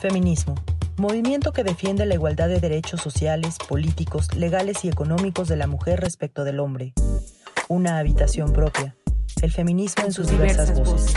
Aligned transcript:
Feminismo. 0.00 0.54
Movimiento 0.96 1.52
que 1.52 1.62
defiende 1.62 2.06
la 2.06 2.14
igualdad 2.14 2.48
de 2.48 2.58
derechos 2.58 3.02
sociales, 3.02 3.58
políticos, 3.68 4.34
legales 4.34 4.82
y 4.86 4.88
económicos 4.88 5.46
de 5.46 5.56
la 5.56 5.66
mujer 5.66 6.00
respecto 6.00 6.42
del 6.44 6.58
hombre. 6.58 6.94
Una 7.68 7.98
habitación 7.98 8.54
propia. 8.54 8.96
El 9.42 9.52
feminismo 9.52 10.06
en 10.06 10.12
sus 10.12 10.28
diversas, 10.28 10.72
voces. 10.78 11.14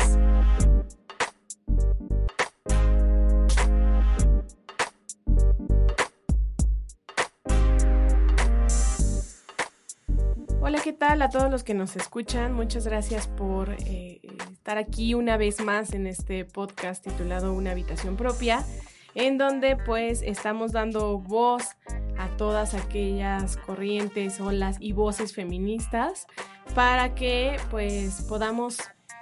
Hola, 10.61 10.81
¿qué 10.83 10.91
tal 10.91 11.21
a 11.21 11.29
todos 11.29 11.49
los 11.49 11.63
que 11.63 11.73
nos 11.73 11.95
escuchan? 11.95 12.51
Muchas 12.51 12.85
gracias 12.85 13.27
por 13.27 13.77
eh, 13.85 14.19
estar 14.63 14.77
aquí 14.77 15.13
una 15.13 15.35
vez 15.35 15.59
más 15.59 15.91
en 15.91 16.07
este 16.07 16.45
podcast 16.45 17.03
titulado 17.03 17.51
Una 17.51 17.71
habitación 17.71 18.15
propia, 18.15 18.65
en 19.13 19.37
donde 19.37 19.75
pues 19.75 20.21
estamos 20.21 20.71
dando 20.71 21.17
voz 21.19 21.75
a 22.17 22.29
todas 22.37 22.73
aquellas 22.73 23.57
corrientes, 23.57 24.39
olas 24.39 24.77
y 24.79 24.93
voces 24.93 25.33
feministas 25.33 26.27
para 26.75 27.13
que 27.13 27.57
pues 27.71 28.21
podamos 28.29 28.77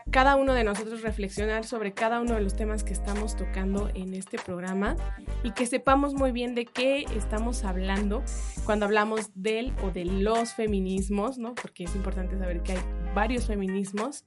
cada 0.09 0.35
uno 0.35 0.53
de 0.53 0.63
nosotros 0.63 1.01
reflexionar 1.01 1.65
sobre 1.65 1.93
cada 1.93 2.19
uno 2.19 2.33
de 2.35 2.41
los 2.41 2.55
temas 2.55 2.83
que 2.83 2.93
estamos 2.93 3.35
tocando 3.35 3.89
en 3.93 4.13
este 4.13 4.37
programa 4.37 4.95
y 5.43 5.51
que 5.51 5.65
sepamos 5.65 6.13
muy 6.13 6.31
bien 6.31 6.55
de 6.55 6.65
qué 6.65 7.05
estamos 7.15 7.63
hablando 7.63 8.23
cuando 8.65 8.85
hablamos 8.85 9.29
del 9.35 9.73
o 9.83 9.91
de 9.91 10.05
los 10.05 10.53
feminismos, 10.53 11.37
¿no? 11.37 11.53
Porque 11.55 11.83
es 11.83 11.95
importante 11.95 12.37
saber 12.37 12.61
que 12.61 12.73
hay 12.73 12.79
varios 13.13 13.47
feminismos. 13.47 14.23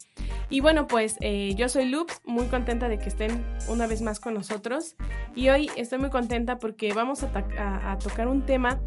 Y 0.51 0.61
bueno, 0.61 0.87
pues 0.87 1.17
eh, 1.21 1.55
yo 1.57 1.69
soy 1.69 1.89
Loops, 1.89 2.21
muy 2.25 2.47
contenta 2.47 2.89
de 2.89 2.99
que 2.99 3.09
estén 3.09 3.45
una 3.69 3.87
vez 3.87 4.03
más 4.03 4.21
con 4.21 4.35
nosotros 4.35 4.97
y 5.35 5.49
hoy 5.49 5.71
estoy 5.77 5.99
muy 5.99 6.11
contenta 6.11 6.59
porque 6.59 6.93
vamos 6.93 7.23
a, 7.23 7.99
tocar 7.99 8.29
un 8.29 8.47
tema 8.47 8.81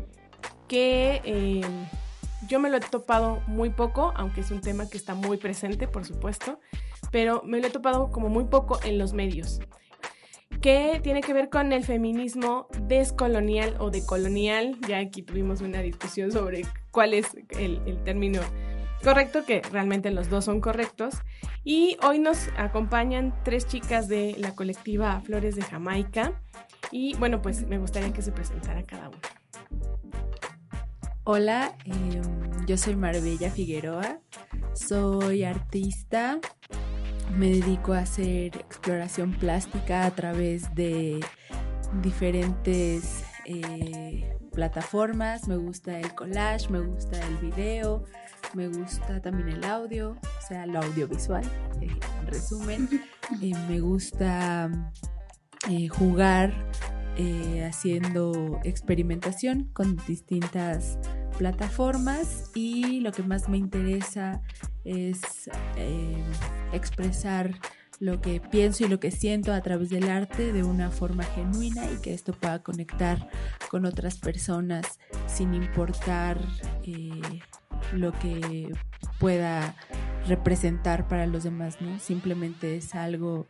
que... 0.67 1.21
Eh, 1.25 1.61
yo 2.47 2.59
me 2.59 2.69
lo 2.69 2.77
he 2.77 2.81
topado 2.81 3.41
muy 3.47 3.69
poco, 3.69 4.13
aunque 4.15 4.41
es 4.41 4.51
un 4.51 4.61
tema 4.61 4.89
que 4.89 4.97
está 4.97 5.15
muy 5.15 5.37
presente, 5.37 5.87
por 5.87 6.05
supuesto, 6.05 6.59
pero 7.11 7.41
me 7.43 7.59
lo 7.59 7.67
he 7.67 7.69
topado 7.71 8.11
como 8.11 8.29
muy 8.29 8.45
poco 8.45 8.79
en 8.83 8.97
los 8.97 9.13
medios, 9.13 9.59
que 10.61 10.99
tiene 11.03 11.21
que 11.21 11.33
ver 11.33 11.49
con 11.49 11.73
el 11.73 11.83
feminismo 11.83 12.67
descolonial 12.81 13.75
o 13.79 13.89
decolonial. 13.89 14.77
Ya 14.87 14.99
aquí 14.99 15.21
tuvimos 15.21 15.61
una 15.61 15.81
discusión 15.81 16.31
sobre 16.31 16.65
cuál 16.91 17.13
es 17.13 17.27
el, 17.57 18.03
término 18.03 18.41
correcto, 19.03 19.45
que 19.45 19.61
realmente 19.71 20.11
los 20.11 20.29
dos 20.29 20.45
son 20.45 20.61
correctos. 20.61 21.15
Y 21.63 21.97
hoy 22.01 22.19
nos 22.19 22.49
acompañan 22.57 23.35
tres 23.43 23.67
chicas 23.67 24.07
de 24.07 24.35
la 24.39 24.55
colectiva 24.55 25.21
Flores 25.21 25.55
de 25.55 25.61
Jamaica. 25.61 26.41
Y 26.91 27.15
bueno, 27.17 27.41
pues 27.41 27.67
me 27.67 27.77
gustaría 27.77 28.11
que 28.13 28.21
se 28.21 28.31
presentara 28.31 28.83
cada 28.83 29.09
una. 29.09 29.19
Hola, 31.29 31.75
em, 31.83 32.65
yo 32.67 32.77
soy 32.77 32.95
Marbella 32.95 33.51
Figueroa, 33.51 34.21
soy 34.73 35.43
artista, 35.43 36.39
me 37.35 37.49
dedico 37.49 37.91
a 37.91 37.99
hacer 37.99 38.55
exploración 38.55 39.33
plástica 39.33 40.05
a 40.05 40.11
través 40.11 40.73
de 40.73 41.19
diferentes 42.01 43.25
eh, 43.43 44.37
plataformas, 44.53 45.49
me 45.49 45.57
gusta 45.57 45.99
el 45.99 46.15
collage, 46.15 46.69
me 46.69 46.79
gusta 46.79 47.19
el 47.27 47.35
video, 47.39 48.05
me 48.53 48.69
gusta 48.69 49.21
también 49.21 49.49
el 49.49 49.65
audio, 49.65 50.11
o 50.11 50.47
sea, 50.47 50.65
lo 50.65 50.79
audiovisual, 50.79 51.43
en 51.81 52.27
resumen, 52.27 52.87
eh, 53.41 53.51
me 53.67 53.81
gusta 53.81 54.71
eh, 55.69 55.89
jugar 55.89 56.53
eh, 57.19 57.65
haciendo 57.65 58.59
experimentación 58.63 59.71
con 59.73 59.97
distintas 60.07 60.99
plataformas 61.37 62.51
y 62.55 62.99
lo 62.99 63.11
que 63.11 63.23
más 63.23 63.47
me 63.49 63.57
interesa 63.57 64.41
es 64.83 65.49
eh, 65.75 66.23
expresar 66.73 67.55
lo 67.99 68.21
que 68.21 68.39
pienso 68.39 68.85
y 68.85 68.87
lo 68.87 68.99
que 68.99 69.11
siento 69.11 69.53
a 69.53 69.61
través 69.61 69.89
del 69.89 70.09
arte 70.09 70.53
de 70.53 70.63
una 70.63 70.91
forma 70.91 71.23
genuina 71.23 71.89
y 71.91 71.97
que 71.97 72.13
esto 72.13 72.33
pueda 72.33 72.61
conectar 72.61 73.29
con 73.69 73.85
otras 73.85 74.17
personas 74.17 74.99
sin 75.25 75.53
importar 75.53 76.39
eh, 76.83 77.09
lo 77.93 78.11
que 78.13 78.71
pueda 79.19 79.75
representar 80.27 81.07
para 81.07 81.25
los 81.25 81.43
demás, 81.43 81.81
¿no? 81.81 81.99
Simplemente 81.99 82.75
es 82.77 82.93
algo, 82.93 83.47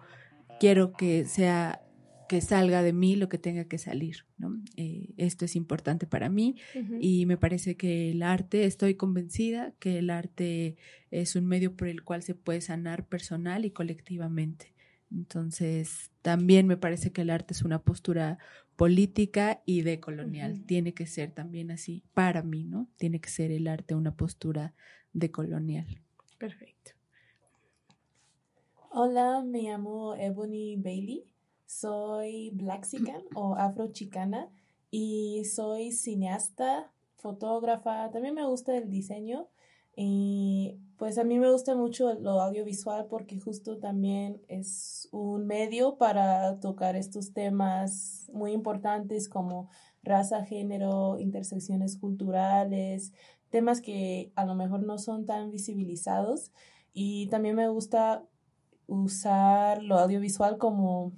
quiero 0.59 0.93
que 0.93 1.25
sea 1.25 1.81
que 2.27 2.41
salga 2.41 2.83
de 2.83 2.93
mí 2.93 3.15
lo 3.15 3.29
que 3.29 3.37
tenga 3.37 3.65
que 3.65 3.77
salir, 3.77 4.25
¿no? 4.37 4.61
Eh, 4.75 5.13
esto 5.17 5.45
es 5.45 5.55
importante 5.55 6.07
para 6.07 6.29
mí 6.29 6.55
y 6.99 7.25
me 7.25 7.37
parece 7.37 7.75
que 7.75 8.11
el 8.11 8.23
arte, 8.23 8.65
estoy 8.65 8.95
convencida 8.95 9.73
que 9.79 9.99
el 9.99 10.09
arte 10.09 10.77
es 11.11 11.35
un 11.35 11.45
medio 11.45 11.75
por 11.75 11.87
el 11.87 12.03
cual 12.03 12.23
se 12.23 12.35
puede 12.35 12.61
sanar 12.61 13.07
personal 13.07 13.65
y 13.65 13.71
colectivamente. 13.71 14.73
Entonces, 15.11 16.11
también 16.21 16.67
me 16.67 16.77
parece 16.77 17.11
que 17.11 17.21
el 17.21 17.29
arte 17.29 17.53
es 17.53 17.61
una 17.61 17.79
postura 17.79 18.39
política 18.75 19.61
y 19.65 19.81
decolonial. 19.81 20.63
Tiene 20.65 20.93
que 20.93 21.07
ser 21.07 21.31
también 21.31 21.71
así 21.71 22.03
para 22.13 22.43
mí, 22.43 22.63
¿no? 22.65 22.89
Tiene 22.97 23.19
que 23.19 23.29
ser 23.29 23.51
el 23.51 23.67
arte 23.67 23.95
una 23.95 24.15
postura 24.15 24.73
decolonial. 25.13 25.87
Perfecto. 26.37 26.91
Hola, 28.91 29.43
me 29.43 29.63
llamo 29.63 30.15
Ebony 30.15 30.75
Bailey. 30.77 31.25
Soy 31.67 32.49
Blaxican 32.51 33.21
o 33.35 33.55
afrochicana 33.55 34.49
y 34.89 35.43
soy 35.45 35.91
cineasta, 35.91 36.91
fotógrafa, 37.17 38.09
también 38.09 38.33
me 38.33 38.45
gusta 38.45 38.75
el 38.75 38.89
diseño 38.89 39.49
y 39.95 40.77
pues 40.97 41.17
a 41.17 41.23
mí 41.23 41.37
me 41.37 41.51
gusta 41.51 41.75
mucho 41.75 42.13
lo 42.13 42.39
audiovisual 42.41 43.07
porque 43.09 43.39
justo 43.39 43.79
también 43.79 44.41
es 44.47 45.09
un 45.11 45.45
medio 45.45 45.97
para 45.97 46.59
tocar 46.59 46.95
estos 46.95 47.33
temas 47.33 48.29
muy 48.31 48.53
importantes 48.53 49.27
como 49.27 49.69
raza, 50.03 50.45
género, 50.45 51.19
intersecciones 51.19 51.97
culturales, 51.97 53.11
temas 53.49 53.81
que 53.81 54.31
a 54.35 54.45
lo 54.45 54.55
mejor 54.55 54.83
no 54.83 54.97
son 54.97 55.25
tan 55.25 55.51
visibilizados. 55.51 56.51
Y 56.93 57.27
también 57.27 57.55
me 57.55 57.67
gusta 57.67 58.23
usar 58.87 59.83
lo 59.83 59.99
audiovisual 59.99 60.57
como 60.57 61.11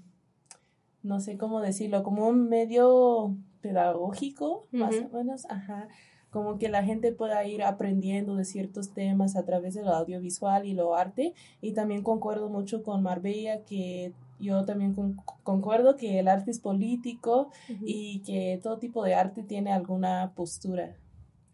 no 1.04 1.20
sé 1.20 1.38
cómo 1.38 1.62
decirlo, 1.62 2.04
como 2.04 2.28
un 2.28 2.50
medio 2.50 3.36
pedagógico, 3.62 4.68
más 4.72 4.96
o 4.96 5.16
menos, 5.16 5.46
ajá, 5.50 5.88
como 6.30 6.60
que 6.60 6.70
la 6.70 6.84
gente 6.84 7.12
pueda 7.12 7.44
ir 7.46 7.64
aprendiendo 7.64 8.36
de 8.36 8.46
ciertos 8.46 8.94
temas 8.94 9.36
a 9.36 9.46
través 9.46 9.74
de 9.74 9.84
lo 9.84 9.94
audiovisual 9.94 10.66
y 10.66 10.74
lo 10.74 10.96
arte. 10.96 11.34
Y 11.62 11.74
también 11.74 12.04
concuerdo 12.04 12.50
mucho 12.50 12.84
con 12.84 13.02
Marbella 13.02 13.64
que 13.66 14.14
yo 14.40 14.64
también 14.64 14.96
concuerdo 15.44 15.96
que 15.96 16.20
el 16.20 16.28
arte 16.28 16.52
es 16.52 16.60
político 16.60 17.50
y 17.82 18.20
que 18.20 18.60
todo 18.62 18.78
tipo 18.78 19.04
de 19.04 19.16
arte 19.16 19.44
tiene 19.44 19.72
alguna 19.72 20.34
postura. 20.36 20.96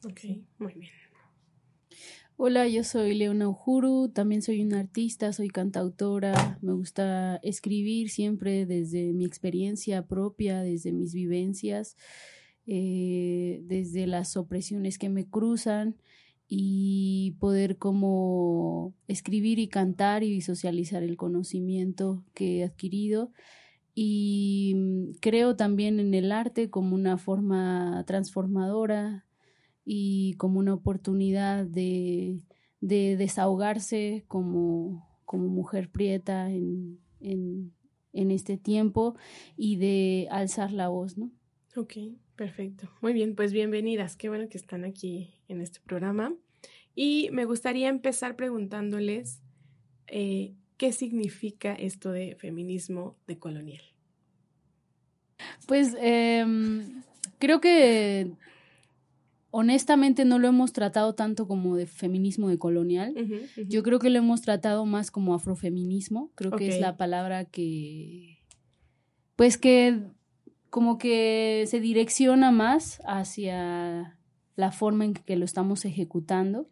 Ok, 0.06 0.22
muy 0.60 0.74
bien. 0.74 0.92
Hola, 2.38 2.68
yo 2.68 2.84
soy 2.84 3.14
Leona 3.14 3.48
Ujuru, 3.48 4.10
también 4.10 4.42
soy 4.42 4.62
una 4.62 4.82
artista, 4.82 5.32
soy 5.32 5.48
cantautora, 5.48 6.60
me 6.62 6.74
gusta 6.74 7.38
escribir 7.44 8.10
siempre 8.10 8.66
desde 8.66 9.14
mi 9.14 9.24
experiencia 9.24 10.06
propia, 10.06 10.62
desde 10.62 10.92
mis 10.92 11.14
vivencias, 11.14 11.96
eh, 12.68 13.62
desde 13.64 14.06
las 14.06 14.36
opresiones 14.36 14.98
que 14.98 15.08
me 15.08 15.26
cruzan 15.26 15.96
y 16.46 17.38
poder 17.40 17.78
como 17.78 18.94
escribir 19.08 19.58
y 19.58 19.70
cantar 19.70 20.24
y 20.24 20.42
socializar 20.42 21.04
el 21.04 21.16
conocimiento 21.16 22.26
que 22.34 22.60
he 22.60 22.64
adquirido. 22.66 23.32
Y 23.94 24.74
mm, 24.76 25.12
creo 25.22 25.56
también 25.56 26.02
en 26.02 26.14
el 26.14 26.34
arte 26.34 26.70
como 26.70 26.96
una 26.96 27.18
forma 27.18 28.04
transformadora 28.06 29.26
y 29.86 30.34
como 30.34 30.60
una 30.60 30.74
oportunidad 30.74 31.66
de, 31.66 32.42
de 32.82 33.16
desahogarse 33.16 34.26
como, 34.28 35.08
como 35.26 35.48
mujer 35.48 35.90
prieta 35.90 36.52
en, 36.52 37.00
en, 37.22 37.72
en, 38.12 38.32
este 38.32 38.58
tiempo 38.58 39.16
y 39.56 39.78
de 39.78 40.28
alzar 40.32 40.72
la 40.72 40.90
voz, 40.90 41.18
¿no? 41.18 41.32
Ok, 41.76 41.94
perfecto. 42.36 42.90
Muy 43.02 43.14
bien, 43.14 43.36
pues 43.36 43.54
bienvenidas. 43.54 44.18
Qué 44.18 44.28
bueno 44.30 44.50
que 44.50 44.58
están 44.58 44.84
aquí 44.84 45.36
en 45.48 45.62
este 45.62 45.80
programa. 45.82 46.34
Y 46.96 47.30
me 47.32 47.46
gustaría 47.46 47.90
empezar 47.90 48.36
preguntándoles 48.36 49.42
eh, 50.08 50.56
qué 50.78 50.92
significa 50.94 51.74
esto 51.74 52.12
de 52.12 52.36
feminismo 52.36 53.18
decolonial. 53.28 53.84
Pues 55.68 55.96
em, 56.00 57.04
creo 57.40 57.60
que 57.60 58.32
honestamente 59.58 60.26
no 60.26 60.38
lo 60.38 60.50
hemos 60.50 60.74
tratado 60.74 61.16
tanto 61.16 61.48
como 61.48 61.78
de 61.78 61.88
feminismo 61.88 62.50
de 62.50 62.60
colonial. 62.60 63.16
Yo 63.70 63.84
creo 63.84 64.00
que 64.00 64.10
lo 64.10 64.20
hemos 64.20 64.42
tratado 64.42 64.86
más 64.86 65.12
como 65.12 65.34
afrofeminismo. 65.34 66.30
Creo 66.36 66.52
que 66.52 66.68
es 66.68 66.82
la 66.82 66.98
palabra 66.98 67.46
que, 67.46 68.44
pues 69.38 69.58
que 69.58 70.02
como 70.70 70.98
que 70.98 71.64
se 71.68 71.80
direcciona 71.80 72.52
más 72.52 73.02
hacia 73.08 74.20
la 74.58 74.74
forma 74.74 75.06
en 75.06 75.14
que 75.14 75.38
lo 75.38 75.46
estamos 75.46 75.86
ejecutando. 75.86 76.70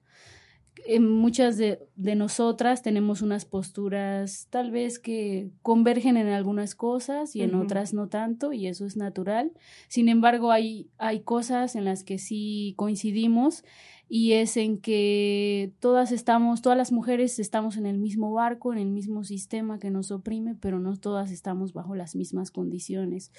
Eh, 0.86 1.00
muchas 1.00 1.58
de, 1.58 1.80
de, 1.96 2.16
nosotras 2.16 2.82
tenemos 2.82 3.22
unas 3.22 3.46
posturas 3.46 4.48
tal 4.50 4.72
vez 4.72 5.00
que 5.00 5.50
convergen 5.62 6.18
en 6.18 6.28
algunas 6.28 6.76
cosas 6.76 7.36
y 7.36 7.42
en 7.42 7.56
otras 7.56 7.94
no 7.94 8.10
tanto, 8.10 8.52
y 8.52 8.68
eso 8.68 8.86
es 8.86 8.98
natural. 8.98 9.54
Sin 9.88 10.10
embargo, 10.10 10.52
hay, 10.52 10.90
hay 10.98 11.22
cosas 11.22 11.76
en 11.76 11.86
las 11.86 12.04
que 12.04 12.18
sí 12.18 12.74
coincidimos 12.76 13.64
y 14.10 14.34
es 14.34 14.58
en 14.58 14.78
que 14.78 15.74
todas 15.80 16.12
estamos, 16.12 16.62
todas 16.62 16.78
las 16.78 16.92
mujeres 16.92 17.40
estamos 17.40 17.78
en 17.78 17.86
el 17.86 17.98
mismo 17.98 18.32
barco, 18.32 18.74
en 18.74 18.80
el 18.80 18.90
mismo 18.90 19.24
sistema 19.24 19.80
que 19.80 19.90
nos 19.90 20.12
oprime, 20.12 20.56
pero 20.56 20.80
no 20.80 20.98
todas 20.98 21.32
estamos 21.32 21.74
bajo 21.74 21.96
las 21.96 22.16
mismas 22.16 22.52
condiciones. 22.52 23.32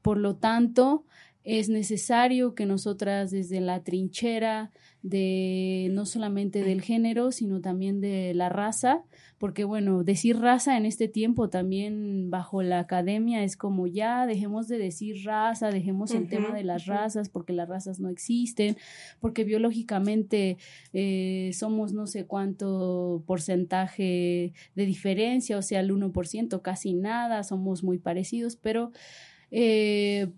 Por 0.00 0.18
lo 0.18 0.36
tanto, 0.36 1.04
es 1.44 1.68
necesario 1.68 2.54
que 2.54 2.66
nosotras 2.66 3.30
desde 3.30 3.60
la 3.60 3.82
trinchera 3.82 4.70
de 5.02 5.88
no 5.90 6.06
solamente 6.06 6.62
del 6.62 6.80
género, 6.80 7.32
sino 7.32 7.60
también 7.60 8.00
de 8.00 8.32
la 8.34 8.48
raza, 8.48 9.02
porque 9.38 9.64
bueno, 9.64 10.04
decir 10.04 10.38
raza 10.38 10.76
en 10.76 10.86
este 10.86 11.08
tiempo 11.08 11.50
también 11.50 12.30
bajo 12.30 12.62
la 12.62 12.78
academia 12.78 13.42
es 13.42 13.56
como 13.56 13.88
ya 13.88 14.24
dejemos 14.26 14.68
de 14.68 14.78
decir 14.78 15.24
raza, 15.24 15.72
dejemos 15.72 16.12
el 16.12 16.28
tema 16.28 16.54
de 16.54 16.62
las 16.62 16.86
razas, 16.86 17.28
porque 17.28 17.52
las 17.52 17.68
razas 17.68 17.98
no 17.98 18.08
existen, 18.08 18.76
porque 19.18 19.42
biológicamente 19.42 20.58
eh, 20.92 21.50
somos 21.54 21.92
no 21.92 22.06
sé 22.06 22.26
cuánto 22.26 23.24
porcentaje 23.26 24.52
de 24.76 24.86
diferencia, 24.86 25.58
o 25.58 25.62
sea, 25.62 25.80
el 25.80 25.90
1%, 25.90 26.62
casi 26.62 26.94
nada, 26.94 27.42
somos 27.42 27.82
muy 27.82 27.98
parecidos, 27.98 28.54
pero... 28.54 28.92
Eh, 29.50 30.28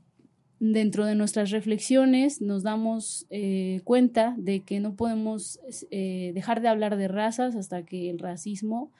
dentro 0.60 1.04
de 1.04 1.14
nuestras 1.14 1.50
reflexiones 1.50 2.40
nos 2.40 2.62
damos 2.62 3.26
eh, 3.30 3.80
cuenta 3.84 4.34
de 4.38 4.62
que 4.62 4.80
no 4.80 4.94
podemos 4.94 5.60
eh, 5.90 6.32
dejar 6.34 6.60
de 6.60 6.68
hablar 6.68 6.96
de 6.96 7.08
razas 7.08 7.56
hasta 7.56 7.84
que 7.84 8.10
el 8.10 8.18
racismo 8.18 8.92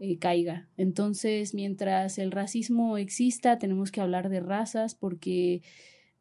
eh, 0.00 0.18
caiga. 0.18 0.66
Entonces, 0.76 1.54
mientras 1.54 2.18
el 2.18 2.32
racismo 2.32 2.98
exista, 2.98 3.58
tenemos 3.58 3.92
que 3.92 4.00
hablar 4.00 4.28
de 4.28 4.40
razas 4.40 4.94
porque 4.94 5.62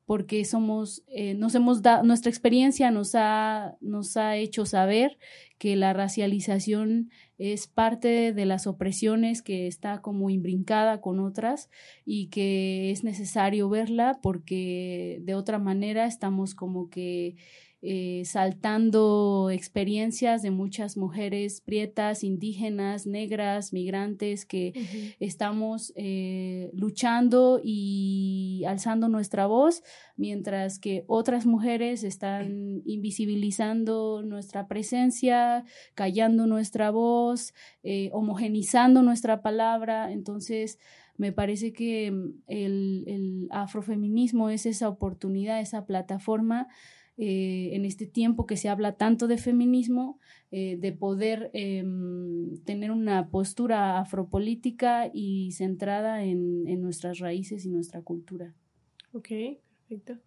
porque 0.05 0.43
somos, 0.45 1.03
nos 1.37 1.55
hemos 1.55 1.81
dado, 1.81 2.03
nuestra 2.03 2.29
experiencia 2.29 2.91
nos 2.91 3.15
ha, 3.15 3.77
nos 3.79 4.17
ha 4.17 4.35
hecho 4.35 4.65
saber 4.65 5.17
que 5.57 5.75
la 5.75 5.93
racialización 5.93 7.09
es 7.37 7.67
parte 7.67 8.33
de 8.33 8.45
las 8.45 8.67
opresiones 8.67 9.41
que 9.41 9.67
está 9.67 10.01
como 10.01 10.29
imbrincada 10.29 10.99
con 10.99 11.19
otras 11.19 11.69
y 12.05 12.27
que 12.27 12.91
es 12.91 13.03
necesario 13.03 13.69
verla 13.69 14.19
porque 14.21 15.19
de 15.21 15.35
otra 15.35 15.59
manera 15.59 16.05
estamos 16.05 16.53
como 16.53 16.89
que 16.89 17.37
eh, 17.85 18.23
saltando 18.23 19.49
experiencias 19.51 20.41
de 20.41 20.51
muchas 20.51 20.95
mujeres 20.95 21.59
prietas, 21.59 22.23
indígenas, 22.23 23.05
negras, 23.05 23.73
migrantes, 23.73 24.45
que 24.45 24.71
estamos 25.19 25.91
eh, 25.97 26.71
luchando 26.71 27.59
y 27.61 28.63
alzando 28.65 29.09
nuestra 29.09 29.47
voz, 29.47 29.83
mientras 30.15 30.79
que 30.79 31.03
otras 31.07 31.45
mujeres 31.45 32.05
están 32.05 32.81
invisibilizando 32.85 34.21
nuestra 34.23 34.69
presencia, 34.69 35.65
callando 35.93 36.47
nuestra 36.47 36.89
voz, 36.89 37.53
eh, 37.83 38.09
homogenizando 38.13 39.01
nuestra 39.01 39.41
palabra. 39.41 40.13
Entonces, 40.13 40.79
me 41.17 41.33
parece 41.33 41.73
que 41.73 42.11
mm, 42.11 42.43
el, 42.47 43.03
el 43.07 43.47
afrofeminismo 43.51 44.49
es 44.49 44.65
esa 44.65 44.87
oportunidad, 44.87 45.59
esa 45.59 45.85
plataforma 45.85 46.69
eh, 47.17 47.69
en 47.73 47.85
este 47.85 48.07
tiempo 48.07 48.45
que 48.45 48.57
se 48.57 48.69
habla 48.69 48.95
tanto 48.95 49.27
de 49.27 49.37
feminismo, 49.37 50.19
eh, 50.51 50.77
de 50.79 50.91
poder 50.91 51.51
em, 51.53 52.57
tener 52.63 52.91
una 52.91 53.29
postura 53.29 53.99
afropolítica 53.99 55.11
y 55.13 55.51
centrada 55.51 56.23
en, 56.23 56.67
en, 56.67 56.81
nuestras 56.81 57.19
raíces 57.19 57.65
y 57.65 57.69
nuestra 57.69 58.01
cultura. 58.01 58.55
Ok, 59.13 59.29
perfecto. 59.87 60.17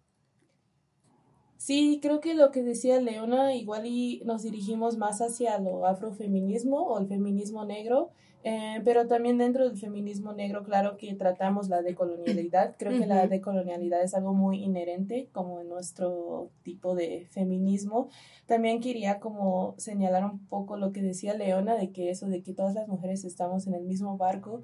Sí, 1.57 1.99
creo 2.01 2.21
que 2.21 2.35
lo 2.35 2.51
que 2.51 2.63
decía 2.63 3.01
Leona, 3.01 3.53
igual 3.55 3.85
y 3.85 4.21
nos 4.25 4.43
dirigimos 4.43 4.97
más 4.97 5.19
hacia 5.19 5.59
lo 5.59 5.85
afrofeminismo 5.87 6.83
o 6.83 6.99
el 6.99 7.07
feminismo 7.07 7.65
negro, 7.65 8.11
eh, 8.43 8.81
pero 8.85 9.07
también 9.07 9.37
dentro 9.37 9.67
del 9.67 9.77
feminismo 9.77 10.31
negro, 10.33 10.63
claro 10.63 10.97
que 10.97 11.13
tratamos 11.15 11.69
la 11.69 11.81
decolonialidad. 11.81 12.75
Creo 12.77 12.97
que 12.97 13.05
la 13.05 13.27
decolonialidad 13.27 14.01
es 14.01 14.13
algo 14.13 14.33
muy 14.33 14.63
inherente 14.63 15.29
como 15.33 15.59
en 15.59 15.69
nuestro 15.69 16.49
tipo 16.63 16.95
de 16.95 17.27
feminismo. 17.31 18.09
También 18.45 18.79
quería 18.79 19.19
como 19.19 19.75
señalar 19.77 20.23
un 20.23 20.45
poco 20.47 20.77
lo 20.77 20.91
que 20.91 21.01
decía 21.01 21.33
Leona 21.33 21.75
de 21.75 21.91
que 21.91 22.09
eso 22.09 22.27
de 22.27 22.41
que 22.41 22.53
todas 22.53 22.73
las 22.75 22.87
mujeres 22.87 23.25
estamos 23.25 23.67
en 23.67 23.73
el 23.73 23.83
mismo 23.83 24.17
barco. 24.17 24.63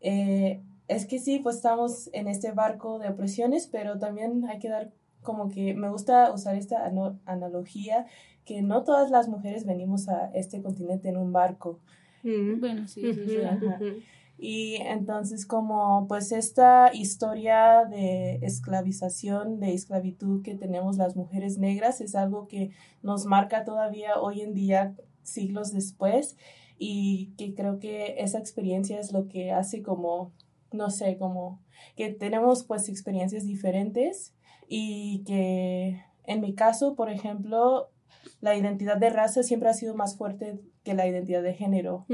Eh, 0.00 0.62
es 0.88 1.06
que 1.06 1.18
sí, 1.18 1.38
pues 1.38 1.56
estamos 1.56 2.10
en 2.12 2.28
este 2.28 2.52
barco 2.52 2.98
de 2.98 3.08
opresiones, 3.08 3.68
pero 3.68 3.98
también 3.98 4.44
hay 4.44 4.58
que 4.58 4.68
dar 4.68 4.92
como 5.22 5.48
que 5.48 5.72
me 5.72 5.88
gusta 5.88 6.30
usar 6.32 6.56
esta 6.56 6.84
analogía 7.24 8.06
que 8.44 8.60
no 8.60 8.84
todas 8.84 9.10
las 9.10 9.28
mujeres 9.28 9.64
venimos 9.64 10.08
a 10.08 10.30
este 10.34 10.62
continente 10.62 11.08
en 11.08 11.16
un 11.16 11.32
barco. 11.32 11.80
Bueno, 12.24 12.88
sí, 12.88 13.06
eso 13.06 13.20
es 13.20 13.28
Y 14.38 14.76
entonces 14.76 15.46
como 15.46 16.06
pues 16.08 16.32
esta 16.32 16.90
historia 16.92 17.84
de 17.84 18.36
esclavización, 18.42 19.60
de 19.60 19.74
esclavitud 19.74 20.42
que 20.42 20.54
tenemos 20.54 20.96
las 20.96 21.16
mujeres 21.16 21.58
negras 21.58 22.00
es 22.00 22.14
algo 22.14 22.48
que 22.48 22.70
nos 23.02 23.26
marca 23.26 23.64
todavía 23.64 24.18
hoy 24.20 24.40
en 24.40 24.54
día, 24.54 24.94
siglos 25.22 25.72
después, 25.72 26.36
y 26.78 27.32
que 27.36 27.54
creo 27.54 27.78
que 27.78 28.16
esa 28.18 28.38
experiencia 28.38 28.98
es 28.98 29.12
lo 29.12 29.28
que 29.28 29.52
hace 29.52 29.82
como, 29.82 30.32
no 30.72 30.90
sé, 30.90 31.16
como 31.18 31.62
que 31.96 32.10
tenemos 32.10 32.64
pues 32.64 32.88
experiencias 32.88 33.44
diferentes 33.44 34.34
y 34.66 35.22
que 35.24 36.02
en 36.24 36.40
mi 36.40 36.54
caso, 36.54 36.94
por 36.94 37.10
ejemplo, 37.10 37.90
la 38.40 38.56
identidad 38.56 38.96
de 38.96 39.10
raza 39.10 39.42
siempre 39.42 39.68
ha 39.68 39.74
sido 39.74 39.94
más 39.94 40.16
fuerte 40.16 40.58
que 40.84 40.94
la 40.94 41.08
identidad 41.08 41.42
de 41.42 41.54
género. 41.54 42.06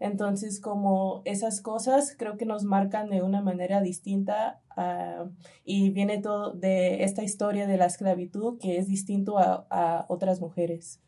Entonces, 0.00 0.60
como 0.60 1.22
esas 1.24 1.60
cosas 1.60 2.14
creo 2.18 2.36
que 2.36 2.44
nos 2.44 2.64
marcan 2.64 3.08
de 3.08 3.22
una 3.22 3.40
manera 3.40 3.80
distinta 3.80 4.60
ah, 4.76 5.26
y 5.64 5.90
viene 5.90 6.18
todo 6.18 6.52
de 6.52 7.04
esta 7.04 7.22
historia 7.22 7.66
de 7.66 7.76
la 7.76 7.86
esclavitud 7.86 8.58
que 8.58 8.78
es 8.78 8.88
distinto 8.88 9.38
a, 9.38 9.66
a 9.70 10.06
otras 10.08 10.40
mujeres. 10.40 11.00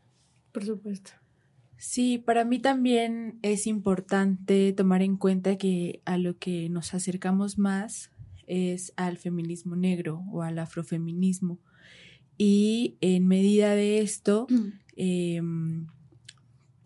Por 0.53 0.65
supuesto. 0.65 1.11
Sí, 1.77 2.19
para 2.19 2.45
mí 2.45 2.59
también 2.61 3.39
es 3.43 3.67
importante 3.67 4.73
tomar 4.73 5.03
en 5.03 5.17
cuenta 5.17 5.57
que 5.57 6.03
a 6.05 6.19
lo 6.19 6.39
que 6.39 6.69
nos 6.71 6.95
acercamos 6.95 7.59
más 7.59 8.11
es 8.47 8.93
al 8.97 9.19
feminismo 9.19 9.77
negro 9.77 10.25
o 10.33 10.43
al 10.43 10.59
afrofeminismo. 10.59 11.59
Y 12.37 12.97
en 13.01 13.27
medida 13.27 13.75
de 13.75 14.01
esto, 14.01 14.47
eh, 14.97 15.41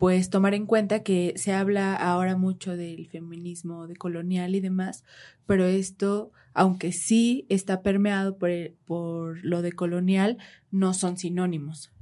pues 0.03 0.29
tomar 0.29 0.53
en 0.53 0.65
cuenta 0.65 1.01
que 1.01 1.31
se 1.37 1.53
habla 1.53 1.95
ahora 1.95 2.35
mucho 2.35 2.75
del 2.75 3.07
feminismo 3.07 3.87
decolonial 3.87 4.53
y 4.53 4.59
demás, 4.59 5.05
pero 5.45 5.63
esto, 5.63 6.33
aunque 6.53 6.91
sí 6.91 7.45
está 7.47 7.81
permeado 7.81 8.37
por, 8.37 8.51
por 8.83 9.45
lo 9.45 9.61
decolonial, 9.61 10.39
no 10.71 10.93
son 10.93 11.15
sinónimos, 11.15 11.93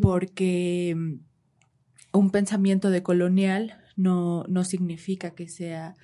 porque 0.00 0.92
mm, 0.96 2.18
un 2.18 2.30
pensamiento 2.30 2.90
decolonial 2.90 3.80
no, 3.94 4.44
no 4.48 4.64
significa 4.64 5.36
que 5.36 5.46
sea 5.46 5.94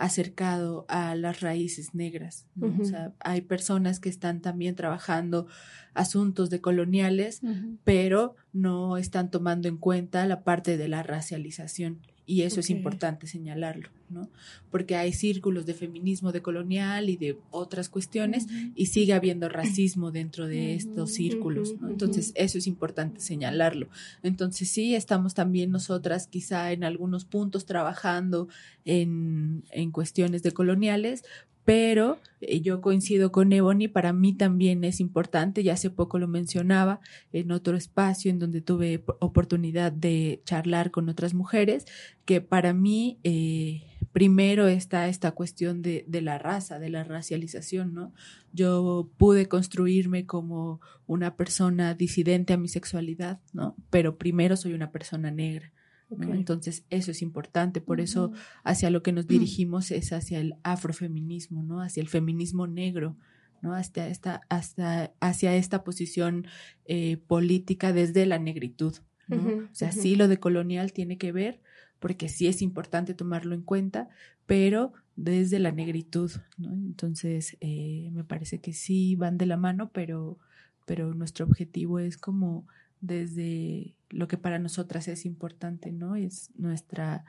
acercado 0.00 0.86
a 0.88 1.14
las 1.14 1.40
raíces 1.40 1.94
negras. 1.94 2.46
O 2.80 2.84
sea, 2.86 3.12
hay 3.20 3.42
personas 3.42 4.00
que 4.00 4.08
están 4.08 4.40
también 4.40 4.74
trabajando 4.74 5.46
asuntos 5.92 6.48
de 6.48 6.62
coloniales, 6.62 7.42
pero 7.84 8.34
no 8.54 8.96
están 8.96 9.30
tomando 9.30 9.68
en 9.68 9.76
cuenta 9.76 10.26
la 10.26 10.42
parte 10.42 10.78
de 10.78 10.88
la 10.88 11.02
racialización 11.02 12.00
y 12.30 12.42
eso 12.42 12.60
es 12.60 12.70
importante 12.70 13.26
señalarlo, 13.26 13.88
¿no? 14.08 14.30
Porque 14.70 14.94
hay 14.94 15.12
círculos 15.12 15.66
de 15.66 15.74
feminismo 15.74 16.30
decolonial 16.30 17.10
y 17.10 17.16
de 17.16 17.36
otras 17.50 17.88
cuestiones 17.88 18.46
y 18.76 18.86
sigue 18.86 19.14
habiendo 19.14 19.48
racismo 19.48 20.12
dentro 20.12 20.46
de 20.46 20.76
estos 20.76 21.10
círculos, 21.12 21.74
¿no? 21.80 21.88
Entonces, 21.88 22.30
eso 22.36 22.56
es 22.56 22.68
importante 22.68 23.18
señalarlo. 23.20 23.88
Entonces, 24.22 24.70
sí, 24.70 24.94
estamos 24.94 25.34
también 25.34 25.72
nosotras 25.72 26.28
quizá 26.28 26.70
en 26.70 26.84
algunos 26.84 27.24
puntos 27.24 27.66
trabajando 27.66 28.46
en, 28.84 29.64
en 29.72 29.90
cuestiones 29.90 30.44
decoloniales, 30.44 31.24
pero 31.70 32.18
eh, 32.40 32.62
yo 32.62 32.80
coincido 32.80 33.30
con 33.30 33.52
Ebony, 33.52 33.86
para 33.86 34.12
mí 34.12 34.32
también 34.32 34.82
es 34.82 34.98
importante, 34.98 35.62
ya 35.62 35.74
hace 35.74 35.88
poco 35.88 36.18
lo 36.18 36.26
mencionaba 36.26 36.98
en 37.32 37.52
otro 37.52 37.76
espacio 37.76 38.28
en 38.28 38.40
donde 38.40 38.60
tuve 38.60 39.04
oportunidad 39.20 39.92
de 39.92 40.42
charlar 40.44 40.90
con 40.90 41.08
otras 41.08 41.32
mujeres, 41.32 41.86
que 42.24 42.40
para 42.40 42.74
mí, 42.74 43.20
eh, 43.22 43.84
primero 44.10 44.66
está 44.66 45.06
esta 45.06 45.30
cuestión 45.30 45.80
de, 45.80 46.04
de, 46.08 46.22
la 46.22 46.38
raza, 46.38 46.80
de 46.80 46.90
la 46.90 47.04
racialización, 47.04 47.94
¿no? 47.94 48.12
Yo 48.52 49.08
pude 49.16 49.46
construirme 49.46 50.26
como 50.26 50.80
una 51.06 51.36
persona 51.36 51.94
disidente 51.94 52.52
a 52.52 52.56
mi 52.56 52.66
sexualidad, 52.66 53.38
¿no? 53.52 53.76
Pero 53.90 54.18
primero 54.18 54.56
soy 54.56 54.72
una 54.72 54.90
persona 54.90 55.30
negra. 55.30 55.70
Entonces, 56.18 56.84
eso 56.90 57.10
es 57.10 57.22
importante, 57.22 57.80
por 57.80 58.00
eso 58.00 58.32
hacia 58.64 58.90
lo 58.90 59.02
que 59.02 59.12
nos 59.12 59.26
dirigimos 59.26 59.90
es 59.90 60.12
hacia 60.12 60.40
el 60.40 60.54
afrofeminismo, 60.62 61.62
¿no? 61.62 61.80
Hacia 61.80 62.00
el 62.00 62.08
feminismo 62.08 62.66
negro, 62.66 63.16
¿no? 63.62 63.74
Hasta 63.74 64.08
esta, 64.08 64.40
hasta, 64.48 65.12
hacia 65.20 65.54
esta 65.54 65.84
posición 65.84 66.46
eh, 66.86 67.16
política 67.16 67.92
desde 67.92 68.26
la 68.26 68.38
negritud, 68.38 68.96
¿no? 69.28 69.68
o 69.70 69.74
sea, 69.74 69.92
sí 69.92 70.16
lo 70.16 70.26
de 70.26 70.40
colonial 70.40 70.92
tiene 70.92 71.16
que 71.16 71.30
ver, 71.30 71.60
porque 72.00 72.28
sí 72.28 72.48
es 72.48 72.62
importante 72.62 73.14
tomarlo 73.14 73.54
en 73.54 73.62
cuenta, 73.62 74.08
pero 74.46 74.92
desde 75.14 75.60
la 75.60 75.70
negritud, 75.70 76.32
¿no? 76.56 76.72
Entonces, 76.72 77.56
eh, 77.60 78.10
me 78.12 78.24
parece 78.24 78.60
que 78.60 78.72
sí 78.72 79.14
van 79.14 79.38
de 79.38 79.46
la 79.46 79.56
mano, 79.56 79.90
pero, 79.92 80.38
pero 80.86 81.14
nuestro 81.14 81.46
objetivo 81.46 82.00
es 82.00 82.16
como 82.16 82.66
desde 83.00 83.94
lo 84.08 84.28
que 84.28 84.36
para 84.36 84.58
nosotras 84.58 85.08
es 85.08 85.24
importante, 85.24 85.92
¿no? 85.92 86.16
Es 86.16 86.50
nuestra, 86.56 87.24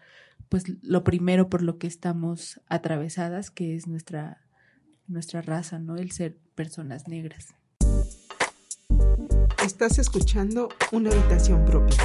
pues 0.49 0.65
lo 0.81 1.03
primero 1.03 1.49
por 1.49 1.61
lo 1.61 1.77
que 1.77 1.87
estamos 1.87 2.61
atravesadas, 2.67 3.51
que 3.51 3.75
es 3.75 3.87
nuestra, 3.87 4.41
nuestra 5.07 5.41
raza, 5.41 5.79
¿no? 5.79 5.95
El 5.95 6.11
ser 6.11 6.37
personas 6.55 7.07
negras. 7.07 7.55
Estás 9.63 9.99
escuchando 9.99 10.69
una 10.91 11.11
habitación 11.11 11.65
propia. 11.65 11.97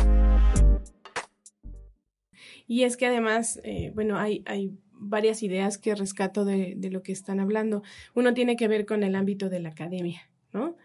Y 2.69 2.83
es 2.83 2.97
que 2.97 3.07
además, 3.07 3.61
eh, 3.65 3.93
bueno, 3.95 4.19
hay, 4.19 4.43
hay 4.47 4.77
varias 4.93 5.43
ideas 5.43 5.79
que 5.79 5.95
rescato 5.95 6.45
de, 6.45 6.75
de 6.77 6.91
lo 6.91 7.03
que 7.03 7.13
están 7.13 7.41
hablando. 7.41 7.83
Uno 8.15 8.35
tiene 8.35 8.57
que 8.57 8.69
ver 8.69 8.87
con 8.87 9.05
el 9.05 9.15
ámbito 9.15 9.49
de 9.49 9.61
la 9.61 9.71
academia, 9.71 10.29
¿no? 10.53 10.77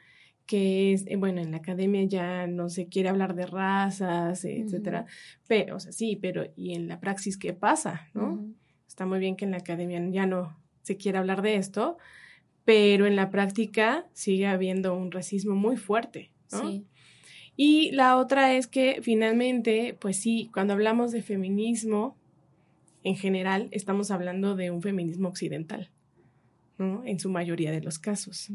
Que 0.52 0.92
es, 0.92 1.06
eh, 1.08 1.16
bueno, 1.16 1.40
en 1.40 1.52
la 1.52 1.58
academia 1.60 2.04
ya 2.04 2.46
no 2.46 2.68
se 2.68 2.90
quiere 2.90 3.08
hablar 3.08 3.36
de 3.36 3.46
razas, 3.46 4.44
etcétera, 4.44 5.06
pero, 5.48 5.78
o 5.78 5.80
sea, 5.80 5.94
sí, 5.94 6.18
pero 6.22 6.44
¿y 6.58 6.74
en 6.74 6.90
la 6.90 7.00
praxis 7.00 7.38
qué 7.38 7.54
pasa, 7.54 8.10
no? 8.14 8.54
Está 8.86 9.06
muy 9.06 9.20
bien 9.20 9.38
que 9.38 9.46
en 9.46 9.52
la 9.52 9.60
academia 9.60 10.06
ya 10.10 10.26
no 10.26 10.58
se 10.82 10.98
quiera 10.98 11.20
hablar 11.20 11.42
de 11.42 11.56
esto, 11.56 11.98
pero 12.66 13.06
en 13.06 13.16
la 13.16 13.30
práctica 13.30 14.10
sigue 14.12 14.46
habiendo 14.46 14.94
un 14.94 15.12
racismo 15.12 15.56
muy 15.56 15.78
fuerte, 15.78 16.34
¿no? 16.52 16.70
Sí. 16.70 16.86
Y 17.56 17.92
la 17.92 18.18
otra 18.18 18.54
es 18.54 18.68
que 18.68 19.00
finalmente, 19.02 19.98
pues 20.02 20.18
sí, 20.18 20.50
cuando 20.54 20.74
hablamos 20.74 21.14
de 21.14 21.22
feminismo, 21.22 22.18
en 23.04 23.16
general, 23.16 23.70
estamos 23.72 24.12
hablando 24.12 24.58
de 24.58 24.70
un 24.70 24.82
feminismo 24.82 25.30
occidental 25.30 25.90
en 27.06 27.20
su 27.20 27.30
mayoría 27.30 27.72
de 27.72 27.82
los 27.82 28.00
casos. 28.00 28.50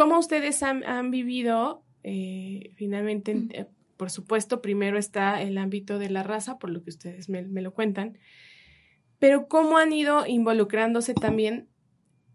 ¿Cómo 0.00 0.18
ustedes 0.18 0.62
han, 0.62 1.10
vivido 1.10 1.84
eh, 2.04 2.72
finalmente? 2.74 3.32
Eh, 3.50 3.66
por 3.98 4.10
supuesto, 4.10 4.62
primero 4.62 4.96
está 4.96 5.42
el 5.42 5.58
ámbito 5.58 5.98
de 5.98 6.08
la 6.08 6.22
raza, 6.22 6.58
por 6.58 6.70
lo 6.70 6.82
que 6.82 6.88
ustedes 6.88 7.28
me, 7.28 7.42
lo 7.42 7.74
cuentan, 7.74 8.16
pero 9.18 9.46
¿cómo 9.46 9.76
han 9.76 9.92
ido 9.92 10.26
involucrándose 10.26 11.12
también 11.12 11.68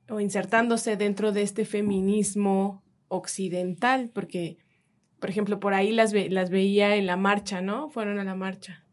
o 0.08 0.20
insertándose 0.20 0.96
dentro 0.96 1.32
de 1.32 1.42
este 1.42 1.66
feminismo 1.66 2.84
occidental? 3.08 4.12
Porque, 4.14 4.60
por 5.20 5.32
ejemplo, 5.32 5.60
por 5.60 5.74
ahí 5.74 5.92
las, 5.92 6.14
las 6.14 6.52
veía 6.52 6.96
en 6.98 7.08
la 7.08 7.18
marcha, 7.18 7.62
¿no? 7.62 7.90
Fueron 7.90 8.20
a 8.20 8.24
la 8.24 8.36
marcha. 8.36 8.86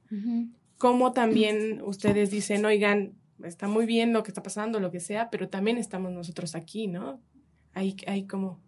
¿Cómo 0.79 1.13
también 1.13 1.83
ustedes 1.83 2.31
dicen, 2.31 2.65
oigan, 2.65 3.19
está 3.45 3.69
muy 3.69 3.85
bien 3.85 4.15
lo 4.15 4.23
que 4.23 4.31
está 4.31 4.43
pasando, 4.43 4.81
lo 4.81 4.91
que 4.91 5.01
sea, 5.01 5.29
pero 5.29 5.51
también 5.51 5.77
estamos 5.77 6.11
nosotros 6.11 6.55
aquí, 6.55 6.87
¿no? 6.87 7.21
Ahí, 7.75 7.97
ahí 8.07 8.27
como, 8.27 8.61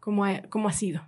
como, 0.00 0.24
ha, 0.24 0.42
ha 0.52 0.72
sido. 0.72 1.02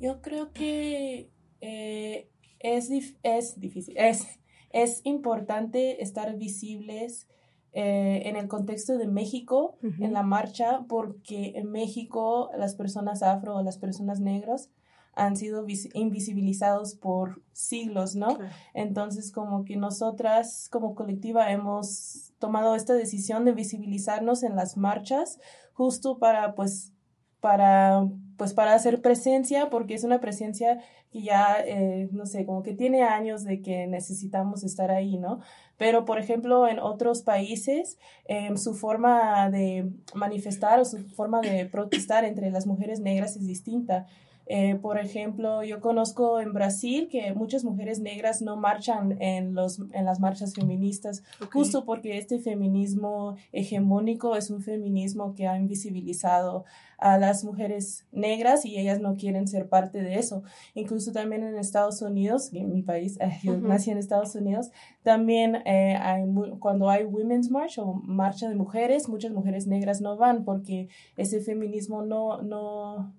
Yo 0.00 0.20
creo 0.20 0.52
que 0.52 1.30
eh, 1.60 2.28
es, 2.58 2.90
es 3.22 3.60
difícil, 3.60 3.94
es, 3.96 4.40
es 4.70 5.00
importante 5.04 6.02
estar 6.02 6.36
visibles 6.36 7.28
eh, 7.72 8.22
en 8.26 8.36
el 8.36 8.48
contexto 8.48 8.98
de 8.98 9.06
México, 9.06 9.78
en 9.82 10.12
la 10.12 10.22
marcha, 10.22 10.84
porque 10.88 11.52
en 11.56 11.70
México 11.70 12.50
las 12.58 12.74
personas 12.74 13.22
afro 13.22 13.56
o 13.56 13.62
las 13.62 13.78
personas 13.78 14.20
negras 14.20 14.70
han 15.14 15.36
sido 15.36 15.66
invisibilizados 15.94 16.94
por 16.94 17.42
siglos, 17.52 18.14
¿no? 18.16 18.38
Entonces, 18.72 19.30
como 19.30 19.64
que 19.64 19.76
nosotras 19.76 20.68
como 20.70 20.94
colectiva 20.94 21.50
hemos 21.52 22.32
tomado 22.38 22.74
esta 22.74 22.94
decisión 22.94 23.44
de 23.44 23.52
visibilizarnos 23.52 24.42
en 24.42 24.56
las 24.56 24.76
marchas 24.76 25.38
justo 25.74 26.18
para, 26.18 26.54
pues, 26.54 26.92
para, 27.40 28.08
pues, 28.36 28.54
para 28.54 28.74
hacer 28.74 29.02
presencia, 29.02 29.68
porque 29.68 29.94
es 29.94 30.04
una 30.04 30.20
presencia 30.20 30.80
que 31.10 31.22
ya, 31.22 31.56
eh, 31.64 32.08
no 32.12 32.24
sé, 32.24 32.46
como 32.46 32.62
que 32.62 32.72
tiene 32.72 33.02
años 33.02 33.44
de 33.44 33.60
que 33.60 33.86
necesitamos 33.86 34.64
estar 34.64 34.90
ahí, 34.90 35.18
¿no? 35.18 35.40
Pero, 35.76 36.04
por 36.04 36.18
ejemplo, 36.18 36.66
en 36.68 36.78
otros 36.78 37.22
países, 37.22 37.98
em, 38.24 38.56
su 38.56 38.74
forma 38.74 39.50
de 39.50 39.90
manifestar 40.14 40.80
o 40.80 40.84
su 40.84 40.98
forma 41.10 41.40
de 41.40 41.66
protestar 41.66 42.24
entre 42.24 42.50
las 42.50 42.66
mujeres 42.66 43.00
negras 43.00 43.36
es 43.36 43.46
distinta. 43.46 44.06
Eh, 44.46 44.76
por 44.76 44.98
ejemplo, 44.98 45.62
yo 45.62 45.80
conozco 45.80 46.40
en 46.40 46.52
Brasil 46.52 47.08
que 47.10 47.32
muchas 47.32 47.64
mujeres 47.64 48.00
negras 48.00 48.42
no 48.42 48.56
marchan 48.56 49.16
en, 49.20 49.54
los, 49.54 49.80
en 49.92 50.04
las 50.04 50.20
marchas 50.20 50.54
feministas, 50.54 51.22
justo 51.52 51.84
porque 51.84 52.18
este 52.18 52.38
feminismo 52.38 53.36
hegemónico 53.52 54.36
es 54.36 54.50
un 54.50 54.62
feminismo 54.62 55.34
que 55.34 55.46
ha 55.46 55.56
invisibilizado 55.56 56.64
a 56.98 57.18
las 57.18 57.44
mujeres 57.44 58.06
negras 58.12 58.64
y 58.64 58.78
ellas 58.78 59.00
no 59.00 59.16
quieren 59.16 59.48
ser 59.48 59.68
parte 59.68 60.02
de 60.02 60.16
eso. 60.16 60.42
Incluso 60.74 61.12
también 61.12 61.42
en 61.42 61.56
Estados 61.56 62.00
Unidos, 62.00 62.50
en 62.52 62.72
mi 62.72 62.82
país, 62.82 63.18
yo 63.42 63.56
nací 63.58 63.90
en 63.90 63.98
Estados 63.98 64.34
Unidos, 64.34 64.70
también 65.02 65.56
eh, 65.66 65.96
hay, 66.00 66.24
cuando 66.60 66.88
hay 66.88 67.04
Women's 67.04 67.50
March 67.50 67.78
o 67.78 67.94
marcha 67.94 68.48
de 68.48 68.54
mujeres, 68.54 69.08
muchas 69.08 69.32
mujeres 69.32 69.66
negras 69.66 70.00
no 70.00 70.16
van 70.16 70.44
porque 70.44 70.88
ese 71.16 71.40
feminismo 71.40 72.02
no, 72.02 72.40
no, 72.42 73.12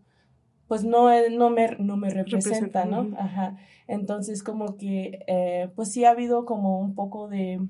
pues 0.74 0.86
no, 0.86 1.08
no, 1.30 1.52
me, 1.52 1.76
no 1.78 1.98
me 1.98 2.10
representa, 2.10 2.86
¿no? 2.86 3.16
Ajá. 3.16 3.58
Entonces, 3.88 4.42
como 4.42 4.76
que, 4.76 5.20
eh, 5.28 5.70
pues 5.76 5.92
sí 5.92 6.04
ha 6.04 6.10
habido 6.10 6.46
como 6.46 6.80
un 6.80 6.96
poco 6.96 7.28
de, 7.28 7.62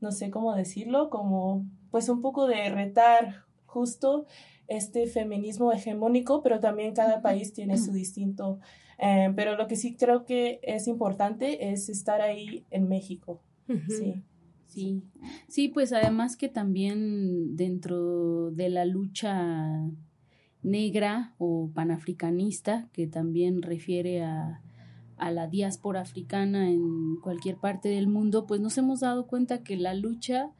no 0.00 0.10
sé 0.10 0.32
cómo 0.32 0.52
decirlo, 0.52 1.10
como, 1.10 1.64
pues 1.92 2.08
un 2.08 2.22
poco 2.22 2.48
de 2.48 2.70
retar 2.70 3.44
justo 3.66 4.26
este 4.66 5.06
feminismo 5.06 5.70
hegemónico, 5.70 6.42
pero 6.42 6.58
también 6.58 6.92
cada 6.92 7.22
país 7.22 7.52
tiene 7.52 7.78
su 7.78 7.92
distinto. 7.92 8.58
Eh, 8.98 9.32
pero 9.36 9.56
lo 9.56 9.68
que 9.68 9.76
sí 9.76 9.94
creo 9.94 10.24
que 10.24 10.58
es 10.64 10.88
importante 10.88 11.70
es 11.70 11.88
estar 11.88 12.20
ahí 12.20 12.64
en 12.72 12.88
México. 12.88 13.40
Sí. 13.86 14.24
Sí. 14.66 15.04
Sí, 15.46 15.68
pues 15.68 15.92
además 15.92 16.36
que 16.36 16.48
también 16.48 17.54
dentro 17.54 18.50
de 18.50 18.70
la 18.70 18.84
lucha 18.86 19.88
negra 20.64 21.34
o 21.38 21.70
panafricanista, 21.72 22.88
que 22.92 23.06
también 23.06 23.62
refiere 23.62 24.22
a, 24.22 24.60
a 25.16 25.30
la 25.30 25.46
diáspora 25.46 26.00
africana 26.00 26.70
en 26.70 27.16
cualquier 27.22 27.56
parte 27.56 27.88
del 27.88 28.08
mundo, 28.08 28.46
pues 28.46 28.60
nos 28.60 28.76
hemos 28.78 29.00
dado 29.00 29.26
cuenta 29.26 29.62
que 29.62 29.76
la 29.76 29.94
lucha 29.94 30.50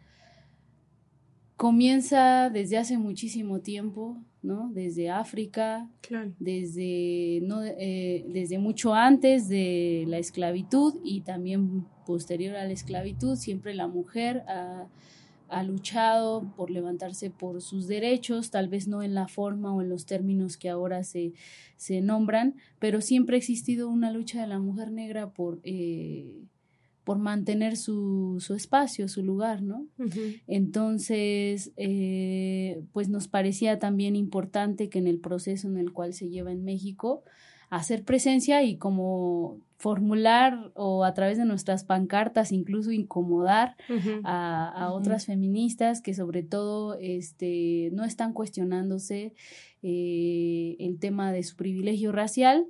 comienza 1.56 2.50
desde 2.50 2.78
hace 2.78 2.98
muchísimo 2.98 3.60
tiempo, 3.60 4.18
¿no? 4.42 4.70
Desde 4.72 5.10
África, 5.10 5.88
desde, 6.38 7.40
no, 7.42 7.62
eh, 7.62 8.24
desde 8.28 8.58
mucho 8.58 8.94
antes 8.94 9.48
de 9.48 10.04
la 10.08 10.18
esclavitud 10.18 10.94
y 11.02 11.22
también 11.22 11.86
posterior 12.06 12.56
a 12.56 12.64
la 12.64 12.72
esclavitud, 12.72 13.36
siempre 13.36 13.74
la 13.74 13.86
mujer 13.86 14.44
ha 14.48 14.88
ha 15.48 15.62
luchado 15.62 16.52
por 16.56 16.70
levantarse 16.70 17.30
por 17.30 17.60
sus 17.60 17.86
derechos, 17.86 18.50
tal 18.50 18.68
vez 18.68 18.88
no 18.88 19.02
en 19.02 19.14
la 19.14 19.28
forma 19.28 19.74
o 19.74 19.82
en 19.82 19.88
los 19.88 20.06
términos 20.06 20.56
que 20.56 20.68
ahora 20.68 21.04
se, 21.04 21.32
se 21.76 22.00
nombran, 22.00 22.54
pero 22.78 23.00
siempre 23.00 23.36
ha 23.36 23.38
existido 23.38 23.88
una 23.88 24.10
lucha 24.10 24.40
de 24.40 24.46
la 24.46 24.58
mujer 24.58 24.90
negra 24.90 25.30
por, 25.30 25.60
eh, 25.62 26.44
por 27.04 27.18
mantener 27.18 27.76
su, 27.76 28.38
su, 28.40 28.54
espacio, 28.54 29.08
su 29.08 29.22
lugar, 29.22 29.62
¿no? 29.62 29.86
Entonces, 30.46 31.72
eh, 31.76 32.82
pues 32.92 33.08
nos 33.08 33.28
parecía 33.28 33.78
también 33.78 34.16
importante 34.16 34.88
que 34.88 34.98
en 34.98 35.06
el 35.06 35.18
proceso 35.18 35.68
en 35.68 35.76
el 35.76 35.92
cual 35.92 36.14
se 36.14 36.30
lleva 36.30 36.50
en 36.50 36.64
México, 36.64 37.22
hacer 37.76 38.04
presencia 38.04 38.62
y 38.62 38.76
como 38.76 39.58
formular 39.76 40.70
o 40.74 41.04
a 41.04 41.12
través 41.12 41.36
de 41.36 41.44
nuestras 41.44 41.84
pancartas 41.84 42.52
incluso 42.52 42.90
incomodar 42.90 43.76
a, 44.24 44.90
otras 44.92 45.26
feministas 45.26 46.00
que 46.00 46.14
sobre 46.14 46.42
todo 46.42 46.96
este, 46.98 47.90
no 47.92 48.04
están 48.04 48.32
cuestionándose 48.32 49.34
eh, 49.82 50.76
el 50.78 50.98
tema 50.98 51.32
de 51.32 51.42
su 51.42 51.56
privilegio 51.56 52.12
racial 52.12 52.66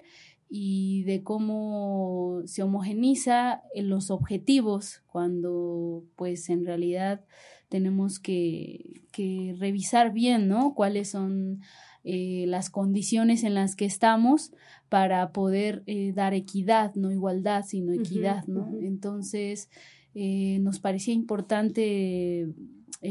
y 0.49 1.05
de 1.05 1.23
cómo 1.23 2.43
se 2.47 2.63
homogeniza 2.63 3.63
en 3.75 3.89
los 3.89 4.11
objetivos 4.11 5.03
cuando 5.07 6.03
pues 6.17 6.49
en 6.49 6.65
realidad 6.65 7.25
tenemos 7.69 8.19
que, 8.19 9.03
que 9.13 9.55
revisar 9.59 10.13
bien, 10.13 10.49
¿no? 10.49 10.75
Cuáles 10.75 11.11
son 11.11 11.61
eh, 12.05 12.45
las 12.47 12.69
condiciones 12.69 13.45
en 13.45 13.55
las 13.55 13.77
que 13.77 13.87
estamos 13.87 14.53
para 14.91 15.33
poder 15.33 15.83
eh, 15.87 16.13
dar 16.13 16.35
equidad, 16.35 16.95
no 16.95 17.11
igualdad, 17.11 17.65
sino 17.67 17.93
equidad, 17.95 18.47
¿no? 18.47 18.71
Entonces, 18.83 19.71
eh, 20.15 20.59
nos 20.61 20.81
parecía 20.81 21.15
importante 21.15 22.47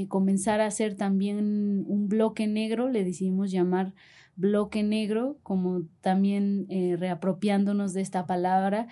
comenzar 0.07 0.61
a 0.61 0.67
hacer 0.67 0.95
también 0.95 1.85
un 1.87 2.07
bloque 2.07 2.47
negro, 2.47 2.89
le 2.89 3.03
decidimos 3.03 3.51
llamar 3.51 3.93
bloque 4.35 4.81
negro, 4.81 5.37
como 5.43 5.83
también 6.01 6.65
eh, 6.69 6.95
reapropiándonos 6.97 7.93
de 7.93 8.01
esta 8.01 8.25
palabra, 8.25 8.87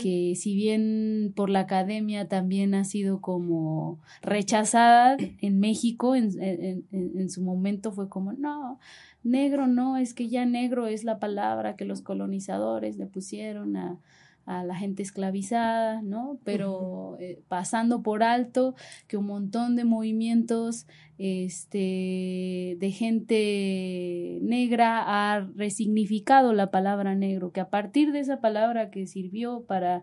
que 0.00 0.34
si 0.36 0.54
bien 0.54 1.32
por 1.36 1.50
la 1.50 1.60
academia 1.60 2.28
también 2.28 2.74
ha 2.74 2.84
sido 2.84 3.20
como 3.20 4.00
rechazada 4.22 5.16
en 5.18 5.60
México, 5.60 6.16
en, 6.16 6.30
en 6.40 7.30
su 7.30 7.42
momento 7.42 7.92
fue 7.92 8.08
como, 8.08 8.32
no, 8.32 8.78
negro 9.22 9.66
no, 9.66 9.96
es 9.96 10.14
que 10.14 10.28
ya 10.28 10.46
negro 10.46 10.86
es 10.86 11.04
la 11.04 11.18
palabra 11.18 11.76
que 11.76 11.84
los 11.84 12.00
colonizadores 12.00 12.96
le 12.96 13.06
pusieron 13.06 13.76
a, 13.76 13.98
a 14.46 14.64
la 14.64 14.76
gente 14.76 15.02
esclavizada, 15.02 16.02
¿no? 16.02 16.38
Pero 16.44 17.16
eh, 17.20 17.42
pasando 17.48 18.02
por 18.02 18.22
alto 18.22 18.74
que 19.08 19.16
un 19.16 19.26
montón 19.26 19.74
de 19.74 19.84
movimientos 19.84 20.86
este, 21.18 22.76
de 22.78 22.90
gente 22.92 24.38
negra 24.42 25.02
ha 25.06 25.40
resignificado 25.56 26.52
la 26.52 26.70
palabra 26.70 27.16
negro, 27.16 27.50
que 27.50 27.60
a 27.60 27.70
partir 27.70 28.12
de 28.12 28.20
esa 28.20 28.40
palabra 28.40 28.90
que 28.90 29.06
sirvió 29.06 29.64
para 29.66 30.02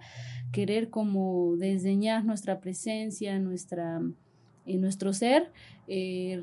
querer 0.52 0.90
como 0.90 1.56
desdeñar 1.56 2.26
nuestra 2.26 2.60
presencia, 2.60 3.40
nuestra 3.40 4.02
en 4.66 4.82
nuestro 4.82 5.14
ser, 5.14 5.52
eh, 5.88 6.42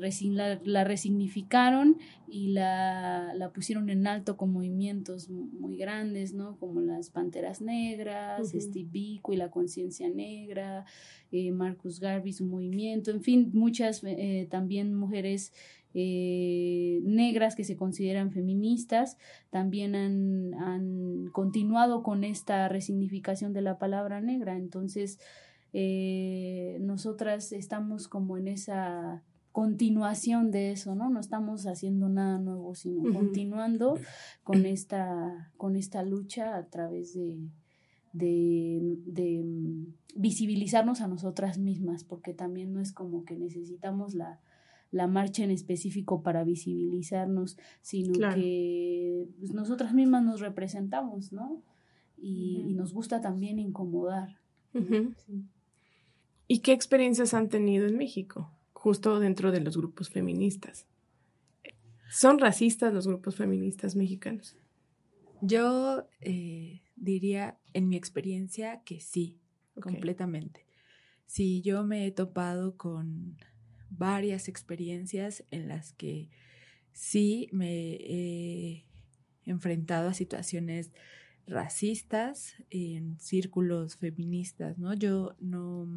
la, 0.63 0.83
resignificaron 0.83 1.97
y 2.27 2.49
la, 2.49 3.33
la, 3.33 3.51
pusieron 3.51 3.89
en 3.89 4.05
alto 4.05 4.37
con 4.37 4.53
movimientos 4.53 5.29
muy 5.29 5.77
grandes, 5.77 6.33
¿no? 6.33 6.57
Como 6.57 6.81
las 6.81 7.09
Panteras 7.09 7.61
Negras, 7.61 8.51
Steve 8.51 8.89
Biko 8.91 9.33
y 9.33 9.37
la 9.37 9.49
Conciencia 9.49 10.09
Negra, 10.09 10.85
eh, 11.31 11.51
Marcus 11.51 11.99
Garvey, 11.99 12.33
su 12.33 12.45
movimiento, 12.45 13.09
en 13.09 13.21
fin, 13.21 13.49
muchas 13.53 14.03
eh, 14.03 14.47
también 14.49 14.93
mujeres 14.93 15.53
negras 15.93 17.57
que 17.57 17.65
se 17.65 17.75
consideran 17.75 18.31
feministas 18.31 19.17
también 19.49 19.93
han, 19.93 20.53
han 20.53 21.27
continuado 21.33 22.01
con 22.01 22.23
esta 22.23 22.69
resignificación 22.69 23.51
de 23.51 23.61
la 23.61 23.77
palabra 23.77 24.21
negra. 24.21 24.55
Entonces, 24.55 25.19
eh, 25.73 26.77
nosotras 26.81 27.51
estamos 27.51 28.07
como 28.07 28.37
en 28.37 28.47
esa 28.47 29.23
continuación 29.51 30.51
de 30.51 30.71
eso, 30.71 30.95
¿no? 30.95 31.09
No 31.09 31.19
estamos 31.19 31.67
haciendo 31.67 32.09
nada 32.09 32.37
nuevo, 32.39 32.73
sino 32.75 33.11
continuando 33.13 33.97
con 34.43 34.65
esta, 34.65 35.51
con 35.57 35.75
esta 35.75 36.03
lucha 36.03 36.55
a 36.55 36.69
través 36.69 37.13
de, 37.13 37.37
de, 38.13 39.43
mm, 39.43 39.93
visibilizarnos 40.15 41.01
a 41.01 41.07
nosotras 41.07 41.57
mismas, 41.57 42.03
porque 42.03 42.33
también 42.33 42.73
no 42.73 42.79
es 42.81 42.93
como 42.93 43.25
que 43.25 43.35
necesitamos 43.35 44.13
la, 44.13 44.39
la 44.89 45.07
marcha 45.07 45.43
en 45.43 45.51
específico 45.51 46.21
para 46.21 46.43
visibilizarnos, 46.43 47.57
sino 47.81 48.33
que 48.33 49.27
pues, 49.39 49.53
nosotras 49.53 49.93
mismas 49.93 50.23
nos 50.23 50.39
representamos, 50.39 51.33
¿no? 51.33 51.61
Y, 52.17 52.73
nos 52.75 52.93
gusta 52.93 53.19
también 53.19 53.59
incomodar. 53.59 54.37
¿Y 56.51 56.59
qué 56.59 56.73
experiencias 56.73 57.33
han 57.33 57.47
tenido 57.47 57.87
en 57.87 57.95
México, 57.95 58.51
justo 58.73 59.21
dentro 59.21 59.53
de 59.53 59.61
los 59.61 59.77
grupos 59.77 60.09
feministas? 60.09 60.85
¿Son 62.09 62.39
racistas 62.39 62.93
los 62.93 63.07
grupos 63.07 63.37
feministas 63.37 63.95
mexicanos? 63.95 64.57
Yo 65.39 66.09
eh, 66.19 66.81
diría, 66.97 67.57
en 67.71 67.87
mi 67.87 67.95
experiencia, 67.95 68.81
que 68.83 68.99
sí, 68.99 69.39
completamente. 69.79 70.65
Sí, 71.25 71.61
yo 71.61 71.85
me 71.85 72.05
he 72.05 72.11
topado 72.11 72.75
con 72.75 73.37
varias 73.89 74.49
experiencias 74.49 75.45
en 75.51 75.69
las 75.69 75.93
que 75.93 76.27
sí 76.91 77.47
me 77.53 77.93
he 77.93 78.87
enfrentado 79.45 80.09
a 80.09 80.13
situaciones 80.13 80.91
racistas 81.51 82.55
en 82.69 83.19
círculos 83.19 83.97
feministas, 83.97 84.77
¿no? 84.79 84.93
Yo 84.93 85.35
no, 85.39 85.87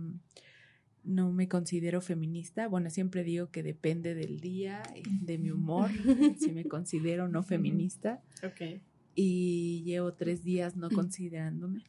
no 1.04 1.32
me 1.32 1.48
considero 1.48 2.00
feminista. 2.00 2.68
Bueno, 2.68 2.90
siempre 2.90 3.24
digo 3.24 3.50
que 3.50 3.62
depende 3.62 4.14
del 4.14 4.40
día, 4.40 4.82
de 5.04 5.38
mi 5.38 5.50
humor, 5.50 5.90
si 6.38 6.52
me 6.52 6.64
considero 6.64 7.28
no 7.28 7.42
feminista. 7.42 8.20
Ok. 8.42 8.80
Y 9.14 9.82
llevo 9.84 10.12
tres 10.12 10.42
días 10.42 10.76
no 10.76 10.90
considerándome. 10.90 11.84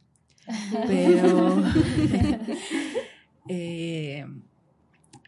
Pero... 0.86 1.62
Eh, 3.48 4.26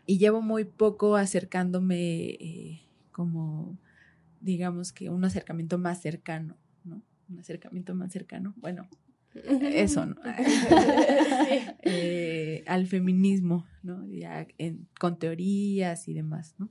y 0.07 0.18
llevo 0.18 0.42
muy 0.42 0.64
poco 0.64 1.14
acercándome 1.14 2.31
eh, 2.31 2.81
como, 3.12 3.79
digamos 4.40 4.90
que 4.92 5.09
un 5.09 5.24
acercamiento 5.24 5.79
más 5.79 6.03
cercano 6.03 6.57
un 7.29 7.38
acercamiento 7.38 7.95
más 7.95 8.12
cercano, 8.12 8.55
bueno, 8.57 8.88
eso, 9.35 10.07
¿no? 10.07 10.17
Eh, 11.83 12.64
al 12.67 12.87
feminismo, 12.87 13.67
¿no? 13.83 14.07
Ya 14.09 14.47
con 14.99 15.19
teorías 15.19 16.09
y 16.09 16.14
demás, 16.14 16.55
¿no? 16.59 16.69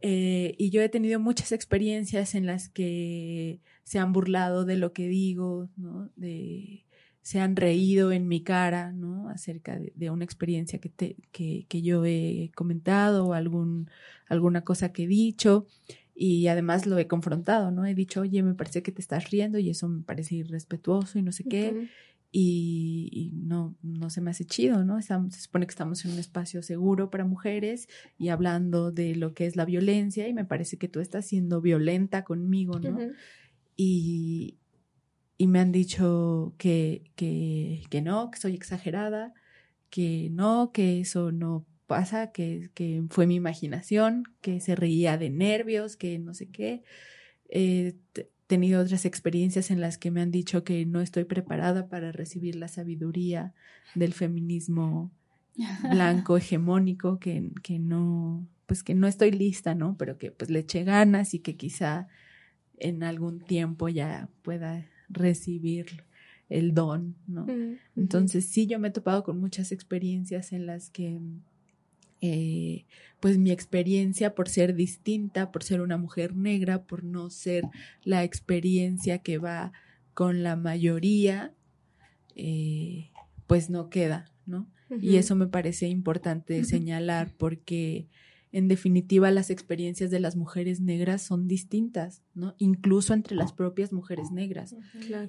Eh, 0.00 0.54
y 0.58 0.70
yo 0.70 0.82
he 0.82 0.88
tenido 0.88 1.20
muchas 1.20 1.52
experiencias 1.52 2.34
en 2.34 2.46
las 2.46 2.68
que 2.68 3.60
se 3.84 3.98
han 3.98 4.12
burlado 4.12 4.64
de 4.64 4.76
lo 4.76 4.92
que 4.92 5.08
digo, 5.08 5.68
¿no? 5.76 6.10
De, 6.16 6.84
se 7.22 7.40
han 7.40 7.56
reído 7.56 8.12
en 8.12 8.28
mi 8.28 8.42
cara, 8.42 8.92
¿no? 8.92 9.28
Acerca 9.28 9.78
de, 9.78 10.10
una 10.10 10.24
experiencia 10.24 10.78
que, 10.78 10.88
te, 10.88 11.16
que, 11.32 11.66
que, 11.68 11.80
yo 11.80 12.04
he 12.04 12.50
comentado 12.54 13.28
o 13.28 13.32
algún, 13.32 13.88
alguna 14.28 14.62
cosa 14.62 14.92
que 14.92 15.04
he 15.04 15.06
dicho 15.06 15.66
y 16.14 16.46
además 16.46 16.86
lo 16.86 16.96
he 16.98 17.08
confrontado, 17.08 17.72
¿no? 17.72 17.84
He 17.84 17.94
dicho, 17.94 18.20
oye, 18.20 18.42
me 18.42 18.54
parece 18.54 18.82
que 18.82 18.92
te 18.92 19.00
estás 19.00 19.30
riendo 19.30 19.58
y 19.58 19.70
eso 19.70 19.88
me 19.88 20.02
parece 20.02 20.36
irrespetuoso 20.36 21.18
y 21.18 21.22
no 21.22 21.32
sé 21.32 21.44
qué. 21.44 21.88
Y, 22.36 23.30
no, 23.32 23.76
no 23.82 24.10
se 24.10 24.20
me 24.20 24.32
hace 24.32 24.44
chido, 24.44 24.84
¿no? 24.84 25.00
se 25.00 25.14
supone 25.30 25.66
que 25.66 25.70
estamos 25.70 26.04
en 26.04 26.12
un 26.12 26.18
espacio 26.18 26.62
seguro 26.62 27.08
para 27.08 27.24
mujeres 27.24 27.88
y 28.18 28.28
hablando 28.28 28.90
de 28.90 29.14
lo 29.14 29.34
que 29.34 29.46
es 29.46 29.54
la 29.54 29.64
violencia 29.64 30.26
y 30.26 30.34
me 30.34 30.44
parece 30.44 30.76
que 30.76 30.88
tú 30.88 30.98
estás 30.98 31.26
siendo 31.26 31.60
violenta 31.60 32.24
conmigo, 32.24 32.80
¿no? 32.80 32.98
y, 33.76 34.58
y, 35.38 35.46
me 35.46 35.60
han 35.60 35.70
dicho 35.70 36.54
que, 36.58 37.04
que, 37.14 37.84
que 37.88 38.02
no, 38.02 38.32
que 38.32 38.40
soy 38.40 38.54
exagerada, 38.54 39.32
que 39.88 40.28
no, 40.32 40.72
que 40.72 41.00
eso 41.00 41.30
no 41.30 41.66
pasa, 41.86 42.32
que, 42.32 42.70
que 42.74 43.04
fue 43.10 43.26
mi 43.26 43.34
imaginación, 43.36 44.24
que 44.40 44.60
se 44.60 44.74
reía 44.74 45.18
de 45.18 45.30
nervios, 45.30 45.96
que 45.96 46.18
no 46.18 46.34
sé 46.34 46.48
qué. 46.48 46.82
He 47.48 47.96
tenido 48.46 48.82
otras 48.82 49.04
experiencias 49.04 49.70
en 49.70 49.80
las 49.80 49.98
que 49.98 50.10
me 50.10 50.20
han 50.20 50.30
dicho 50.30 50.64
que 50.64 50.84
no 50.86 51.00
estoy 51.00 51.24
preparada 51.24 51.88
para 51.88 52.12
recibir 52.12 52.56
la 52.56 52.68
sabiduría 52.68 53.54
del 53.94 54.12
feminismo 54.12 55.10
blanco 55.90 56.36
hegemónico, 56.36 57.18
que, 57.18 57.50
que 57.62 57.78
no, 57.78 58.46
pues 58.66 58.82
que 58.82 58.94
no 58.94 59.06
estoy 59.06 59.30
lista, 59.30 59.74
¿no? 59.74 59.96
Pero 59.96 60.18
que 60.18 60.30
pues 60.30 60.50
le 60.50 60.60
eché 60.60 60.84
ganas 60.84 61.34
y 61.34 61.38
que 61.40 61.56
quizá 61.56 62.08
en 62.78 63.02
algún 63.02 63.40
tiempo 63.40 63.88
ya 63.88 64.28
pueda 64.42 64.86
recibir 65.08 66.04
el 66.48 66.74
don, 66.74 67.16
¿no? 67.26 67.46
Entonces 67.96 68.46
sí, 68.46 68.66
yo 68.66 68.78
me 68.78 68.88
he 68.88 68.90
topado 68.90 69.24
con 69.24 69.40
muchas 69.40 69.72
experiencias 69.72 70.52
en 70.52 70.66
las 70.66 70.90
que 70.90 71.20
eh, 72.26 72.86
pues 73.20 73.36
mi 73.36 73.50
experiencia 73.50 74.34
por 74.34 74.48
ser 74.48 74.74
distinta, 74.74 75.52
por 75.52 75.62
ser 75.62 75.82
una 75.82 75.98
mujer 75.98 76.34
negra, 76.34 76.84
por 76.84 77.04
no 77.04 77.28
ser 77.28 77.64
la 78.02 78.24
experiencia 78.24 79.18
que 79.18 79.36
va 79.36 79.72
con 80.14 80.42
la 80.42 80.56
mayoría, 80.56 81.52
eh, 82.34 83.10
pues 83.46 83.68
no 83.68 83.90
queda, 83.90 84.32
¿no? 84.46 84.70
Y 85.00 85.16
eso 85.16 85.36
me 85.36 85.48
parece 85.48 85.88
importante 85.88 86.64
señalar 86.64 87.34
porque 87.36 88.06
en 88.54 88.68
definitiva 88.68 89.32
las 89.32 89.50
experiencias 89.50 90.12
de 90.12 90.20
las 90.20 90.36
mujeres 90.36 90.80
negras 90.80 91.22
son 91.22 91.48
distintas, 91.48 92.22
¿no? 92.34 92.54
Incluso 92.58 93.12
entre 93.12 93.34
las 93.34 93.52
propias 93.52 93.92
mujeres 93.92 94.30
negras. 94.30 94.76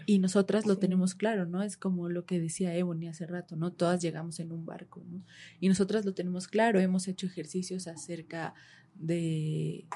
Y 0.05 0.19
nosotras 0.19 0.67
lo 0.67 0.77
tenemos 0.77 1.15
claro, 1.15 1.47
¿no? 1.47 1.63
Es 1.63 1.75
como 1.75 2.07
lo 2.07 2.25
que 2.25 2.39
decía 2.39 2.75
Ebony 2.75 3.07
hace 3.07 3.25
rato, 3.25 3.55
¿no? 3.55 3.73
Todas 3.73 3.99
llegamos 3.99 4.39
en 4.39 4.51
un 4.51 4.63
barco, 4.63 5.03
¿no? 5.09 5.23
Y 5.59 5.69
nosotras 5.69 6.05
lo 6.05 6.13
tenemos 6.13 6.47
claro, 6.47 6.79
hemos 6.79 7.07
hecho 7.07 7.25
ejercicios 7.25 7.87
acerca 7.87 8.53
de, 8.93 9.87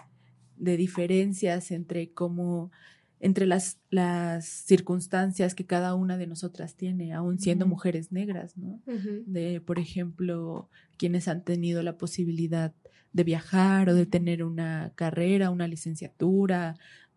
de 0.57 0.75
diferencias 0.75 1.69
entre 1.69 2.11
cómo 2.11 2.71
entre 3.19 3.45
las, 3.45 3.79
las 3.91 4.45
circunstancias 4.45 5.53
que 5.53 5.67
cada 5.67 5.93
una 5.93 6.17
de 6.17 6.25
nosotras 6.25 6.75
tiene, 6.75 7.13
aún 7.13 7.37
siendo 7.37 7.67
mujeres 7.67 8.11
negras, 8.11 8.57
¿no? 8.57 8.81
De, 9.27 9.61
por 9.61 9.77
ejemplo, 9.77 10.67
quienes 10.97 11.27
han 11.27 11.43
tenido 11.43 11.83
la 11.83 11.97
posibilidad 11.97 12.73
de 13.13 13.23
viajar 13.23 13.89
o 13.89 13.95
de 13.95 14.05
tener 14.05 14.43
una 14.43 14.91
carrera, 14.95 15.49
una 15.49 15.67
licenciatura, 15.67 16.75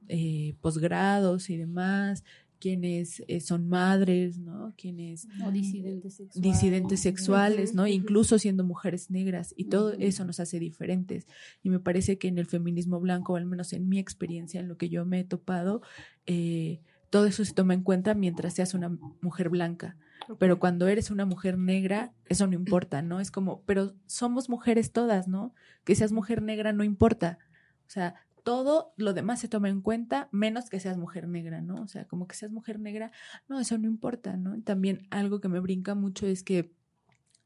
eh, 0.09 0.55
posgrados 0.61 1.51
y 1.51 1.57
demás, 1.57 2.25
quienes 2.63 3.25
eh, 3.27 3.41
son 3.41 3.69
madres, 3.69 4.39
¿no? 4.39 4.73
Quienes 4.77 5.27
o 5.45 5.51
disidentes 5.51 6.15
sexuales, 6.15 6.43
disidentes 6.43 7.01
sexuales, 7.01 7.75
¿no? 7.75 7.89
Incluso 7.89 8.39
siendo 8.39 8.63
mujeres 8.63 9.11
negras 9.11 9.53
y 9.57 9.65
todo 9.65 9.93
eso 9.95 10.25
nos 10.25 10.39
hace 10.39 10.61
diferentes. 10.61 11.27
Y 11.65 11.71
me 11.71 11.81
parece 11.81 12.19
que 12.19 12.29
en 12.29 12.39
el 12.39 12.47
feminismo 12.47 13.01
blanco, 13.01 13.33
o 13.33 13.37
al 13.37 13.47
menos 13.47 13.73
en 13.73 13.89
mi 13.89 13.99
experiencia, 13.99 14.61
en 14.61 14.69
lo 14.69 14.77
que 14.77 14.89
yo 14.89 15.05
me 15.05 15.19
he 15.19 15.25
topado, 15.25 15.83
eh, 16.27 16.81
todo 17.13 17.27
eso 17.27 17.45
se 17.45 17.53
toma 17.53 17.75
en 17.75 17.83
cuenta 17.83 18.15
mientras 18.15 18.55
seas 18.55 18.73
una 18.73 18.89
mujer 19.21 19.51
blanca. 19.51 19.99
Pero 20.39 20.59
cuando 20.59 20.89
eres 20.89 21.11
una 21.11 21.27
mujer 21.27 21.59
negra, 21.59 22.15
eso 22.25 22.47
no 22.47 22.55
importa, 22.55 23.03
¿no? 23.03 23.21
Es 23.21 23.31
como, 23.31 23.61
pero 23.67 23.95
somos 24.07 24.49
mujeres 24.49 24.93
todas, 24.93 25.29
¿no? 25.29 25.55
Que 25.85 25.95
seas 25.95 26.11
mujer 26.11 26.41
negra 26.41 26.73
no 26.73 26.85
importa. 26.85 27.39
O 27.87 27.91
sea, 27.91 28.15
todo 28.45 28.95
lo 28.97 29.13
demás 29.13 29.41
se 29.41 29.49
toma 29.49 29.69
en 29.69 29.83
cuenta, 29.83 30.31
menos 30.33 30.71
que 30.71 30.81
seas 30.81 30.97
mujer 30.97 31.29
negra, 31.29 31.61
¿no? 31.61 31.83
O 31.83 31.87
sea, 31.87 32.07
como 32.07 32.27
que 32.27 32.35
seas 32.35 32.51
mujer 32.51 32.81
negra, 32.81 33.13
no, 33.47 33.61
eso 33.61 33.77
no 33.77 33.89
importa, 33.89 34.39
¿no? 34.39 34.63
También 34.63 35.07
algo 35.11 35.43
que 35.43 35.49
me 35.49 35.61
brinca 35.61 35.95
mucho 35.95 36.27
es 36.27 36.43
que 36.43 36.73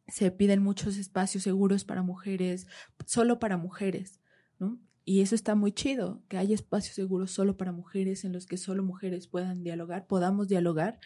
se 0.06 0.30
piden 0.30 0.62
muchos 0.62 0.96
espacios 0.96 1.42
seguros 1.42 1.84
para 1.84 2.02
mujeres, 2.02 2.68
solo 3.04 3.40
para 3.40 3.56
mujeres, 3.56 4.20
¿no? 4.60 4.78
Y 5.08 5.20
eso 5.20 5.34
está 5.36 5.54
muy 5.54 5.70
chido, 5.70 6.20
que 6.28 6.36
haya 6.36 6.54
espacios 6.54 6.96
seguros 6.96 7.30
solo 7.30 7.56
para 7.56 7.70
mujeres 7.70 8.24
en 8.24 8.32
los 8.32 8.44
que 8.44 8.56
solo 8.56 8.82
mujeres 8.82 9.28
puedan 9.28 9.62
dialogar, 9.62 10.06
podamos 10.06 10.48
dialogar, 10.48 10.98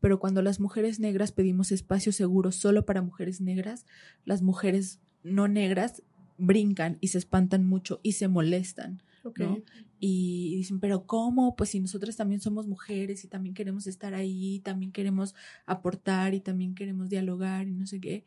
pero 0.00 0.20
cuando 0.20 0.40
las 0.40 0.60
mujeres 0.60 1.00
negras 1.00 1.32
pedimos 1.32 1.72
espacios 1.72 2.14
seguros 2.14 2.54
solo 2.54 2.86
para 2.86 3.02
mujeres 3.02 3.40
negras, 3.40 3.86
las 4.24 4.40
mujeres 4.40 5.00
no 5.24 5.48
negras 5.48 6.04
brincan 6.38 6.96
y 7.00 7.08
se 7.08 7.18
espantan 7.18 7.66
mucho 7.66 7.98
y 8.04 8.12
se 8.12 8.28
molestan 8.28 9.02
y 9.98 10.54
dicen, 10.56 10.80
pero 10.80 11.06
¿cómo? 11.06 11.54
Pues 11.56 11.70
si 11.70 11.80
nosotras 11.80 12.16
también 12.16 12.40
somos 12.40 12.66
mujeres 12.66 13.24
y 13.24 13.28
también 13.28 13.54
queremos 13.54 13.86
estar 13.86 14.14
ahí, 14.14 14.60
también 14.60 14.92
queremos 14.92 15.34
aportar 15.66 16.34
y 16.34 16.40
también 16.40 16.74
queremos 16.74 17.10
dialogar 17.10 17.68
y 17.68 17.72
no 17.72 17.86
sé 17.86 18.00
qué, 18.00 18.24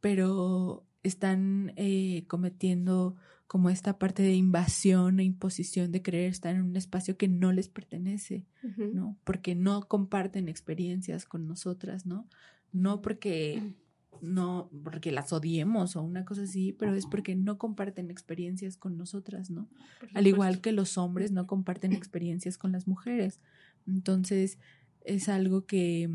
pero 0.00 0.84
están 1.02 1.72
eh, 1.76 2.24
cometiendo 2.28 3.16
como 3.46 3.70
esta 3.70 3.98
parte 3.98 4.22
de 4.22 4.34
invasión 4.34 5.20
e 5.20 5.24
imposición 5.24 5.92
de 5.92 6.02
querer 6.02 6.28
estar 6.30 6.54
en 6.54 6.62
un 6.62 6.76
espacio 6.76 7.16
que 7.16 7.28
no 7.28 7.52
les 7.52 7.68
pertenece, 7.68 8.44
¿no? 8.92 9.16
Porque 9.24 9.54
no 9.54 9.86
comparten 9.86 10.48
experiencias 10.48 11.24
con 11.24 11.46
nosotras, 11.46 12.06
¿no? 12.06 12.28
No 12.72 13.02
porque 13.02 13.74
no 14.20 14.70
porque 14.82 15.12
las 15.12 15.32
odiemos 15.32 15.94
o 15.94 16.02
una 16.02 16.24
cosa 16.24 16.42
así, 16.42 16.72
pero 16.72 16.94
es 16.94 17.06
porque 17.06 17.36
no 17.36 17.58
comparten 17.58 18.10
experiencias 18.10 18.76
con 18.76 18.96
nosotras, 18.96 19.50
¿no? 19.50 19.68
Al 20.14 20.26
igual 20.26 20.60
que 20.60 20.72
los 20.72 20.98
hombres 20.98 21.30
no 21.32 21.46
comparten 21.46 21.92
experiencias 21.92 22.58
con 22.58 22.72
las 22.72 22.88
mujeres. 22.88 23.40
Entonces, 23.86 24.58
es 25.04 25.28
algo 25.28 25.66
que, 25.66 26.10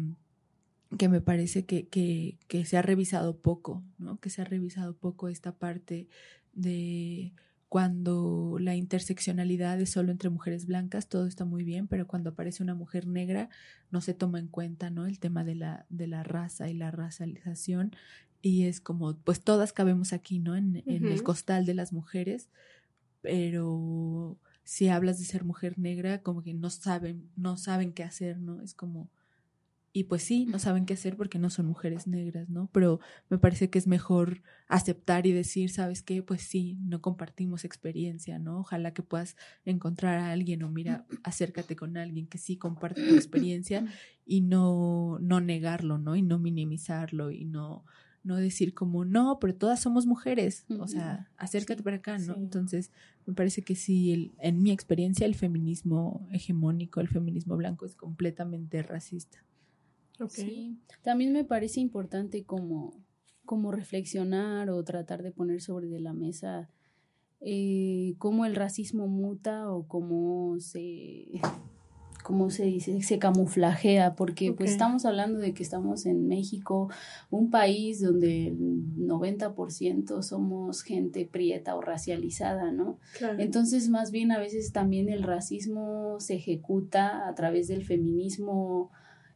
que 0.97 1.07
me 1.07 1.21
parece 1.21 1.65
que, 1.65 1.87
que, 1.87 2.37
que 2.47 2.65
se 2.65 2.77
ha 2.77 2.81
revisado 2.81 3.37
poco, 3.37 3.83
¿no? 3.97 4.19
Que 4.19 4.29
se 4.29 4.41
ha 4.41 4.45
revisado 4.45 4.95
poco 4.95 5.29
esta 5.29 5.53
parte 5.53 6.07
de 6.53 7.33
cuando 7.69 8.57
la 8.59 8.75
interseccionalidad 8.75 9.79
es 9.79 9.91
solo 9.91 10.11
entre 10.11 10.29
mujeres 10.29 10.65
blancas, 10.65 11.07
todo 11.07 11.25
está 11.25 11.45
muy 11.45 11.63
bien, 11.63 11.87
pero 11.87 12.05
cuando 12.05 12.31
aparece 12.31 12.63
una 12.63 12.75
mujer 12.75 13.07
negra 13.07 13.49
no 13.91 14.01
se 14.01 14.13
toma 14.13 14.39
en 14.39 14.49
cuenta, 14.49 14.89
¿no? 14.89 15.05
El 15.05 15.19
tema 15.19 15.45
de 15.45 15.55
la, 15.55 15.85
de 15.89 16.07
la 16.07 16.23
raza 16.23 16.69
y 16.69 16.73
la 16.73 16.91
racialización 16.91 17.95
y 18.41 18.63
es 18.63 18.81
como, 18.81 19.15
pues 19.15 19.41
todas 19.41 19.71
cabemos 19.71 20.11
aquí, 20.13 20.39
¿no? 20.39 20.55
En, 20.55 20.83
en 20.85 21.05
el 21.05 21.23
costal 21.23 21.65
de 21.65 21.75
las 21.75 21.93
mujeres, 21.93 22.49
pero 23.21 24.37
si 24.63 24.89
hablas 24.89 25.19
de 25.19 25.25
ser 25.25 25.43
mujer 25.45 25.79
negra, 25.79 26.21
como 26.21 26.43
que 26.43 26.53
no 26.53 26.69
saben, 26.69 27.29
no 27.35 27.55
saben 27.55 27.93
qué 27.93 28.03
hacer, 28.03 28.39
¿no? 28.39 28.61
Es 28.61 28.73
como, 28.73 29.09
y 29.93 30.05
pues 30.05 30.23
sí, 30.23 30.45
no 30.45 30.57
saben 30.57 30.85
qué 30.85 30.93
hacer 30.93 31.17
porque 31.17 31.37
no 31.37 31.49
son 31.49 31.65
mujeres 31.65 32.07
negras, 32.07 32.49
¿no? 32.49 32.69
Pero 32.71 33.01
me 33.29 33.37
parece 33.37 33.69
que 33.69 33.77
es 33.77 33.87
mejor 33.87 34.41
aceptar 34.67 35.27
y 35.27 35.33
decir, 35.33 35.69
¿sabes 35.69 36.01
qué? 36.01 36.23
Pues 36.23 36.43
sí, 36.43 36.77
no 36.83 37.01
compartimos 37.01 37.65
experiencia, 37.65 38.39
¿no? 38.39 38.59
Ojalá 38.59 38.93
que 38.93 39.03
puedas 39.03 39.35
encontrar 39.65 40.19
a 40.19 40.31
alguien 40.31 40.63
o 40.63 40.69
mira, 40.69 41.05
acércate 41.23 41.75
con 41.75 41.97
alguien 41.97 42.27
que 42.27 42.37
sí 42.37 42.55
comparte 42.55 43.05
tu 43.05 43.15
experiencia 43.15 43.85
y 44.25 44.41
no, 44.41 45.19
no 45.19 45.41
negarlo, 45.41 45.97
¿no? 45.97 46.15
Y 46.15 46.21
no 46.21 46.39
minimizarlo 46.39 47.31
y 47.31 47.43
no, 47.43 47.83
no 48.23 48.37
decir 48.37 48.73
como, 48.73 49.03
no, 49.03 49.39
pero 49.41 49.55
todas 49.55 49.81
somos 49.81 50.05
mujeres, 50.05 50.65
o 50.79 50.87
sea, 50.87 51.29
acércate 51.35 51.83
para 51.83 51.97
acá, 51.97 52.17
¿no? 52.17 52.35
Entonces, 52.35 52.91
me 53.25 53.33
parece 53.33 53.61
que 53.61 53.75
sí, 53.75 54.13
el, 54.13 54.31
en 54.39 54.61
mi 54.61 54.71
experiencia, 54.71 55.25
el 55.25 55.35
feminismo 55.35 56.25
hegemónico, 56.31 57.01
el 57.01 57.09
feminismo 57.09 57.57
blanco 57.57 57.85
es 57.85 57.95
completamente 57.95 58.81
racista. 58.83 59.43
Sí, 60.29 60.77
también 61.01 61.33
me 61.33 61.43
parece 61.43 61.79
importante 61.79 62.43
como, 62.43 62.93
como 63.45 63.71
reflexionar 63.71 64.69
o 64.69 64.83
tratar 64.83 65.23
de 65.23 65.31
poner 65.31 65.61
sobre 65.61 65.87
de 65.87 65.99
la 65.99 66.13
mesa 66.13 66.69
eh, 67.41 68.13
cómo 68.19 68.45
el 68.45 68.55
racismo 68.55 69.07
muta 69.07 69.71
o 69.71 69.87
cómo 69.87 70.59
se 70.59 71.41
cómo 72.23 72.49
se 72.49 72.65
dice, 72.65 73.01
se 73.01 73.19
camuflajea, 73.19 74.15
porque 74.15 74.53
pues 74.53 74.71
estamos 74.71 75.05
hablando 75.05 75.39
de 75.39 75.53
que 75.53 75.63
estamos 75.63 76.05
en 76.05 76.27
México, 76.27 76.89
un 77.29 77.49
país 77.49 77.99
donde 78.01 78.49
el 78.49 78.95
90% 78.97 80.21
somos 80.21 80.83
gente 80.83 81.25
prieta 81.25 81.75
o 81.75 81.81
racializada, 81.81 82.71
¿no? 82.71 82.99
Entonces, 83.39 83.89
más 83.89 84.11
bien 84.11 84.31
a 84.31 84.39
veces 84.39 84.71
también 84.71 85.09
el 85.09 85.23
racismo 85.23 86.19
se 86.19 86.35
ejecuta 86.35 87.27
a 87.27 87.33
través 87.35 87.67
del 87.67 87.83
feminismo 87.83 88.91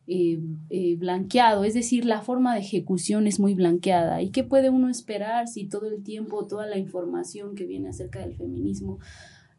eh, 0.07 0.39
eh, 0.69 0.95
blanqueado, 0.97 1.63
es 1.63 1.73
decir, 1.73 2.05
la 2.05 2.21
forma 2.21 2.53
de 2.53 2.61
ejecución 2.61 3.25
es 3.25 3.39
muy 3.39 3.55
blanqueada. 3.55 4.21
¿Y 4.21 4.29
qué 4.29 4.43
puede 4.43 4.69
uno 4.69 4.87
esperar 4.89 5.47
si 5.47 5.65
todo 5.65 5.87
el 5.87 6.03
tiempo, 6.03 6.45
toda 6.45 6.67
la 6.67 6.77
información 6.77 7.55
que 7.55 7.65
viene 7.65 7.89
acerca 7.89 8.19
del 8.19 8.35
feminismo, 8.35 8.99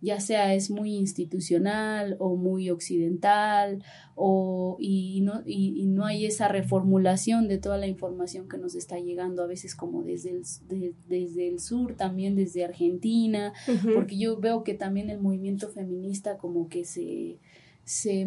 ya 0.00 0.20
sea 0.20 0.54
es 0.54 0.70
muy 0.70 0.94
institucional 0.94 2.16
o 2.20 2.36
muy 2.36 2.70
occidental, 2.70 3.82
o, 4.14 4.76
y, 4.78 5.20
no, 5.22 5.42
y, 5.44 5.84
no 5.86 6.04
hay 6.04 6.26
esa 6.26 6.46
reformulación 6.46 7.48
de 7.48 7.58
toda 7.58 7.76
la 7.76 7.88
información 7.88 8.48
que 8.48 8.56
nos 8.56 8.76
está 8.76 9.00
llegando 9.00 9.42
a 9.42 9.46
veces 9.46 9.74
como 9.74 10.04
desde 10.04 10.30
el, 10.30 10.94
desde 11.08 11.48
el 11.48 11.58
sur, 11.58 11.96
también 11.96 12.36
desde 12.36 12.64
Argentina, 12.64 13.52
porque 13.94 14.16
yo 14.16 14.38
veo 14.38 14.62
que 14.62 14.74
también 14.74 15.10
el 15.10 15.20
movimiento 15.20 15.68
feminista 15.70 16.38
como 16.38 16.68
que 16.68 16.84
se 16.84 17.40
se, 17.86 18.26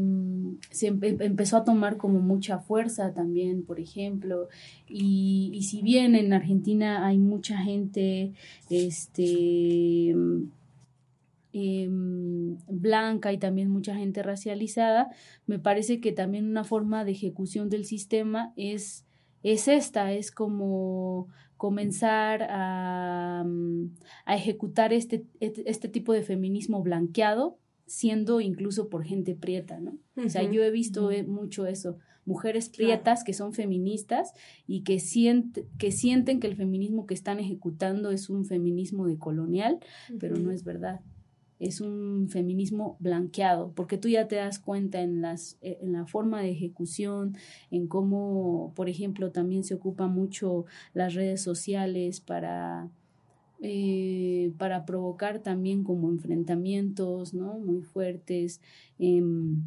se 0.72 0.88
empezó 0.88 1.58
a 1.58 1.64
tomar 1.66 1.98
como 1.98 2.22
mucha 2.22 2.60
fuerza 2.60 3.14
también, 3.14 3.66
por 3.66 3.82
ejemplo, 3.82 4.48
y, 4.88 5.52
y, 5.54 5.64
si 5.64 5.82
bien 5.82 6.16
en 6.16 6.32
Argentina 6.32 7.06
hay 7.06 7.18
mucha 7.18 7.58
gente 7.58 8.32
este, 8.70 10.12
em, 11.52 12.58
blanca 12.70 13.34
y 13.34 13.38
también 13.38 13.70
mucha 13.70 13.96
gente 13.96 14.24
racializada, 14.24 15.10
me 15.46 15.60
parece 15.60 16.00
que 16.00 16.14
también 16.14 16.50
una 16.50 16.64
forma 16.64 17.04
de 17.04 17.12
ejecución 17.12 17.70
del 17.70 17.84
sistema 17.84 18.54
es, 18.56 19.06
es 19.44 19.68
esta, 19.68 20.14
es 20.14 20.32
como 20.32 21.28
comenzar 21.58 22.44
a, 22.50 23.46
a 24.24 24.36
ejecutar 24.38 24.94
este, 24.94 25.26
este, 25.42 25.70
este 25.70 25.90
tipo 25.90 26.14
de 26.14 26.24
feminismo 26.24 26.82
blanqueado 26.82 27.58
siendo 27.90 28.40
incluso 28.40 28.88
por 28.88 29.04
gente 29.04 29.36
prieta, 29.36 29.80
¿no? 29.80 29.98
O 30.16 30.30
sea, 30.30 30.44
yo 30.44 30.64
he 30.64 30.70
visto 30.70 31.10
eh, 31.10 31.24
mucho 31.24 31.66
eso, 31.66 31.98
mujeres 32.24 32.70
prietas 32.70 33.24
que 33.24 33.34
son 33.34 33.54
feministas 33.54 34.34
y 34.68 34.84
que, 34.84 35.02
que 35.80 35.92
sienten 35.92 36.40
que 36.40 36.48
el 36.48 36.56
feminismo 36.56 37.08
que 37.08 37.16
están 37.16 37.40
ejecutando 37.40 38.12
es 38.12 38.30
un 38.30 38.46
feminismo 38.46 39.08
de 39.08 39.18
colonial, 39.18 39.80
pero 40.20 40.38
no 40.38 40.52
es 40.52 40.64
verdad. 40.64 41.02
Es 41.58 41.82
un 41.82 42.30
feminismo 42.30 42.96
blanqueado, 43.00 43.74
porque 43.74 43.98
tú 43.98 44.08
ya 44.08 44.28
te 44.28 44.36
das 44.36 44.60
cuenta 44.60 45.02
en, 45.02 45.22
las, 45.22 45.58
eh, 45.62 45.80
en 45.82 45.94
la 45.94 46.06
forma 46.06 46.42
de 46.42 46.52
ejecución, 46.52 47.36
en 47.72 47.88
cómo, 47.88 48.72
por 48.76 48.88
ejemplo, 48.88 49.32
también 49.32 49.64
se 49.64 49.74
ocupa 49.74 50.08
mucho 50.08 50.66
las 50.94 51.16
redes 51.16 51.42
sociales 51.42 52.22
para 52.22 52.92
eh, 53.62 54.54
para 54.58 54.86
provocar 54.86 55.40
también 55.40 55.84
como 55.84 56.10
enfrentamientos, 56.10 57.34
¿no? 57.34 57.60
Muy 57.60 57.82
fuertes. 57.82 58.62
Em, 58.98 59.64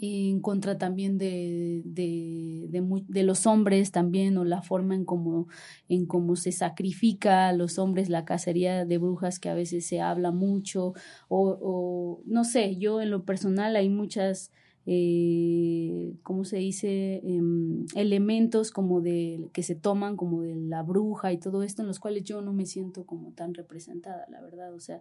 en 0.00 0.40
contra 0.40 0.78
también 0.78 1.16
de, 1.16 1.82
de, 1.84 2.66
de, 3.06 3.22
los 3.22 3.46
hombres 3.46 3.92
también 3.92 4.36
o 4.36 4.44
la 4.44 4.60
forma 4.62 4.96
en 4.96 5.04
cómo 5.04 5.46
en 5.88 6.06
cómo 6.06 6.34
se 6.34 6.50
sacrifica 6.50 7.48
a 7.48 7.52
los 7.52 7.78
hombres 7.78 8.08
la 8.08 8.24
cacería 8.24 8.84
de 8.84 8.98
brujas 8.98 9.38
que 9.38 9.48
a 9.48 9.54
veces 9.54 9.86
se 9.86 10.00
habla 10.00 10.32
mucho 10.32 10.94
o 11.28 12.20
no 12.26 12.42
sé 12.42 12.76
yo 12.78 13.00
en 13.00 13.10
lo 13.10 13.24
personal 13.24 13.76
hay 13.76 13.90
muchas 13.90 14.50
eh, 14.86 16.14
¿cómo 16.22 16.44
se 16.44 16.58
dice? 16.58 17.20
Em, 17.24 17.86
elementos 17.94 18.70
como 18.70 19.00
de 19.00 19.48
que 19.52 19.62
se 19.62 19.74
toman 19.74 20.16
como 20.16 20.42
de 20.42 20.56
la 20.56 20.82
bruja 20.82 21.32
y 21.32 21.38
todo 21.38 21.62
esto 21.62 21.82
en 21.82 21.88
los 21.88 22.00
cuales 22.00 22.24
yo 22.24 22.42
no 22.42 22.52
me 22.52 22.66
siento 22.66 23.04
como 23.04 23.32
tan 23.32 23.54
representada, 23.54 24.26
la 24.30 24.40
verdad, 24.40 24.74
o 24.74 24.80
sea, 24.80 25.00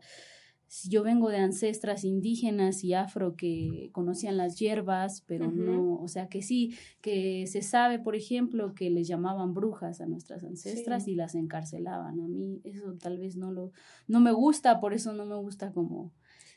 yo 0.88 1.04
vengo 1.04 1.30
de 1.30 1.38
ancestras 1.38 2.06
indígenas 2.06 2.84
y 2.86 2.94
afro 2.94 3.36
que 3.36 3.90
conocían 3.92 4.38
las 4.38 4.58
hierbas, 4.58 5.22
pero 5.28 5.52
no, 5.52 5.96
o 5.96 6.08
sea 6.08 6.30
que 6.30 6.42
sí, 6.42 6.78
que 7.02 7.46
se 7.48 7.62
sabe, 7.62 8.00
por 8.00 8.16
ejemplo, 8.16 8.74
que 8.74 8.90
les 8.90 9.08
llamaban 9.08 9.54
brujas 9.54 10.00
a 10.00 10.06
nuestras 10.06 10.46
ancestras 10.46 11.10
y 11.10 11.16
las 11.16 11.36
encarcelaban. 11.36 12.22
A 12.22 12.28
mí 12.28 12.62
eso 12.64 12.94
tal 12.94 13.18
vez 13.18 13.36
no 13.36 13.52
lo, 13.52 13.74
no 14.08 14.22
me 14.22 14.32
gusta, 14.32 14.80
por 14.80 14.94
eso 14.94 15.12
no 15.12 15.26
me 15.26 15.36
gusta 15.36 15.74
como 15.74 16.14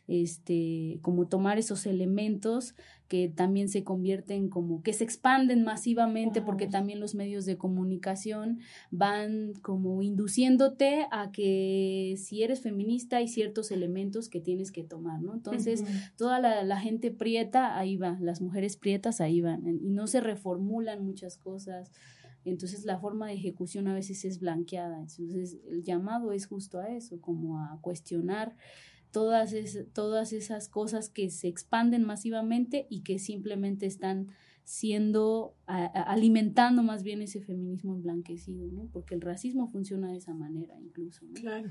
este, 0.07 0.99
como 1.03 1.27
tomar 1.27 1.59
esos 1.59 1.87
elementos 1.87 2.75
que 3.09 3.29
también 3.29 3.69
se 3.69 3.85
convierten 3.85 4.49
como, 4.49 4.83
que 4.83 4.93
se 4.93 5.05
expanden 5.05 5.63
masivamente 5.63 6.43
porque 6.43 6.67
también 6.67 7.01
los 7.01 7.15
medios 7.15 7.45
de 7.45 7.57
comunicación 7.57 8.61
van 8.91 9.53
como 9.63 10.03
induciéndote 10.03 11.07
a 11.11 11.31
que 11.31 12.17
si 12.19 12.43
eres 12.43 12.61
feminista 12.61 13.19
hay 13.19 13.29
ciertos 13.29 13.71
elementos 13.71 14.29
que 14.29 14.41
tienes 14.41 14.73
que 14.73 14.85
tomar, 14.85 15.23
¿no? 15.23 15.35
Entonces, 15.35 15.85
toda 16.17 16.39
la, 16.41 16.65
la, 16.65 16.81
gente 16.81 17.11
prieta, 17.11 17.79
ahí 17.79 17.97
va, 17.97 18.19
las 18.21 18.41
mujeres 18.41 18.77
prietas 18.77 19.21
ahí 19.21 19.41
van, 19.41 19.67
y 19.67 19.91
no 19.91 20.07
se 20.07 20.21
reformulan 20.21 21.05
muchas 21.05 21.37
cosas. 21.37 21.91
Entonces 22.45 22.85
la 22.85 22.99
forma 22.99 23.29
de 23.29 23.35
ejecución 23.35 23.89
a 23.89 23.95
veces 23.95 24.25
es 24.25 24.39
blanqueada. 24.39 24.99
Entonces 24.99 25.59
el 25.71 25.83
llamado 25.83 26.33
es 26.33 26.47
justo 26.47 26.79
a 26.79 26.89
eso, 26.89 27.21
como 27.21 27.59
a 27.59 27.79
cuestionar 27.81 28.57
todas, 29.15 29.55
todas 29.93 30.33
esas 30.33 30.69
cosas 30.69 31.09
que 31.09 31.31
se 31.31 31.47
expanden 31.47 32.03
masivamente 32.03 32.87
y 32.91 33.03
que 33.03 33.21
simplemente 33.21 33.87
están 33.87 34.27
siendo, 34.65 35.55
alimentando 35.67 36.83
más 36.83 37.05
bien 37.05 37.23
ese 37.23 37.41
feminismo 37.41 37.95
emblanquecido, 37.95 38.67
¿no? 38.67 38.89
Porque 38.93 39.15
el 39.15 39.21
racismo 39.21 39.69
funciona 39.69 40.11
de 40.11 40.19
esa 40.19 40.35
manera 40.35 40.75
incluso, 40.81 41.25
Claro. 41.35 41.71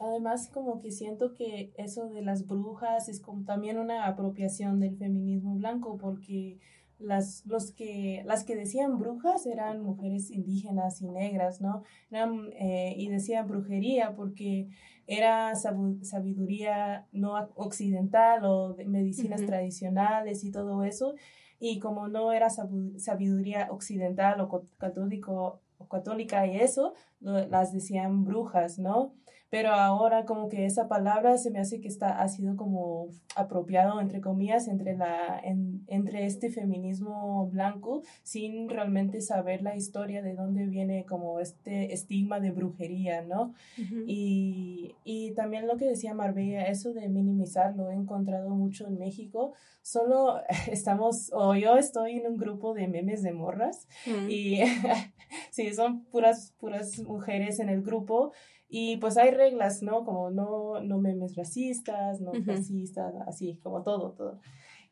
Además, 0.00 0.48
como 0.48 0.80
que 0.80 0.90
siento 0.90 1.34
que 1.34 1.72
eso 1.76 2.08
de 2.08 2.22
las 2.22 2.46
brujas 2.46 3.08
es 3.10 3.20
como 3.20 3.44
también 3.44 3.78
una 3.78 4.06
apropiación 4.06 4.80
del 4.80 4.96
feminismo 4.96 5.54
blanco, 5.54 5.98
porque 5.98 6.58
las, 7.00 7.44
los 7.46 7.72
que, 7.72 8.22
las 8.26 8.44
que 8.44 8.56
decían 8.56 8.98
brujas 8.98 9.46
eran 9.46 9.82
mujeres 9.82 10.30
indígenas 10.30 11.00
y 11.02 11.08
negras, 11.08 11.60
¿no? 11.60 11.82
Eh, 12.12 12.94
y 12.96 13.08
decían 13.08 13.48
brujería 13.48 14.14
porque 14.14 14.68
era 15.06 15.54
sabiduría 15.56 17.08
no 17.12 17.34
occidental 17.56 18.44
o 18.44 18.74
de 18.74 18.86
medicinas 18.86 19.44
tradicionales 19.44 20.44
y 20.44 20.52
todo 20.52 20.84
eso. 20.84 21.14
Y 21.58 21.78
como 21.78 22.08
no 22.08 22.32
era 22.32 22.48
sabiduría 22.48 23.68
occidental 23.70 24.40
o 24.40 24.66
católico, 24.78 25.60
o 25.78 25.88
católica 25.88 26.46
y 26.46 26.56
eso, 26.56 26.94
las 27.20 27.72
decían 27.72 28.24
brujas, 28.24 28.78
¿no? 28.78 29.14
Pero 29.50 29.72
ahora 29.72 30.24
como 30.24 30.48
que 30.48 30.64
esa 30.64 30.86
palabra 30.86 31.36
se 31.36 31.50
me 31.50 31.58
hace 31.58 31.80
que 31.80 31.88
está, 31.88 32.22
ha 32.22 32.28
sido 32.28 32.56
como 32.56 33.08
apropiado, 33.34 34.00
entre 34.00 34.20
comillas, 34.20 34.68
entre, 34.68 34.96
la, 34.96 35.40
entre 35.42 36.24
este 36.24 36.50
feminismo 36.50 37.48
blanco, 37.48 38.02
sin 38.22 38.68
realmente 38.68 39.20
saber 39.20 39.62
la 39.62 39.74
historia 39.74 40.22
de 40.22 40.34
dónde 40.34 40.66
viene 40.66 41.04
como 41.04 41.40
este 41.40 41.92
estigma 41.92 42.38
de 42.38 42.52
brujería, 42.52 43.22
¿no? 43.22 43.52
y, 44.06 44.94
y 45.04 45.32
también 45.32 45.66
lo 45.66 45.76
que 45.76 45.86
decía 45.86 46.14
Marbella, 46.14 46.66
eso 46.66 46.92
de 46.92 47.08
minimizar, 47.08 47.74
lo 47.74 47.90
he 47.90 47.94
encontrado 47.94 48.50
mucho 48.50 48.86
en 48.86 48.98
México, 48.98 49.52
solo 49.82 50.40
estamos, 50.70 51.30
o 51.32 51.56
yo 51.56 51.76
estoy 51.76 52.18
en 52.18 52.26
un 52.26 52.36
grupo 52.36 52.72
de 52.72 52.86
memes 52.86 53.22
de 53.22 53.32
morras, 53.32 53.88
y 54.28 54.60
sí, 55.50 55.74
son 55.74 56.04
puras, 56.04 56.54
puras 56.60 57.00
mujeres 57.00 57.58
en 57.58 57.68
el 57.68 57.82
grupo, 57.82 58.32
y 58.72 58.98
pues 58.98 59.16
hay 59.16 59.32
reglas, 59.32 59.82
¿no? 59.82 60.04
Como 60.04 60.30
no, 60.30 60.80
no 60.80 60.98
memes 60.98 61.34
racistas, 61.34 62.20
no 62.20 62.30
racistas, 62.46 63.12
así, 63.26 63.58
como 63.64 63.82
todo, 63.82 64.12
todo. 64.12 64.38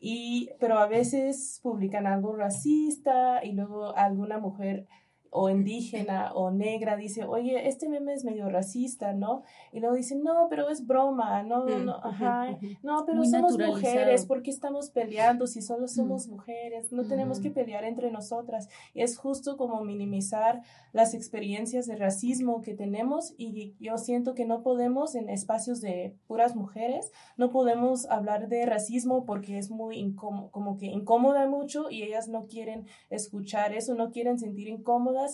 Y, 0.00 0.50
pero 0.58 0.78
a 0.78 0.88
veces 0.88 1.60
publican 1.62 2.06
algo 2.06 2.34
racista 2.34 3.44
y 3.44 3.52
luego 3.52 3.96
alguna 3.96 4.38
mujer 4.38 4.88
o 5.30 5.48
indígena 5.50 6.32
o 6.34 6.50
negra 6.50 6.96
dice, 6.96 7.24
oye, 7.24 7.68
este 7.68 7.88
meme 7.88 8.14
es 8.14 8.24
medio 8.24 8.48
racista, 8.48 9.12
¿no? 9.12 9.42
Y 9.72 9.80
luego 9.80 9.94
dicen, 9.94 10.22
no, 10.22 10.46
pero 10.48 10.68
es 10.68 10.86
broma, 10.86 11.42
no, 11.42 11.64
mm, 11.64 11.84
no, 11.84 11.96
ajá, 11.96 12.58
no, 12.82 13.04
pero 13.06 13.24
somos 13.24 13.58
mujeres, 13.58 14.26
¿por 14.26 14.42
qué 14.42 14.50
estamos 14.50 14.90
peleando 14.90 15.46
si 15.46 15.62
solo 15.62 15.84
mm. 15.84 15.88
somos 15.88 16.28
mujeres? 16.28 16.92
No 16.92 17.04
tenemos 17.04 17.40
que 17.40 17.50
pelear 17.50 17.84
entre 17.84 18.10
nosotras. 18.10 18.68
Es 18.94 19.18
justo 19.18 19.56
como 19.56 19.84
minimizar 19.84 20.62
las 20.92 21.14
experiencias 21.14 21.86
de 21.86 21.96
racismo 21.96 22.62
que 22.62 22.74
tenemos 22.74 23.34
y 23.36 23.74
yo 23.80 23.98
siento 23.98 24.34
que 24.34 24.46
no 24.46 24.62
podemos 24.62 25.14
en 25.14 25.28
espacios 25.28 25.80
de 25.80 26.16
puras 26.26 26.56
mujeres, 26.56 27.12
no 27.36 27.50
podemos 27.50 28.06
hablar 28.06 28.48
de 28.48 28.64
racismo 28.66 29.24
porque 29.24 29.58
es 29.58 29.70
muy 29.70 29.96
incómodo, 29.96 30.50
como 30.50 30.76
que 30.76 30.86
incomoda 30.86 31.46
mucho 31.46 31.90
y 31.90 32.02
ellas 32.02 32.28
no 32.28 32.46
quieren 32.46 32.86
escuchar 33.10 33.74
eso, 33.74 33.94
no 33.94 34.10
quieren 34.10 34.38
sentir 34.38 34.68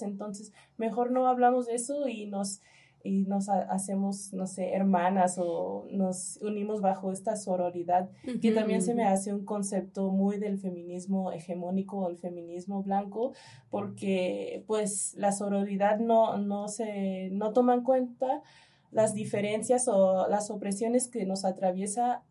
entonces 0.02 0.52
mejor 0.76 1.10
no 1.10 1.26
hablamos 1.26 1.66
de 1.66 1.74
eso 1.74 2.08
y 2.08 2.26
nos, 2.26 2.60
y 3.02 3.24
nos 3.26 3.48
hacemos, 3.48 4.32
no 4.32 4.46
sé, 4.46 4.72
hermanas 4.72 5.38
o 5.38 5.86
nos 5.90 6.38
unimos 6.38 6.80
bajo 6.80 7.12
esta 7.12 7.36
sororidad, 7.36 8.08
que 8.40 8.52
también 8.52 8.82
se 8.82 8.94
me 8.94 9.04
hace 9.04 9.32
un 9.32 9.44
concepto 9.44 10.10
muy 10.10 10.38
del 10.38 10.58
feminismo 10.58 11.30
hegemónico 11.32 11.98
o 11.98 12.08
el 12.08 12.16
feminismo 12.16 12.82
blanco, 12.82 13.32
porque 13.70 14.64
pues 14.66 15.14
la 15.16 15.32
sororidad 15.32 15.98
no, 15.98 16.38
no 16.38 16.68
se, 16.68 17.28
no 17.30 17.52
toma 17.52 17.74
en 17.74 17.82
cuenta 17.82 18.42
las 18.90 19.12
diferencias 19.12 19.88
o 19.88 20.28
las 20.28 20.50
opresiones 20.50 21.08
que 21.08 21.26
nos 21.26 21.44
atraviesa 21.44 22.22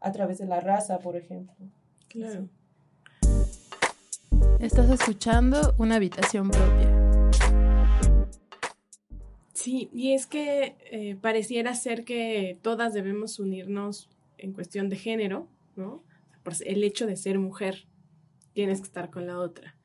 a 0.00 0.12
través 0.12 0.38
de 0.38 0.46
la 0.46 0.60
raza, 0.60 0.98
por 0.98 1.16
ejemplo. 1.16 1.54
Claro. 2.08 2.48
Estás 4.62 4.88
escuchando 4.90 5.74
una 5.76 5.96
habitación 5.96 6.48
propia. 6.48 7.40
Sí, 9.52 9.90
y 9.92 10.12
es 10.12 10.26
que 10.26 10.76
eh, 10.92 11.16
pareciera 11.20 11.74
ser 11.74 12.04
que 12.04 12.60
todas 12.62 12.94
debemos 12.94 13.40
unirnos 13.40 14.08
en 14.38 14.52
cuestión 14.52 14.88
de 14.88 14.94
género, 14.94 15.48
¿no? 15.74 16.04
Por 16.44 16.52
el 16.64 16.84
hecho 16.84 17.08
de 17.08 17.16
ser 17.16 17.40
mujer, 17.40 17.88
tienes 18.52 18.80
que 18.80 18.86
estar 18.86 19.10
con 19.10 19.26
la 19.26 19.40
otra. 19.40 19.76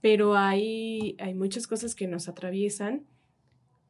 Pero 0.00 0.36
hay, 0.36 1.16
hay 1.18 1.34
muchas 1.34 1.66
cosas 1.66 1.94
que 1.94 2.08
nos 2.08 2.26
atraviesan 2.26 3.04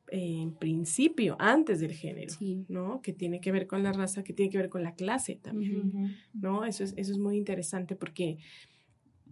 en 0.08 0.52
principio, 0.54 1.36
antes 1.38 1.78
del 1.78 1.92
género, 1.92 2.34
¿no? 2.68 3.02
Que 3.02 3.12
tiene 3.12 3.40
que 3.40 3.52
ver 3.52 3.68
con 3.68 3.84
la 3.84 3.92
raza, 3.92 4.24
que 4.24 4.32
tiene 4.32 4.50
que 4.50 4.58
ver 4.58 4.68
con 4.68 4.82
la 4.82 4.96
clase 4.96 5.36
también, 5.36 6.16
¿no? 6.32 6.64
Eso 6.64 6.82
es, 6.82 6.92
eso 6.96 7.12
es 7.12 7.18
muy 7.18 7.36
interesante 7.36 7.94
porque 7.94 8.38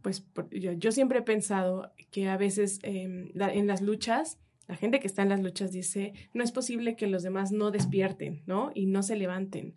pues 0.02 0.24
yo, 0.50 0.92
siempre 0.92 1.20
he 1.20 1.22
pensado 1.22 1.92
que 2.10 2.28
a 2.28 2.36
veces 2.36 2.80
em, 2.82 3.30
en 3.34 3.66
las 3.66 3.80
luchas, 3.80 4.38
la 4.68 4.76
gente 4.76 5.00
que 5.00 5.06
está 5.06 5.22
en 5.22 5.28
las 5.28 5.40
luchas 5.40 5.72
dice, 5.72 6.12
no 6.34 6.42
es 6.44 6.52
posible 6.52 6.96
que 6.96 7.06
los 7.06 7.22
demás 7.22 7.52
no 7.52 7.70
despierten, 7.70 8.42
¿no? 8.46 8.70
Y 8.74 8.86
no 8.86 9.02
se 9.02 9.16
levanten. 9.16 9.74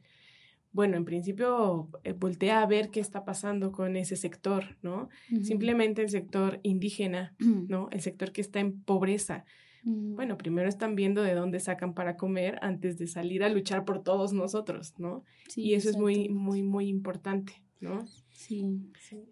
Bueno, 0.71 0.97
en 0.97 1.05
principio 1.05 1.89
eh, 2.03 2.11
voltea 2.11 2.61
a 2.61 2.65
ver 2.65 2.89
qué 2.89 2.99
está 2.99 3.23
pasando 3.23 3.71
con 3.71 3.95
ese 3.95 4.17
sector, 4.17 4.77
¿no? 4.81 5.09
Simplemente 5.41 6.01
el 6.01 6.09
sector 6.09 6.59
indígena, 6.63 7.33
¿no? 7.39 7.87
El 7.91 8.01
sector 8.01 8.31
que 8.31 8.41
está 8.41 8.59
en 8.59 8.81
pobreza. 8.81 9.45
Bueno, 9.87 10.35
primero 10.35 10.67
están 10.67 10.95
viendo 10.95 11.21
de 11.21 11.35
dónde 11.35 11.59
sacan 11.59 11.93
para 11.93 12.17
comer 12.17 12.57
antes 12.63 12.97
de 12.97 13.05
salir 13.05 13.43
a 13.43 13.49
luchar 13.49 13.85
por 13.85 14.01
todos 14.01 14.33
nosotros, 14.33 14.95
¿no? 14.97 15.23
y 15.55 15.75
eso 15.75 15.91
es 15.91 15.97
muy, 15.97 16.27
muy, 16.29 16.63
muy 16.63 16.87
importante, 16.87 17.61
¿no? 17.79 18.03
Sí. 18.31 18.91
sí. 18.99 19.23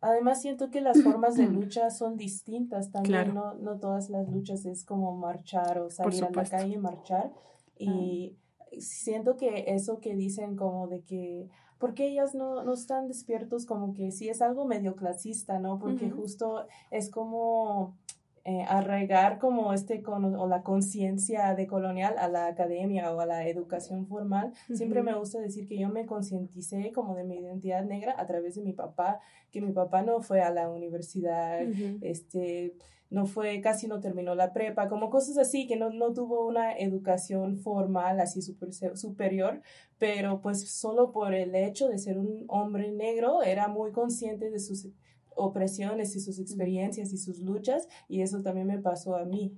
Además 0.00 0.42
siento 0.42 0.70
que 0.70 0.80
las 0.80 1.02
formas 1.02 1.36
de 1.36 1.46
lucha 1.48 1.90
son 1.90 2.16
distintas 2.16 2.90
también, 2.90 3.34
no, 3.34 3.54
no 3.54 3.78
todas 3.78 4.10
las 4.10 4.28
luchas 4.28 4.64
es 4.66 4.84
como 4.84 5.16
marchar 5.16 5.78
o 5.78 5.90
salir 5.90 6.24
a 6.24 6.30
la 6.30 6.44
calle 6.44 6.74
y 6.74 6.78
marchar. 6.78 7.32
Y 7.78 8.36
siento 8.78 9.36
que 9.36 9.64
eso 9.68 10.00
que 10.00 10.14
dicen 10.14 10.56
como 10.56 10.88
de 10.88 11.02
que, 11.02 11.48
porque 11.78 12.06
ellas 12.06 12.34
no, 12.34 12.62
no 12.64 12.74
están 12.74 13.08
despiertos 13.08 13.66
como 13.66 13.94
que 13.94 14.12
sí 14.12 14.28
es 14.28 14.40
algo 14.40 14.66
medio 14.66 14.94
clasista, 14.94 15.58
¿no? 15.58 15.78
Porque 15.78 16.10
justo 16.10 16.66
es 16.90 17.10
como 17.10 17.98
eh, 18.44 18.64
arraigar 18.68 19.38
como 19.38 19.72
este 19.72 20.02
con, 20.02 20.34
o 20.34 20.48
la 20.48 20.62
conciencia 20.62 21.54
decolonial 21.54 22.18
a 22.18 22.28
la 22.28 22.46
academia 22.46 23.12
o 23.14 23.20
a 23.20 23.26
la 23.26 23.46
educación 23.46 24.06
formal. 24.06 24.52
Siempre 24.74 25.02
me 25.02 25.14
gusta 25.14 25.38
decir 25.38 25.68
que 25.68 25.78
yo 25.78 25.88
me 25.88 26.06
concienticé 26.06 26.90
como 26.92 27.14
de 27.14 27.22
mi 27.22 27.36
identidad 27.36 27.84
negra 27.84 28.16
a 28.18 28.26
través 28.26 28.56
de 28.56 28.62
mi 28.62 28.72
papá, 28.72 29.20
que 29.52 29.60
mi 29.60 29.72
papá 29.72 30.02
no 30.02 30.20
fue 30.22 30.40
a 30.40 30.50
la 30.50 30.68
universidad, 30.68 31.62
este 32.00 32.74
no 33.12 33.26
fue, 33.26 33.60
casi 33.60 33.86
no 33.86 34.00
terminó 34.00 34.34
la 34.34 34.52
prepa, 34.52 34.88
como 34.88 35.10
cosas 35.10 35.36
así, 35.36 35.66
que 35.66 35.76
no, 35.76 35.90
no 35.90 36.14
tuvo 36.14 36.46
una 36.46 36.76
educación 36.76 37.58
formal 37.58 38.18
así 38.20 38.40
super, 38.40 38.72
superior, 38.96 39.60
pero 39.98 40.40
pues 40.40 40.68
solo 40.68 41.12
por 41.12 41.34
el 41.34 41.54
hecho 41.54 41.88
de 41.88 41.98
ser 41.98 42.18
un 42.18 42.44
hombre 42.48 42.90
negro 42.90 43.42
era 43.42 43.68
muy 43.68 43.92
consciente 43.92 44.50
de 44.50 44.58
sus 44.58 44.88
opresiones 45.36 46.14
y 46.16 46.20
sus 46.20 46.38
experiencias 46.38 47.12
y 47.12 47.18
sus 47.18 47.40
luchas 47.40 47.88
y 48.08 48.20
eso 48.20 48.42
también 48.42 48.66
me 48.66 48.78
pasó 48.78 49.16
a 49.16 49.24
mí. 49.24 49.52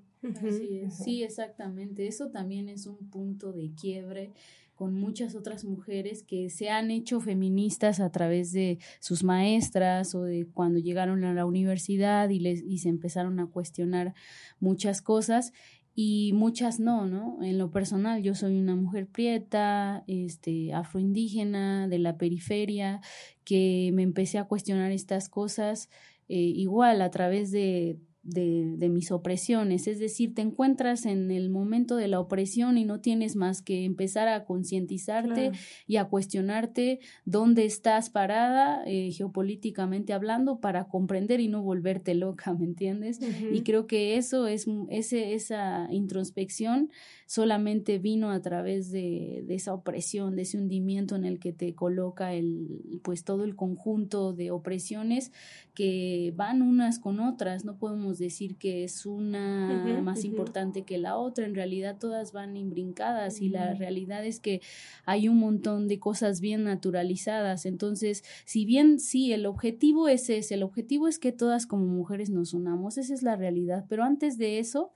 Sí, 0.91 1.23
exactamente. 1.23 2.07
Eso 2.07 2.31
también 2.31 2.69
es 2.69 2.87
un 2.87 2.97
punto 3.11 3.53
de 3.53 3.73
quiebre 3.75 4.33
con 4.75 4.95
muchas 4.95 5.35
otras 5.35 5.65
mujeres 5.65 6.23
que 6.23 6.51
se 6.51 6.69
han 6.69 6.91
hecho 6.91 7.21
feministas 7.21 8.01
a 8.01 8.11
través 8.11 8.53
de 8.53 8.79
sus 8.99 9.23
maestras 9.23 10.15
o 10.15 10.25
de 10.25 10.47
cuando 10.47 10.81
llegaron 10.81 11.25
a 11.25 11.33
la 11.33 11.47
universidad 11.47 12.29
y, 12.31 12.41
les, 12.41 12.63
y 12.63 12.79
se 12.79 12.89
empezaron 12.89 13.39
a 13.39 13.47
cuestionar 13.47 14.15
muchas 14.59 15.01
cosas 15.01 15.53
y 15.95 16.33
muchas 16.35 16.81
no, 16.81 17.07
¿no? 17.07 17.39
En 17.43 17.59
lo 17.59 17.71
personal, 17.71 18.23
yo 18.23 18.35
soy 18.35 18.59
una 18.59 18.75
mujer 18.75 19.07
prieta, 19.07 20.05
este, 20.07 20.73
afroindígena, 20.73 21.89
de 21.89 21.99
la 21.99 22.19
periferia, 22.19 23.01
que 23.45 23.91
me 23.95 24.03
empecé 24.03 24.39
a 24.39 24.45
cuestionar 24.45 24.91
estas 24.91 25.29
cosas 25.29 25.89
eh, 26.29 26.37
igual 26.37 27.03
a 27.03 27.11
través 27.11 27.53
de 27.53 27.99
de, 28.25 28.75
de, 28.77 28.89
mis 28.89 29.11
opresiones. 29.13 29.87
Es 29.87 29.99
decir, 29.99 30.35
te 30.35 30.43
encuentras 30.43 31.07
en 31.07 31.31
el 31.31 31.51
momento 31.51 31.97
de 31.97 32.09
la 32.09 32.21
opresión 32.21 32.79
y 32.79 32.85
no 32.85 33.01
tienes 33.01 33.37
más 33.37 33.63
que 33.63 33.85
empezar 33.85 34.29
a 34.29 34.45
concientizarte 34.45 35.53
y 35.87 35.97
a 35.97 36.07
cuestionarte 36.07 37.01
dónde 37.25 37.67
estás 37.67 38.11
parada 38.11 38.83
eh, 38.87 39.11
geopolíticamente 39.13 40.13
hablando 40.13 40.61
para 40.61 40.89
comprender 40.89 41.41
y 41.41 41.49
no 41.49 41.63
volverte 41.63 42.15
loca, 42.15 42.55
¿me 42.55 42.65
entiendes? 42.65 43.21
Y 43.53 43.61
creo 43.63 43.87
que 43.87 44.17
eso 44.17 44.47
es, 44.47 44.67
ese, 44.89 45.35
esa 45.35 45.89
introspección 45.91 46.91
solamente 47.27 47.99
vino 47.99 48.31
a 48.31 48.41
través 48.41 48.91
de, 48.91 49.43
de, 49.47 49.55
esa 49.55 49.75
opresión, 49.75 50.37
de 50.37 50.43
ese 50.43 50.59
hundimiento 50.59 51.17
en 51.17 51.25
el 51.25 51.39
que 51.39 51.53
te 51.53 51.75
coloca 51.75 52.35
el, 52.35 53.01
pues 53.03 53.25
todo 53.25 53.45
el 53.45 53.57
conjunto 53.57 54.33
de 54.33 54.51
opresiones 54.51 55.33
que 55.75 56.33
van 56.37 56.63
unas 56.63 56.99
con 56.99 57.21
otras. 57.21 57.65
No 57.65 57.77
podemos 57.77 58.19
decir 58.19 58.57
que 58.57 58.85
es 58.85 59.07
una 59.07 60.01
más 60.03 60.25
importante 60.25 60.83
que 60.83 60.99
la 60.99 61.17
otra. 61.17 61.47
En 61.47 61.55
realidad 61.55 61.97
todas 61.99 62.33
van 62.33 62.57
imbrincadas 62.57 63.41
y 63.41 63.49
la 63.49 63.75
realidad 63.75 64.25
es 64.25 64.41
que 64.41 64.61
hay 65.05 65.29
un 65.29 65.39
montón 65.39 65.89
de 65.89 65.99
cosas 65.99 66.41
bien 66.41 66.65
naturalizadas. 66.65 67.67
Entonces, 67.67 68.25
si 68.45 68.65
bien 68.65 69.01
sí, 69.01 69.33
el 69.33 69.47
objetivo 69.47 70.09
es 70.09 70.31
ese, 70.31 70.55
el 70.55 70.63
objetivo 70.63 71.09
es 71.09 71.19
que 71.19 71.33
todas 71.33 71.67
como 71.67 71.87
mujeres 71.87 72.31
nos 72.31 72.55
unamos, 72.55 72.99
esa 72.99 73.15
es 73.15 73.23
la 73.23 73.37
realidad. 73.37 73.87
Pero 73.89 74.05
antes 74.05 74.39
de 74.39 74.59
eso, 74.59 74.93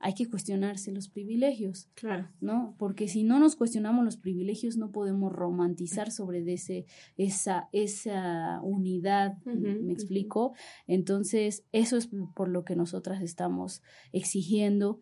hay 0.00 0.14
que 0.14 0.28
cuestionarse 0.28 0.92
los 0.92 1.08
privilegios. 1.08 1.88
Claro. 1.94 2.28
¿No? 2.40 2.74
Porque 2.78 3.08
si 3.08 3.24
no 3.24 3.38
nos 3.40 3.56
cuestionamos 3.56 4.04
los 4.04 4.16
privilegios, 4.16 4.76
no 4.76 4.92
podemos 4.92 5.32
romantizar 5.32 6.10
sobre 6.10 6.38
ese, 6.52 6.86
esa, 7.16 7.68
esa 7.72 8.60
unidad. 8.62 9.38
¿Me 9.44 9.92
explico? 9.92 10.54
Entonces, 10.86 11.64
eso 11.72 11.96
es 11.96 12.08
por 12.34 12.48
lo 12.48 12.64
que 12.64 12.76
nosotras 12.76 13.22
estamos 13.22 13.82
exigiendo. 14.12 15.00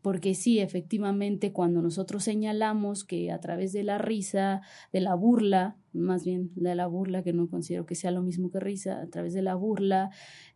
Porque 0.00 0.34
sí, 0.34 0.60
efectivamente, 0.60 1.52
cuando 1.52 1.82
nosotros 1.82 2.22
señalamos 2.22 3.04
que 3.04 3.32
a 3.32 3.40
través 3.40 3.72
de 3.72 3.82
la 3.82 3.98
risa, 3.98 4.62
de 4.92 5.00
la 5.00 5.14
burla, 5.14 5.76
más 5.92 6.24
bien 6.24 6.52
de 6.54 6.74
la 6.76 6.86
burla, 6.86 7.24
que 7.24 7.32
no 7.32 7.50
considero 7.50 7.84
que 7.84 7.96
sea 7.96 8.12
lo 8.12 8.22
mismo 8.22 8.50
que 8.50 8.60
risa, 8.60 9.00
a 9.00 9.08
través 9.08 9.34
de 9.34 9.42
la 9.42 9.56
burla 9.56 10.10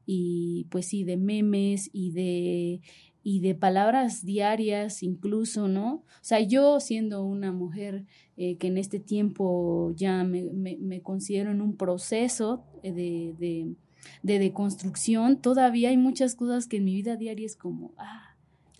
y 0.06 0.68
pues 0.70 0.86
sí, 0.86 1.02
de 1.02 1.16
memes 1.16 1.90
y 1.92 2.12
de 2.12 2.80
y 3.24 3.40
de 3.40 3.54
palabras 3.54 4.24
diarias 4.24 5.02
incluso, 5.02 5.68
¿no? 5.68 5.94
O 5.94 6.22
sea, 6.22 6.40
yo 6.40 6.80
siendo 6.80 7.24
una 7.24 7.52
mujer 7.52 8.04
eh, 8.36 8.56
que 8.56 8.68
en 8.68 8.78
este 8.78 8.98
tiempo 8.98 9.92
ya 9.94 10.24
me, 10.24 10.44
me, 10.52 11.00
considero 11.02 11.50
en 11.50 11.60
un 11.60 11.76
proceso 11.76 12.64
de, 12.82 13.34
de, 13.38 13.74
de 14.22 14.38
deconstrucción, 14.38 15.40
todavía 15.40 15.90
hay 15.90 15.96
muchas 15.96 16.34
cosas 16.34 16.66
que 16.66 16.78
en 16.78 16.84
mi 16.84 16.94
vida 16.94 17.16
diaria 17.16 17.46
es 17.46 17.56
como, 17.56 17.92
ah, 17.96 18.32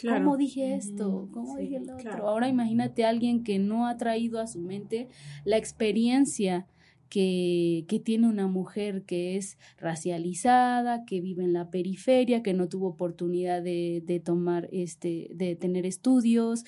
¿Cómo 0.08 0.36
dije 0.36 0.74
esto? 0.74 1.28
¿Cómo 1.32 1.56
dije 1.56 1.80
lo 1.80 1.94
otro? 1.94 2.28
Ahora 2.28 2.48
imagínate 2.48 3.04
a 3.04 3.08
alguien 3.08 3.44
que 3.44 3.58
no 3.58 3.86
ha 3.86 3.96
traído 3.96 4.40
a 4.40 4.46
su 4.46 4.60
mente 4.60 5.08
la 5.44 5.56
experiencia 5.56 6.66
que, 7.12 7.84
que, 7.88 8.00
tiene 8.00 8.26
una 8.26 8.46
mujer 8.46 9.04
que 9.04 9.36
es 9.36 9.58
racializada, 9.76 11.04
que 11.04 11.20
vive 11.20 11.44
en 11.44 11.52
la 11.52 11.70
periferia, 11.70 12.42
que 12.42 12.54
no 12.54 12.70
tuvo 12.70 12.88
oportunidad 12.88 13.62
de, 13.62 14.02
de 14.02 14.18
tomar, 14.18 14.70
este, 14.72 15.28
de 15.34 15.54
tener 15.54 15.84
estudios, 15.84 16.64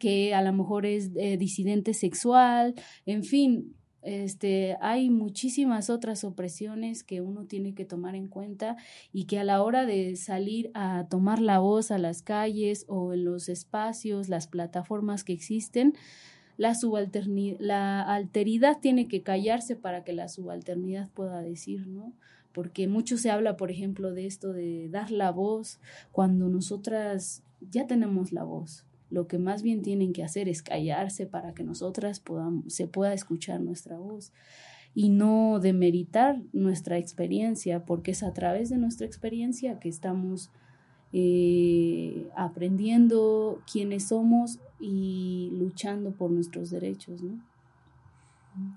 que 0.00 0.34
a 0.34 0.42
lo 0.42 0.52
mejor 0.52 0.84
es 0.84 1.12
eh, 1.14 1.36
disidente 1.36 1.94
sexual, 1.94 2.74
en 3.06 3.22
fin, 3.22 3.76
este, 4.02 4.76
hay 4.80 5.10
muchísimas 5.10 5.90
otras 5.90 6.24
opresiones 6.24 7.04
que 7.04 7.20
uno 7.20 7.44
tiene 7.44 7.72
que 7.76 7.84
tomar 7.84 8.16
en 8.16 8.26
cuenta 8.26 8.76
y 9.12 9.26
que 9.26 9.38
a 9.38 9.44
la 9.44 9.62
hora 9.62 9.86
de 9.86 10.16
salir 10.16 10.72
a 10.74 11.06
tomar 11.08 11.40
la 11.40 11.60
voz 11.60 11.92
a 11.92 11.98
las 11.98 12.20
calles 12.20 12.84
o 12.88 13.14
en 13.14 13.24
los 13.24 13.48
espacios, 13.48 14.28
las 14.28 14.48
plataformas 14.48 15.22
que 15.22 15.34
existen, 15.34 15.94
la 16.56 16.74
la 17.58 18.02
alteridad 18.02 18.78
tiene 18.80 19.08
que 19.08 19.22
callarse 19.22 19.76
para 19.76 20.04
que 20.04 20.12
la 20.12 20.28
subalternidad 20.28 21.08
pueda 21.10 21.42
decir, 21.42 21.86
¿no? 21.86 22.12
Porque 22.52 22.86
mucho 22.86 23.16
se 23.16 23.30
habla, 23.30 23.56
por 23.56 23.70
ejemplo, 23.70 24.12
de 24.12 24.26
esto 24.26 24.52
de 24.52 24.88
dar 24.88 25.10
la 25.10 25.32
voz 25.32 25.80
cuando 26.12 26.48
nosotras 26.48 27.42
ya 27.70 27.86
tenemos 27.86 28.32
la 28.32 28.44
voz. 28.44 28.84
Lo 29.10 29.26
que 29.26 29.38
más 29.38 29.62
bien 29.62 29.82
tienen 29.82 30.12
que 30.12 30.22
hacer 30.22 30.48
es 30.48 30.62
callarse 30.62 31.26
para 31.26 31.54
que 31.54 31.64
nosotras 31.64 32.20
podamos, 32.20 32.72
se 32.72 32.86
pueda 32.86 33.12
escuchar 33.12 33.60
nuestra 33.60 33.98
voz 33.98 34.32
y 34.94 35.08
no 35.08 35.58
demeritar 35.60 36.40
nuestra 36.52 36.98
experiencia, 36.98 37.84
porque 37.84 38.12
es 38.12 38.22
a 38.22 38.32
través 38.32 38.70
de 38.70 38.78
nuestra 38.78 39.06
experiencia 39.06 39.80
que 39.80 39.88
estamos 39.88 40.50
eh, 41.12 42.28
aprendiendo 42.36 43.60
quiénes 43.70 44.08
somos 44.08 44.60
y 44.86 45.50
luchando 45.52 46.10
por 46.12 46.30
nuestros 46.30 46.70
derechos, 46.70 47.22
¿no? 47.22 47.40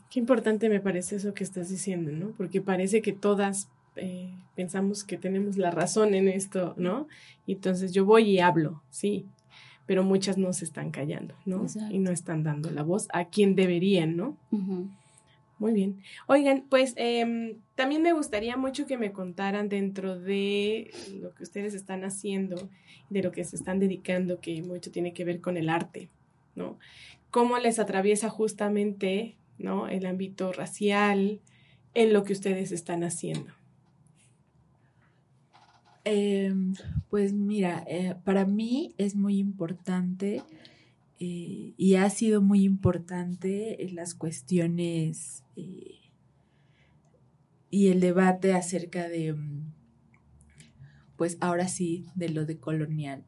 Qué 0.09 0.19
importante 0.19 0.69
me 0.69 0.79
parece 0.79 1.17
eso 1.17 1.33
que 1.33 1.43
estás 1.43 1.69
diciendo, 1.69 2.11
¿no? 2.11 2.29
Porque 2.31 2.61
parece 2.61 3.01
que 3.01 3.11
todas 3.11 3.69
eh, 3.97 4.33
pensamos 4.55 5.03
que 5.03 5.17
tenemos 5.17 5.57
la 5.57 5.69
razón 5.69 6.13
en 6.13 6.29
esto, 6.29 6.73
¿no? 6.77 7.07
Y 7.45 7.53
entonces 7.53 7.91
yo 7.91 8.05
voy 8.05 8.23
y 8.31 8.39
hablo, 8.39 8.81
sí, 8.89 9.25
pero 9.85 10.03
muchas 10.03 10.37
no 10.37 10.53
se 10.53 10.65
están 10.65 10.91
callando, 10.91 11.35
¿no? 11.45 11.65
Y 11.91 11.99
no 11.99 12.11
están 12.11 12.41
dando 12.41 12.71
la 12.71 12.83
voz 12.83 13.07
a 13.11 13.25
quien 13.25 13.55
deberían, 13.55 14.15
¿no? 14.15 14.37
Muy 15.59 15.73
bien. 15.73 16.01
Oigan, 16.27 16.65
pues 16.69 16.93
em, 16.97 17.55
también 17.75 18.03
me 18.03 18.13
gustaría 18.13 18.57
mucho 18.57 18.85
que 18.85 18.97
me 18.97 19.11
contaran 19.11 19.69
dentro 19.69 20.19
de 20.19 20.91
lo 21.19 21.33
que 21.33 21.43
ustedes 21.43 21.73
están 21.73 22.03
haciendo, 22.03 22.69
de 23.09 23.23
lo 23.23 23.31
que 23.31 23.43
se 23.43 23.55
están 23.55 23.79
dedicando, 23.79 24.39
que 24.39 24.61
mucho 24.61 24.91
tiene 24.91 25.13
que 25.13 25.25
ver 25.25 25.41
con 25.41 25.57
el 25.57 25.69
arte, 25.69 26.09
¿no? 26.55 26.77
¿Cómo 27.31 27.57
les 27.57 27.79
atraviesa 27.79 28.29
justamente, 28.29 29.35
¿no? 29.57 29.87
El 29.87 30.05
ámbito 30.05 30.51
racial 30.51 31.39
en 31.95 32.13
lo 32.13 32.23
que 32.23 32.33
ustedes 32.33 32.71
están 32.71 33.03
haciendo. 33.03 33.51
Em, 36.03 36.73
pues 37.09 37.33
mira, 37.33 37.83
eh, 37.87 38.15
para 38.23 38.45
mí 38.45 38.93
es 38.97 39.15
muy 39.15 39.39
importante 39.39 40.43
eh, 41.19 41.73
y 41.77 41.95
ha 41.95 42.09
sido 42.09 42.41
muy 42.41 42.63
importante 42.63 43.83
en 43.83 43.95
las 43.95 44.13
cuestiones 44.13 45.43
eh, 45.55 46.11
y 47.71 47.87
el 47.87 47.99
debate 47.99 48.53
acerca 48.53 49.09
de, 49.09 49.33
mm, 49.33 49.73
pues 51.15 51.37
ahora 51.41 51.67
sí, 51.67 52.05
de 52.15 52.29
lo 52.29 52.45
de 52.45 52.59
colonial. 52.59 53.25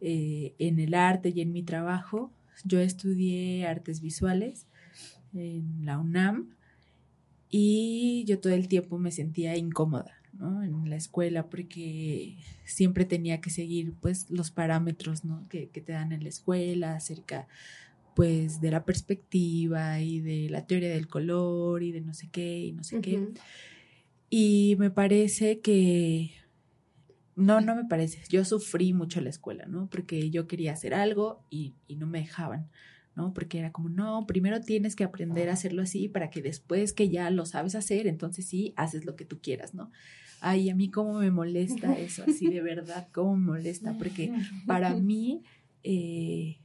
Eh, 0.00 0.54
en 0.58 0.78
el 0.78 0.94
arte 0.94 1.32
y 1.34 1.42
en 1.42 1.52
mi 1.52 1.62
trabajo, 1.62 2.32
yo 2.64 2.80
estudié 2.80 3.66
artes 3.66 4.00
visuales 4.00 4.66
en 5.34 5.84
la 5.84 5.98
UNAM 5.98 6.56
y 7.50 8.24
yo 8.26 8.40
todo 8.40 8.54
el 8.54 8.68
tiempo 8.68 8.98
me 8.98 9.10
sentía 9.10 9.56
incómoda 9.56 10.15
en 10.40 10.88
la 10.90 10.96
escuela 10.96 11.48
porque 11.48 12.36
siempre 12.64 13.04
tenía 13.04 13.40
que 13.40 13.50
seguir 13.50 13.94
pues 14.00 14.30
los 14.30 14.50
parámetros 14.50 15.22
que, 15.48 15.66
te 15.66 15.92
dan 15.92 16.12
en 16.12 16.22
la 16.22 16.28
escuela 16.28 16.94
acerca 16.94 17.46
pues 18.14 18.60
de 18.60 18.70
la 18.70 18.84
perspectiva 18.84 20.00
y 20.00 20.20
de 20.20 20.48
la 20.50 20.66
teoría 20.66 20.90
del 20.90 21.08
color 21.08 21.82
y 21.82 21.92
de 21.92 22.00
no 22.00 22.14
sé 22.14 22.28
qué 22.30 22.58
y 22.58 22.72
no 22.72 22.82
sé 22.82 23.00
qué. 23.00 23.28
Y 24.30 24.76
me 24.78 24.90
parece 24.90 25.60
que 25.60 26.32
no, 27.34 27.60
no 27.60 27.76
me 27.76 27.84
parece. 27.84 28.22
Yo 28.30 28.44
sufrí 28.44 28.92
mucho 28.94 29.20
la 29.20 29.28
escuela, 29.28 29.66
¿no? 29.66 29.88
Porque 29.88 30.30
yo 30.30 30.46
quería 30.46 30.72
hacer 30.72 30.94
algo 30.94 31.44
y, 31.50 31.74
y 31.86 31.96
no 31.96 32.06
me 32.06 32.20
dejaban. 32.20 32.68
¿no? 33.16 33.32
Porque 33.32 33.58
era 33.58 33.72
como, 33.72 33.88
no, 33.88 34.26
primero 34.26 34.60
tienes 34.60 34.94
que 34.94 35.02
aprender 35.02 35.48
a 35.48 35.54
hacerlo 35.54 35.82
así 35.82 36.06
para 36.06 36.30
que 36.30 36.42
después 36.42 36.92
que 36.92 37.08
ya 37.08 37.30
lo 37.30 37.46
sabes 37.46 37.74
hacer, 37.74 38.06
entonces 38.06 38.46
sí, 38.46 38.74
haces 38.76 39.06
lo 39.06 39.16
que 39.16 39.24
tú 39.24 39.40
quieras, 39.40 39.74
¿no? 39.74 39.90
Ay, 40.40 40.70
a 40.70 40.74
mí 40.74 40.90
cómo 40.90 41.18
me 41.20 41.30
molesta 41.30 41.98
eso, 41.98 42.24
así 42.28 42.48
de 42.48 42.60
verdad, 42.60 43.08
cómo 43.12 43.36
me 43.36 43.46
molesta, 43.46 43.94
porque 43.98 44.32
para 44.66 44.94
mí, 44.94 45.42
eh, 45.82 46.58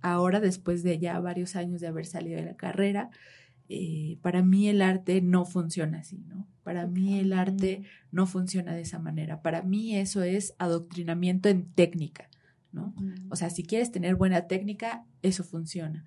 ahora 0.00 0.40
después 0.40 0.82
de 0.82 0.98
ya 0.98 1.20
varios 1.20 1.56
años 1.56 1.80
de 1.80 1.88
haber 1.88 2.06
salido 2.06 2.36
de 2.38 2.46
la 2.46 2.56
carrera, 2.56 3.10
eh, 3.68 4.18
para 4.22 4.42
mí 4.42 4.68
el 4.68 4.80
arte 4.80 5.20
no 5.20 5.44
funciona 5.44 5.98
así, 5.98 6.18
¿no? 6.28 6.46
Para 6.62 6.86
mí 6.86 7.18
el 7.18 7.32
arte 7.32 7.82
no 8.10 8.26
funciona 8.26 8.74
de 8.74 8.82
esa 8.82 8.98
manera. 8.98 9.42
Para 9.42 9.62
mí 9.62 9.96
eso 9.96 10.22
es 10.22 10.54
adoctrinamiento 10.58 11.48
en 11.48 11.66
técnica. 11.72 12.28
¿no? 12.72 12.94
O 13.30 13.36
sea, 13.36 13.50
si 13.50 13.62
quieres 13.62 13.90
tener 13.90 14.16
buena 14.16 14.48
técnica, 14.48 15.04
eso 15.22 15.44
funciona. 15.44 16.04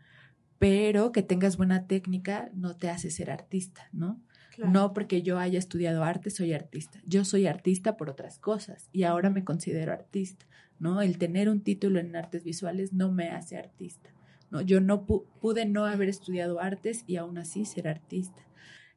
Pero 0.59 1.11
que 1.11 1.23
tengas 1.23 1.57
buena 1.57 1.87
técnica 1.87 2.49
no 2.53 2.75
te 2.75 2.89
hace 2.89 3.09
ser 3.09 3.31
artista, 3.31 3.89
¿no? 3.91 4.19
No 4.67 4.93
porque 4.93 5.21
yo 5.21 5.39
haya 5.39 5.59
estudiado 5.59 6.03
arte 6.03 6.29
soy 6.29 6.53
artista. 6.53 6.99
Yo 7.05 7.25
soy 7.25 7.47
artista 7.47 7.97
por 7.97 8.09
otras 8.09 8.39
cosas 8.39 8.89
y 8.91 9.03
ahora 9.03 9.29
me 9.29 9.43
considero 9.43 9.93
artista, 9.93 10.45
¿no? 10.79 11.01
El 11.01 11.17
tener 11.17 11.49
un 11.49 11.61
título 11.61 11.99
en 11.99 12.15
artes 12.15 12.43
visuales 12.43 12.93
no 12.93 13.11
me 13.11 13.29
hace 13.29 13.57
artista, 13.57 14.09
¿no? 14.51 14.61
Yo 14.61 14.81
no 14.81 15.05
pude 15.05 15.65
no 15.65 15.85
haber 15.85 16.09
estudiado 16.09 16.59
artes 16.59 17.03
y 17.07 17.15
aún 17.15 17.37
así 17.37 17.65
ser 17.65 17.87
artista. 17.87 18.45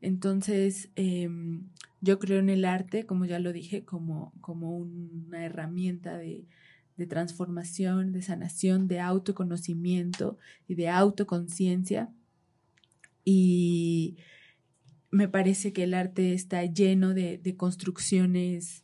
Entonces, 0.01 0.91
em, 0.97 1.69
yo 2.01 2.19
creo 2.19 2.41
en 2.41 2.49
el 2.49 2.65
arte, 2.65 3.07
como 3.07 3.25
ya 3.25 3.39
lo 3.39 3.53
dije, 3.53 3.85
como, 3.85 4.33
como 4.41 4.77
una 4.77 5.45
herramienta 5.45 6.19
de, 6.19 6.45
de 6.97 7.07
transformación, 7.07 8.13
de 8.13 8.23
sanación, 8.23 8.89
de 8.89 9.01
autoconocimiento 9.01 10.39
y 10.67 10.75
de 10.75 10.89
autoconciencia. 10.89 12.11
Y 13.25 14.17
me 15.13 15.29
parece 15.29 15.73
que 15.73 15.85
el 15.85 15.95
arte 15.95 16.33
está 16.33 16.65
lleno 16.65 17.13
de, 17.15 17.55
construcciones 17.57 18.83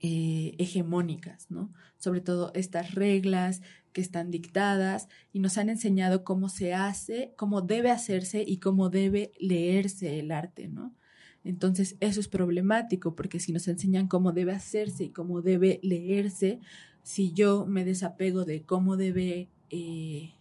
eh, 0.00 0.54
hegemónicas, 0.58 1.50
¿no? 1.50 1.72
Sobre 1.98 2.20
todo 2.20 2.52
estas 2.54 2.94
reglas 2.94 3.62
que 3.92 4.02
están 4.02 4.30
dictadas 4.30 5.08
y 5.32 5.40
nos 5.40 5.58
han 5.58 5.70
enseñado 5.70 6.24
cómo 6.24 6.48
se 6.50 6.74
hace, 6.74 7.32
cómo 7.36 7.62
debe 7.62 7.90
hacerse 7.90 8.44
y 8.46 8.58
cómo 8.58 8.90
debe 8.90 9.32
leerse 9.40 10.20
el 10.20 10.30
arte, 10.30 10.68
¿no? 10.68 10.94
Entonces 11.42 11.96
eso 12.00 12.20
es 12.20 12.28
problemático 12.28 13.16
porque 13.16 13.40
si 13.40 13.52
nos 13.52 13.66
enseñan 13.66 14.08
cómo 14.08 14.32
debe 14.32 14.52
hacerse 14.52 15.04
y 15.04 15.10
cómo 15.10 15.40
debe 15.40 15.80
leerse, 15.82 16.60
si 17.02 17.32
yo 17.32 17.64
me 17.64 17.86
desapego 17.86 18.44
de 18.44 18.62
cómo 18.62 18.98
debe 18.98 19.48
eh, 19.70 20.34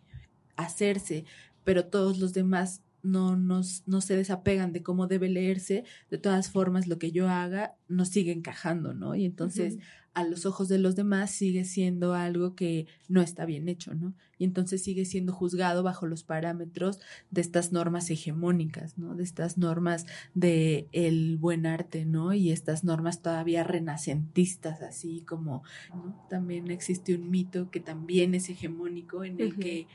hacerse, 0.57 1.23
pero 1.63 1.85
todos 1.85 2.19
los 2.19 2.33
demás 2.33 2.81
no, 3.03 3.35
nos, 3.35 3.83
no 3.87 4.01
se 4.01 4.15
desapegan 4.15 4.73
de 4.73 4.83
cómo 4.83 5.07
debe 5.07 5.29
leerse, 5.29 5.83
de 6.09 6.17
todas 6.17 6.49
formas 6.49 6.87
lo 6.87 6.99
que 6.99 7.11
yo 7.11 7.29
haga 7.29 7.75
no 7.87 8.05
sigue 8.05 8.31
encajando, 8.31 8.93
¿no? 8.93 9.15
Y 9.15 9.25
entonces 9.25 9.77
a 10.13 10.23
los 10.23 10.45
ojos 10.45 10.67
de 10.67 10.79
los 10.79 10.95
demás 10.95 11.31
sigue 11.31 11.63
siendo 11.63 12.13
algo 12.13 12.55
que 12.55 12.87
no 13.07 13.21
está 13.21 13.45
bien 13.45 13.69
hecho, 13.69 13.93
¿no? 13.93 14.13
Y 14.37 14.43
entonces 14.43 14.83
sigue 14.83 15.05
siendo 15.05 15.33
juzgado 15.33 15.83
bajo 15.83 16.07
los 16.07 16.23
parámetros 16.23 16.99
de 17.31 17.41
estas 17.41 17.71
normas 17.71 18.09
hegemónicas, 18.09 18.97
¿no? 18.97 19.15
De 19.15 19.23
estas 19.23 19.57
normas 19.57 20.07
de 20.33 20.87
el 20.91 21.37
buen 21.37 21.65
arte, 21.65 22.05
¿no? 22.05 22.33
Y 22.33 22.51
estas 22.51 22.83
normas 22.83 23.21
todavía 23.21 23.63
renacentistas, 23.63 24.81
así 24.81 25.21
como, 25.21 25.63
¿no? 25.89 26.27
También 26.29 26.71
existe 26.71 27.15
un 27.15 27.29
mito 27.29 27.69
que 27.69 27.79
también 27.79 28.33
es 28.33 28.49
hegemónico 28.49 29.23
en 29.23 29.39
el 29.39 29.57
que 29.57 29.87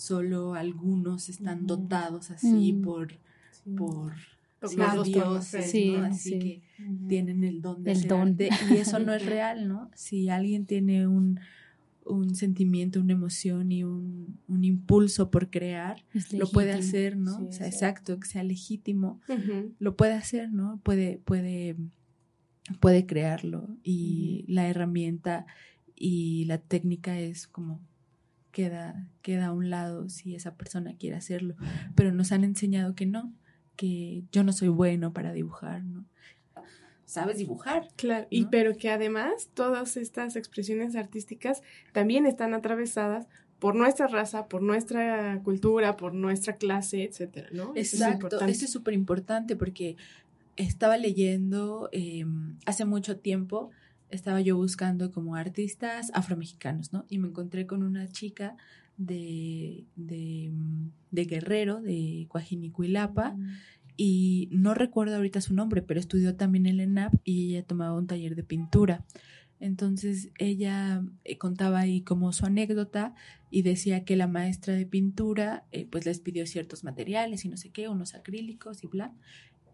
solo 0.00 0.54
algunos 0.54 1.28
están 1.28 1.66
dotados 1.66 2.30
así 2.30 2.72
mm. 2.72 2.82
por, 2.82 3.12
por 3.76 4.14
Dios, 5.04 5.44
sí, 5.44 5.94
así 5.94 6.38
que 6.38 6.62
tienen 7.06 7.44
el 7.44 7.60
don 7.60 7.84
de, 7.84 7.92
el 7.92 8.48
y 8.72 8.76
eso 8.78 8.98
no 8.98 9.12
es 9.12 9.26
real, 9.26 9.68
¿no? 9.68 9.90
Si 9.94 10.30
alguien 10.30 10.64
tiene 10.64 11.06
un, 11.06 11.38
un 12.06 12.34
sentimiento, 12.34 12.98
una 12.98 13.12
emoción 13.12 13.72
y 13.72 13.84
un, 13.84 14.38
un 14.48 14.64
impulso 14.64 15.30
por 15.30 15.50
crear, 15.50 16.02
lo 16.32 16.50
puede 16.50 16.72
hacer, 16.72 17.18
¿no? 17.18 17.36
o 17.36 17.52
sea, 17.52 17.66
exacto, 17.66 18.18
que 18.18 18.26
sea 18.26 18.42
legítimo, 18.42 19.20
lo 19.78 19.96
puede 19.96 20.14
hacer, 20.14 20.50
¿no? 20.50 20.80
Puede, 20.82 21.20
puede, 21.26 21.76
puede 22.80 23.04
crearlo. 23.04 23.68
Y 23.82 24.46
la 24.48 24.66
herramienta 24.66 25.44
y 25.94 26.46
la 26.46 26.56
técnica 26.56 27.18
es 27.18 27.46
como 27.46 27.80
queda, 28.52 29.08
queda 29.22 29.46
a 29.46 29.52
un 29.52 29.70
lado 29.70 30.08
si 30.08 30.34
esa 30.34 30.54
persona 30.54 30.94
quiere 30.96 31.16
hacerlo. 31.16 31.54
Pero 31.94 32.12
nos 32.12 32.32
han 32.32 32.44
enseñado 32.44 32.94
que 32.94 33.06
no, 33.06 33.32
que 33.76 34.24
yo 34.32 34.44
no 34.44 34.52
soy 34.52 34.68
bueno 34.68 35.12
para 35.12 35.32
dibujar, 35.32 35.84
¿no? 35.84 36.04
Sabes 37.04 37.38
dibujar. 37.38 37.88
Claro, 37.96 38.28
y 38.30 38.46
pero 38.46 38.76
que 38.76 38.88
además 38.88 39.50
todas 39.54 39.96
estas 39.96 40.36
expresiones 40.36 40.94
artísticas 40.94 41.62
también 41.92 42.24
están 42.24 42.54
atravesadas 42.54 43.26
por 43.58 43.74
nuestra 43.74 44.06
raza, 44.06 44.46
por 44.46 44.62
nuestra 44.62 45.40
cultura, 45.42 45.96
por 45.96 46.14
nuestra 46.14 46.56
clase, 46.56 47.02
etcétera, 47.04 47.48
¿no? 47.52 47.72
Exacto, 47.74 48.40
eso 48.46 48.64
es 48.64 48.70
súper 48.70 48.94
importante 48.94 49.56
porque 49.56 49.96
estaba 50.56 50.96
leyendo 50.96 51.88
em, 51.92 52.58
hace 52.64 52.84
mucho 52.84 53.18
tiempo 53.18 53.70
estaba 54.10 54.40
yo 54.40 54.56
buscando 54.56 55.12
como 55.12 55.36
artistas 55.36 56.10
afromexicanos, 56.14 56.92
¿no? 56.92 57.04
Y 57.08 57.18
me 57.18 57.28
encontré 57.28 57.66
con 57.66 57.82
una 57.82 58.08
chica 58.08 58.56
de, 58.96 59.86
de, 59.96 60.52
de 61.10 61.24
Guerrero, 61.24 61.80
de 61.80 62.26
Coajinicuilapa, 62.28 63.36
y 63.96 64.48
no 64.50 64.74
recuerdo 64.74 65.16
ahorita 65.16 65.40
su 65.40 65.54
nombre, 65.54 65.82
pero 65.82 66.00
estudió 66.00 66.34
también 66.34 66.66
el 66.66 66.80
ENAP 66.80 67.14
y 67.24 67.50
ella 67.50 67.66
tomaba 67.66 67.98
un 67.98 68.06
taller 68.06 68.34
de 68.34 68.42
pintura. 68.42 69.04
Entonces 69.60 70.30
ella 70.38 71.04
eh, 71.24 71.36
contaba 71.36 71.80
ahí 71.80 72.00
como 72.00 72.32
su 72.32 72.46
anécdota 72.46 73.14
y 73.50 73.60
decía 73.60 74.04
que 74.04 74.16
la 74.16 74.26
maestra 74.26 74.72
de 74.74 74.86
pintura 74.86 75.66
eh, 75.70 75.86
pues 75.90 76.06
les 76.06 76.18
pidió 76.20 76.46
ciertos 76.46 76.82
materiales 76.82 77.44
y 77.44 77.50
no 77.50 77.58
sé 77.58 77.68
qué, 77.70 77.88
unos 77.88 78.14
acrílicos 78.14 78.82
y 78.82 78.86
bla, 78.86 79.12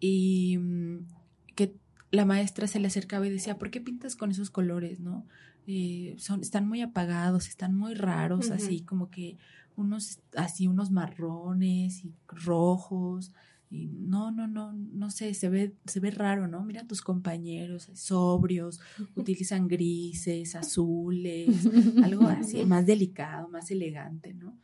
y 0.00 0.58
mm, 0.58 1.06
que 1.54 1.74
la 2.10 2.24
maestra 2.24 2.66
se 2.66 2.80
le 2.80 2.86
acercaba 2.86 3.26
y 3.26 3.30
decía, 3.30 3.58
¿por 3.58 3.70
qué 3.70 3.80
pintas 3.80 4.16
con 4.16 4.30
esos 4.30 4.50
colores, 4.50 5.00
no? 5.00 5.26
Eh, 5.66 6.14
son, 6.18 6.40
están 6.40 6.68
muy 6.68 6.80
apagados, 6.80 7.48
están 7.48 7.74
muy 7.74 7.94
raros, 7.94 8.50
así 8.50 8.82
como 8.82 9.10
que 9.10 9.36
unos, 9.74 10.20
así 10.36 10.68
unos 10.68 10.90
marrones 10.90 12.04
y 12.04 12.14
rojos, 12.28 13.32
y 13.68 13.88
no, 13.88 14.30
no, 14.30 14.46
no, 14.46 14.72
no 14.72 15.10
sé, 15.10 15.34
se 15.34 15.48
ve, 15.48 15.74
se 15.86 15.98
ve 15.98 16.12
raro, 16.12 16.46
¿no? 16.46 16.64
Mira 16.64 16.86
tus 16.86 17.02
compañeros 17.02 17.90
sobrios, 17.94 18.80
utilizan 19.16 19.66
grises, 19.66 20.54
azules, 20.54 21.48
algo 22.04 22.28
así, 22.28 22.64
más 22.64 22.86
delicado, 22.86 23.48
más 23.48 23.70
elegante, 23.72 24.34
¿no? 24.34 24.56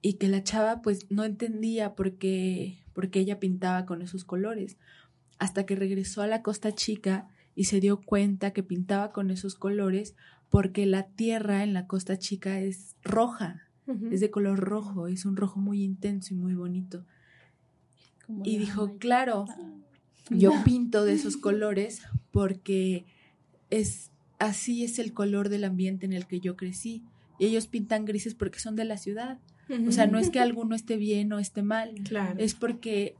Y 0.00 0.14
que 0.14 0.28
la 0.28 0.44
chava 0.44 0.82
pues 0.82 1.10
no 1.10 1.24
entendía 1.24 1.94
por 1.94 2.14
qué, 2.14 2.84
por 2.92 3.10
qué 3.10 3.20
ella 3.20 3.40
pintaba 3.40 3.86
con 3.86 4.02
esos 4.02 4.24
colores 4.24 4.76
hasta 5.42 5.66
que 5.66 5.74
regresó 5.74 6.22
a 6.22 6.28
la 6.28 6.40
Costa 6.40 6.72
Chica 6.72 7.26
y 7.56 7.64
se 7.64 7.80
dio 7.80 8.00
cuenta 8.00 8.52
que 8.52 8.62
pintaba 8.62 9.10
con 9.10 9.32
esos 9.32 9.56
colores 9.56 10.14
porque 10.50 10.86
la 10.86 11.08
tierra 11.08 11.64
en 11.64 11.74
la 11.74 11.88
Costa 11.88 12.16
Chica 12.16 12.60
es 12.60 12.94
roja, 13.02 13.66
es 14.12 14.20
de 14.20 14.30
color 14.30 14.60
rojo, 14.60 15.08
es 15.08 15.24
un 15.24 15.36
rojo 15.36 15.58
muy 15.58 15.82
intenso 15.82 16.32
y 16.32 16.36
muy 16.36 16.54
bonito. 16.54 17.04
y 18.44 18.58
dijo, 18.58 18.98
claro, 18.98 19.46
yo 20.30 20.52
pinto 20.64 21.04
de 21.04 21.14
esos 21.14 21.36
colores 21.36 22.02
porque 22.30 23.04
es 23.68 24.12
así 24.38 24.84
es 24.84 25.00
el 25.00 25.12
color 25.12 25.48
del 25.48 25.64
ambiente 25.64 26.06
en 26.06 26.12
el 26.12 26.28
que 26.28 26.38
yo 26.38 26.54
crecí. 26.54 27.02
Y 27.40 27.46
ellos 27.46 27.66
pintan 27.66 28.04
grises 28.04 28.36
porque 28.36 28.60
son 28.60 28.76
de 28.76 28.84
la 28.84 28.96
ciudad. 28.96 29.40
O 29.88 29.90
sea, 29.90 30.06
no 30.06 30.20
es 30.20 30.30
que 30.30 30.38
alguno 30.38 30.76
esté 30.76 30.96
bien 30.96 31.32
o 31.32 31.40
esté 31.40 31.62
mal, 31.64 31.94
es 32.38 32.54
porque 32.54 33.16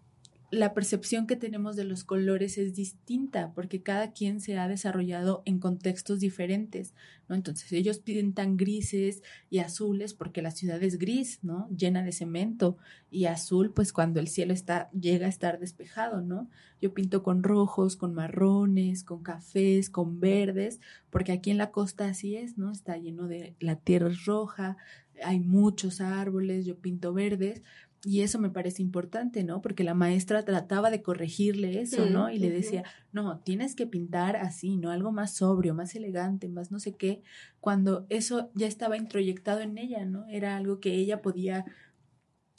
la 0.53 0.75
percepción 0.75 1.27
que 1.27 1.35
tenemos 1.35 1.77
de 1.77 1.85
los 1.85 2.05
colores 2.05 2.59
es 2.59 2.75
distinta 2.75 3.55
porque 3.55 3.83
cada 3.83 4.13
quien 4.13 4.39
se 4.39 4.59
ha 4.59 4.69
desarrollado 4.69 5.43
en 5.47 5.59
contextos 5.59 6.21
diferentes, 6.21 6.93
¿no? 7.27 7.35
Entonces 7.35 7.73
ellos 7.73 8.01
pintan 8.01 8.59
grises 8.59 9.23
y 9.49 9.61
azules 9.61 10.13
porque 10.13 10.43
la 10.43 10.51
ciudad 10.51 10.83
es 10.83 10.99
gris, 10.99 11.39
¿no? 11.43 11.71
Llena 11.71 12.03
de 12.03 12.13
cemento 12.13 12.77
y 13.11 13.25
azul 13.25 13.73
pues 13.73 13.95
cuando 13.95 14.21
el 14.21 14.29
cielo 14.29 14.53
está 14.53 14.91
llega 14.91 15.25
a 15.25 15.31
estar 15.31 15.59
despejado, 15.59 16.21
¿no? 16.21 16.51
Yo 16.83 16.93
pinto 16.93 17.23
con 17.23 17.43
rojos, 17.43 17.97
con 17.97 18.13
marrones, 18.13 19.05
con 19.05 19.23
cafés, 19.23 19.89
con 19.89 20.21
verdes, 20.21 20.81
porque 21.09 21.33
aquí 21.33 21.51
en 21.51 21.57
la 21.57 21.71
costa 21.71 22.09
así 22.09 22.37
es, 22.37 22.59
¿no? 22.59 22.73
Está 22.73 22.99
lleno 22.99 23.27
de 23.27 23.57
la 23.59 23.77
tierra 23.77 24.11
roja, 24.27 24.77
hay 25.25 25.41
muchos 25.41 26.03
árboles, 26.03 26.67
yo 26.67 26.77
pinto 26.77 27.15
verdes, 27.15 27.63
y 28.05 28.23
eso 28.23 28.41
me 28.41 28.51
parece 28.51 28.83
importante, 28.83 29.45
¿no? 29.45 29.63
Porque 29.63 29.85
la 29.85 29.95
maestra 29.95 30.45
trataba 30.45 30.91
de 30.91 31.03
corregirle 31.03 31.81
eso, 31.81 32.07
¿no? 32.07 32.31
Y 32.31 32.39
le 32.39 32.51
decía, 32.51 32.83
no, 33.13 33.39
tienes 33.39 33.77
que 33.77 33.87
pintar 33.87 34.37
así, 34.37 34.77
¿no? 34.77 34.91
Algo 34.91 35.13
más 35.13 35.37
sobrio, 35.37 35.73
más 35.73 35.95
elegante, 35.95 36.49
más 36.49 36.73
no 36.73 36.81
sé 36.81 36.97
qué, 36.97 37.23
cuando 37.61 38.07
eso 38.09 38.51
ya 38.55 38.67
estaba 38.67 38.97
introyectado 38.97 39.61
en 39.61 39.79
ella, 39.79 40.05
¿no? 40.05 40.27
Era 40.29 40.57
algo 40.57 40.81
que 40.81 40.95
ella 40.95 41.23
podía 41.23 41.65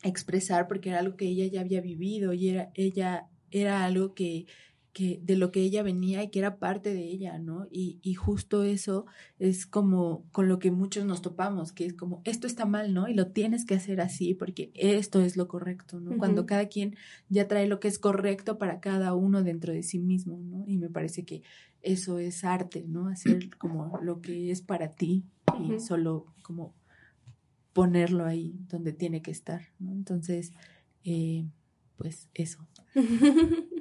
expresar 0.02 0.68
porque 0.68 0.90
era 0.90 1.00
algo 1.00 1.18
que 1.18 1.28
ella 1.28 1.46
ya 1.48 1.62
había 1.62 1.82
vivido 1.82 2.32
y 2.32 2.50
era, 2.50 2.72
ella 2.74 3.28
era 3.52 3.84
algo 3.84 4.14
que 4.14 4.46
que 4.94 5.20
de 5.24 5.36
lo 5.36 5.52
que 5.52 5.62
ella 5.62 5.82
venía 5.82 6.24
y 6.24 6.30
que 6.30 6.38
era 6.38 6.60
parte 6.60 6.94
de 6.94 7.04
ella, 7.04 7.40
¿no? 7.40 7.68
Y, 7.72 7.98
y, 8.04 8.14
justo 8.14 8.64
eso 8.64 9.08
es 9.40 9.66
como 9.66 10.24
con 10.32 10.48
lo 10.48 10.60
que 10.60 10.70
muchos 10.70 11.04
nos 11.04 11.24
topamos, 11.24 11.72
que 11.72 11.88
es 11.88 11.94
como, 11.96 12.22
esto 12.26 12.46
está 12.46 12.66
mal, 12.66 12.94
¿no? 12.94 13.08
Y 13.08 13.16
lo 13.16 13.32
tienes 13.32 13.66
que 13.66 13.74
hacer 13.74 14.00
así 14.02 14.36
porque 14.36 14.72
esto 14.76 15.22
es 15.22 15.36
lo 15.36 15.48
correcto, 15.48 16.00
¿no? 16.00 16.16
Cuando 16.18 16.46
cada 16.46 16.68
quien 16.68 16.96
ya 17.28 17.48
trae 17.48 17.68
lo 17.68 17.80
que 17.80 17.88
es 17.88 17.98
correcto 17.98 18.60
para 18.60 18.80
cada 18.80 19.16
uno 19.16 19.42
dentro 19.42 19.74
de 19.74 19.82
sí 19.82 19.98
mismo, 19.98 20.38
¿no? 20.38 20.64
Y 20.68 20.78
me 20.78 20.90
parece 20.90 21.26
que 21.26 21.42
eso 21.82 22.20
es 22.20 22.44
arte, 22.44 22.86
¿no? 22.88 23.08
Hacer 23.08 23.50
como 23.58 24.00
lo 24.04 24.22
que 24.22 24.52
es 24.52 24.62
para 24.62 24.92
ti 24.92 25.26
y 25.60 25.80
solo 25.80 26.28
como 26.44 26.76
ponerlo 27.74 28.26
ahí 28.26 28.56
donde 28.70 28.94
tiene 28.94 29.24
que 29.24 29.32
estar, 29.32 29.62
¿no? 29.80 29.92
Entonces, 29.92 30.54
eh, 31.04 31.46
pues 31.98 32.30
eso. 32.36 32.68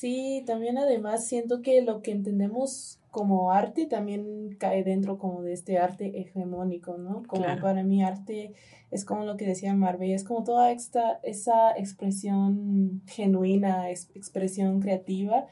Sí, 0.00 0.42
también 0.46 0.78
además 0.78 1.26
siento 1.26 1.60
que 1.60 1.82
lo 1.82 2.00
que 2.00 2.10
entendemos 2.10 2.98
como 3.10 3.52
arte 3.52 3.84
también 3.84 4.56
cae 4.58 4.82
dentro 4.82 5.18
como 5.18 5.42
de 5.42 5.52
este 5.52 5.76
arte 5.76 6.18
hegemónico, 6.18 6.96
¿no? 6.96 7.22
Como 7.26 7.44
para 7.60 7.82
mí 7.82 8.02
arte 8.02 8.54
es 8.90 9.04
como 9.04 9.24
lo 9.24 9.36
que 9.36 9.44
decía 9.44 9.74
Marbella, 9.74 10.16
es 10.16 10.24
como 10.24 10.42
toda 10.42 10.70
esta, 10.72 11.20
esa 11.22 11.72
expresión 11.76 13.02
genuina, 13.08 13.90
expresión 13.90 14.80
creativa, 14.80 15.48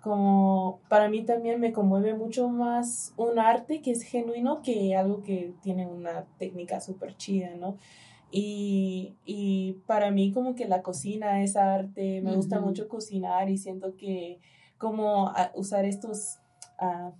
como 0.00 0.80
para 0.88 1.08
mí 1.08 1.22
también 1.22 1.60
me 1.60 1.70
conmueve 1.70 2.12
mucho 2.14 2.48
más 2.48 3.14
un 3.16 3.38
arte 3.38 3.82
que 3.82 3.92
es 3.92 4.02
genuino 4.02 4.62
que 4.62 4.96
algo 4.96 5.22
que 5.22 5.54
tiene 5.62 5.86
una 5.86 6.24
técnica 6.38 6.80
súper 6.80 7.16
chida, 7.16 7.54
¿no? 7.54 7.76
Y, 8.34 9.14
y, 9.26 9.74
para 9.86 10.10
mí 10.10 10.32
como 10.32 10.54
que 10.54 10.66
la 10.66 10.80
cocina 10.80 11.42
es 11.42 11.54
arte, 11.54 12.22
me 12.22 12.34
gusta 12.34 12.60
mucho 12.60 12.88
cocinar 12.88 13.50
y 13.50 13.58
siento 13.58 13.94
que 13.94 14.40
como 14.78 15.28
ah, 15.28 15.52
usar 15.54 15.84
estos 15.84 16.38
uh, 16.80 17.12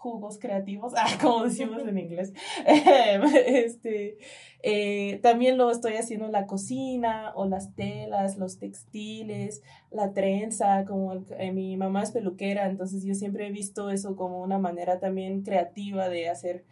jugos 0.00 0.38
creativos, 0.38 0.92
ah, 0.96 1.06
como 1.20 1.44
decimos 1.44 1.86
en 1.86 1.98
inglés, 1.98 2.32
este, 3.46 4.18
eh, 4.62 5.20
también 5.22 5.58
lo 5.58 5.70
estoy 5.70 5.94
haciendo 5.94 6.26
en 6.26 6.32
la 6.32 6.46
cocina 6.46 7.32
o 7.36 7.46
las 7.46 7.74
telas, 7.74 8.38
los 8.38 8.58
textiles, 8.58 9.62
la 9.90 10.12
trenza, 10.12 10.84
como 10.84 11.14
eh, 11.38 11.52
mi 11.52 11.76
mamá 11.76 12.02
es 12.02 12.12
peluquera, 12.12 12.66
entonces 12.66 13.04
yo 13.04 13.14
siempre 13.14 13.46
he 13.46 13.52
visto 13.52 13.90
eso 13.90 14.16
como 14.16 14.40
una 14.40 14.58
manera 14.58 14.98
también 14.98 15.42
creativa 15.42 16.08
de 16.08 16.28
hacer 16.28 16.64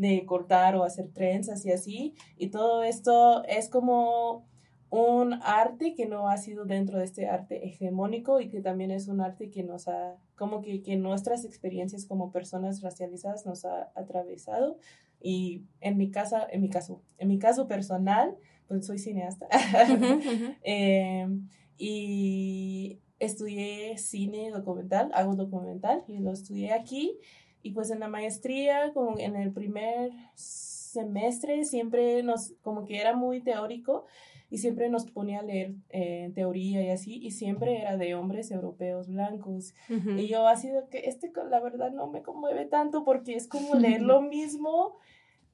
de 0.00 0.24
cortar 0.24 0.76
o 0.76 0.84
hacer 0.84 1.12
trenzas 1.12 1.64
y 1.66 1.72
así. 1.72 2.14
Y 2.38 2.48
todo 2.48 2.82
esto 2.82 3.44
es 3.44 3.68
como 3.68 4.46
un 4.88 5.34
arte 5.42 5.94
que 5.94 6.06
no 6.06 6.28
ha 6.28 6.38
sido 6.38 6.64
dentro 6.64 6.98
de 6.98 7.04
este 7.04 7.28
arte 7.28 7.66
hegemónico 7.66 8.40
y 8.40 8.48
que 8.48 8.62
también 8.62 8.90
es 8.90 9.08
un 9.08 9.20
arte 9.20 9.50
que 9.50 9.62
nos 9.62 9.88
ha, 9.88 10.16
como 10.36 10.62
que, 10.62 10.82
que 10.82 10.96
nuestras 10.96 11.44
experiencias 11.44 12.06
como 12.06 12.32
personas 12.32 12.80
racializadas 12.80 13.44
nos 13.44 13.66
ha 13.66 13.92
atravesado. 13.94 14.78
Y 15.20 15.66
en 15.82 15.98
mi 15.98 16.10
casa, 16.10 16.46
en 16.50 16.62
mi 16.62 16.70
caso, 16.70 17.02
en 17.18 17.28
mi 17.28 17.38
caso 17.38 17.68
personal, 17.68 18.36
pues 18.68 18.86
soy 18.86 18.98
cineasta. 18.98 19.48
Em, 20.62 21.46
y 21.76 23.00
estudié 23.18 23.98
cine 23.98 24.50
documental, 24.50 25.10
hago 25.12 25.36
documental 25.36 26.04
y 26.08 26.20
lo 26.20 26.32
estudié 26.32 26.72
aquí 26.72 27.18
y 27.62 27.72
pues 27.72 27.90
en 27.90 28.00
la 28.00 28.08
maestría, 28.08 28.92
como 28.92 29.18
en 29.18 29.36
el 29.36 29.52
primer 29.52 30.10
semestre, 30.34 31.64
siempre 31.64 32.22
nos, 32.22 32.54
como 32.62 32.84
que 32.84 33.00
era 33.00 33.14
muy 33.14 33.40
teórico 33.40 34.06
y 34.50 34.58
siempre 34.58 34.88
nos 34.88 35.06
ponía 35.06 35.40
a 35.40 35.42
leer 35.42 35.74
eh, 35.90 36.32
teoría 36.34 36.82
y 36.82 36.90
así, 36.90 37.20
y 37.22 37.30
siempre 37.30 37.80
era 37.80 37.96
de 37.96 38.14
hombres 38.14 38.50
europeos 38.50 39.08
blancos. 39.08 39.74
Y 39.88 40.26
yo 40.26 40.48
así 40.48 40.68
de 40.68 40.82
que 40.90 41.08
este, 41.08 41.32
la 41.48 41.60
verdad, 41.60 41.92
no 41.92 42.08
me 42.08 42.22
conmueve 42.22 42.66
tanto 42.66 43.04
porque 43.04 43.34
es 43.34 43.46
como 43.46 43.74
leer 43.76 44.02
lo 44.02 44.22
mismo 44.22 44.96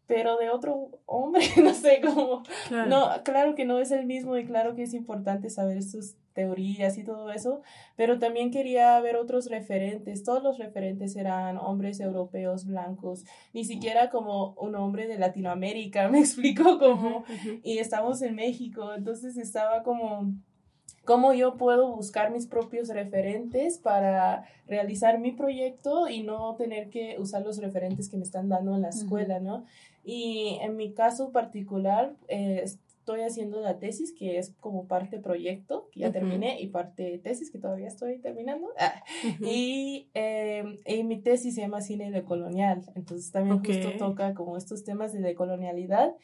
pero 0.06 0.36
de 0.36 0.50
otro 0.50 0.90
hombre, 1.06 1.44
no 1.62 1.74
sé 1.74 2.00
cómo. 2.00 2.42
No, 2.70 3.10
claro 3.24 3.54
que 3.54 3.64
no 3.64 3.78
es 3.78 3.90
el 3.90 4.06
mismo 4.06 4.36
y 4.36 4.44
claro 4.44 4.74
que 4.74 4.82
es 4.82 4.94
importante 4.94 5.50
saber 5.50 5.82
sus 5.82 6.16
teorías 6.36 6.98
y 6.98 7.02
todo 7.02 7.32
eso, 7.32 7.62
pero 7.96 8.18
también 8.18 8.50
quería 8.50 9.00
ver 9.00 9.16
otros 9.16 9.48
referentes. 9.50 10.22
Todos 10.22 10.42
los 10.42 10.58
referentes 10.58 11.16
eran 11.16 11.56
hombres 11.56 11.98
europeos 11.98 12.66
blancos, 12.66 13.24
ni 13.54 13.64
siquiera 13.64 14.10
como 14.10 14.52
un 14.60 14.76
hombre 14.76 15.08
de 15.08 15.18
Latinoamérica, 15.18 16.08
me 16.10 16.20
explico 16.20 16.78
cómo. 16.78 17.24
Y 17.62 17.78
estamos 17.78 18.22
en 18.22 18.36
México, 18.36 18.94
entonces 18.94 19.36
estaba 19.38 19.82
como 19.82 20.34
cómo 21.06 21.32
yo 21.32 21.56
puedo 21.56 21.94
buscar 21.94 22.30
mis 22.30 22.46
propios 22.46 22.88
referentes 22.88 23.78
para 23.78 24.44
realizar 24.66 25.18
mi 25.18 25.32
proyecto 25.32 26.08
y 26.08 26.22
no 26.22 26.56
tener 26.56 26.90
que 26.90 27.16
usar 27.18 27.42
los 27.42 27.58
referentes 27.58 28.10
que 28.10 28.18
me 28.18 28.24
están 28.24 28.50
dando 28.50 28.74
en 28.74 28.82
la 28.82 28.90
escuela, 28.90 29.40
¿no? 29.40 29.64
Y 30.04 30.58
en 30.60 30.76
mi 30.76 30.92
caso 30.92 31.32
particular, 31.32 32.14
eh, 32.28 32.62
estoy 33.06 33.20
haciendo 33.20 33.60
la 33.60 33.78
tesis, 33.78 34.12
que 34.12 34.36
es 34.36 34.52
como 34.58 34.88
parte 34.88 35.20
proyecto, 35.20 35.88
que 35.92 36.00
ya 36.00 36.10
terminé, 36.10 36.60
y 36.60 36.66
parte 36.66 37.18
tesis, 37.18 37.52
que 37.52 37.58
todavía 37.58 37.86
estoy 37.86 38.18
terminando. 38.18 38.66
Ah, 38.78 39.02
y, 39.40 40.08
em, 40.14 40.78
y, 40.84 41.04
mi 41.04 41.20
tesis 41.20 41.54
se 41.54 41.60
llama 41.60 41.82
Cine 41.82 42.10
decolonial, 42.10 42.82
entonces 42.96 43.30
también 43.30 43.64
justo 43.64 43.96
toca 43.96 44.34
como 44.34 44.56
estos 44.56 44.82
temas 44.82 45.12
de 45.12 45.20
decolonialidad. 45.20 46.16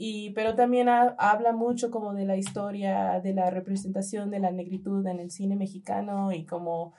Y, 0.00 0.30
pero 0.30 0.54
también 0.54 0.88
habla 0.88 1.52
mucho 1.52 1.90
como 1.90 2.14
de 2.14 2.24
la 2.24 2.36
historia, 2.36 3.20
de 3.20 3.34
la 3.34 3.50
representación 3.50 4.30
de 4.30 4.38
la 4.38 4.52
negritud 4.52 5.04
en 5.04 5.18
el 5.18 5.32
cine 5.32 5.56
mexicano 5.56 6.30
y 6.30 6.46
como 6.46 6.94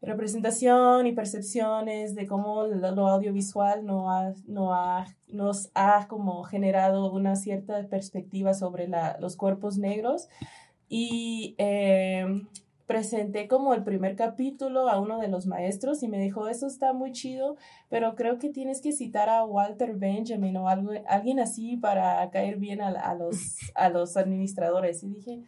representación 0.00 1.08
y 1.08 1.12
percepciones 1.12 2.14
de 2.14 2.28
cómo 2.28 2.64
lo, 2.64 3.08
audiovisual 3.08 3.84
no 3.84 4.12
ha, 4.12 4.34
no 4.46 4.72
ha, 4.72 5.06
nos 5.26 5.70
ha 5.74 6.06
como 6.06 6.44
generado 6.44 7.12
una 7.12 7.34
cierta 7.34 7.84
perspectiva 7.88 8.54
sobre 8.54 8.86
la, 8.86 9.18
los 9.18 9.36
cuerpos 9.36 9.76
negros. 9.76 10.28
Y 10.88 11.56
eh, 11.58 12.24
presenté 12.88 13.48
como 13.48 13.74
el 13.74 13.84
primer 13.84 14.16
capítulo 14.16 14.88
a 14.88 14.98
uno 14.98 15.20
de 15.20 15.28
los 15.28 15.46
maestros 15.46 16.02
y 16.02 16.08
me 16.08 16.18
dijo, 16.18 16.48
eso 16.48 16.66
está 16.66 16.94
muy 16.94 17.12
chido, 17.12 17.58
pero 17.90 18.16
creo 18.16 18.38
que 18.38 18.48
tienes 18.48 18.80
que 18.80 18.92
citar 18.92 19.28
a 19.28 19.44
Walter 19.44 19.94
Benjamin 19.94 20.56
o 20.56 20.70
algo, 20.70 20.92
alguien 21.06 21.38
así 21.38 21.76
para 21.76 22.28
caer 22.30 22.56
bien 22.56 22.80
a, 22.80 22.88
a 22.88 23.14
los, 23.14 23.36
a 23.74 23.90
los 23.90 24.16
administradores. 24.16 25.04
Y 25.04 25.10
dije, 25.10 25.42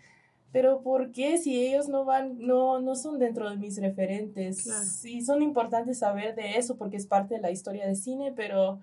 pero 0.53 0.83
¿por 0.83 1.13
qué 1.13 1.39
si 1.39 1.67
ellos 1.67 1.89
no 1.89 2.05
van, 2.05 2.39
no, 2.41 2.79
no 2.79 2.95
son 2.95 3.19
dentro 3.19 3.49
de 3.49 3.57
mis 3.57 3.81
referentes? 3.81 4.65
Sí, 5.01 5.23
son 5.23 5.43
importantes 5.43 6.01
saber 6.01 6.35
de 6.35 6.59
eso 6.59 6.77
porque 6.77 6.99
es 6.99 7.07
parte 7.07 7.37
de 7.37 7.41
la 7.41 7.51
historia 7.51 7.87
de 7.87 7.95
cine, 7.95 8.35
pero, 8.37 8.81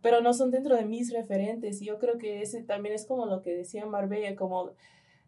pero 0.00 0.20
no 0.22 0.34
son 0.34 0.50
dentro 0.50 0.74
de 0.74 0.86
mis 0.86 1.12
referentes. 1.12 1.80
Y 1.80 1.84
yo 1.84 2.00
creo 2.00 2.18
que 2.18 2.42
ese 2.42 2.64
también 2.64 2.96
es 2.96 3.06
como 3.06 3.26
lo 3.26 3.42
que 3.42 3.54
decía 3.54 3.86
Marbella, 3.86 4.34
como 4.34 4.72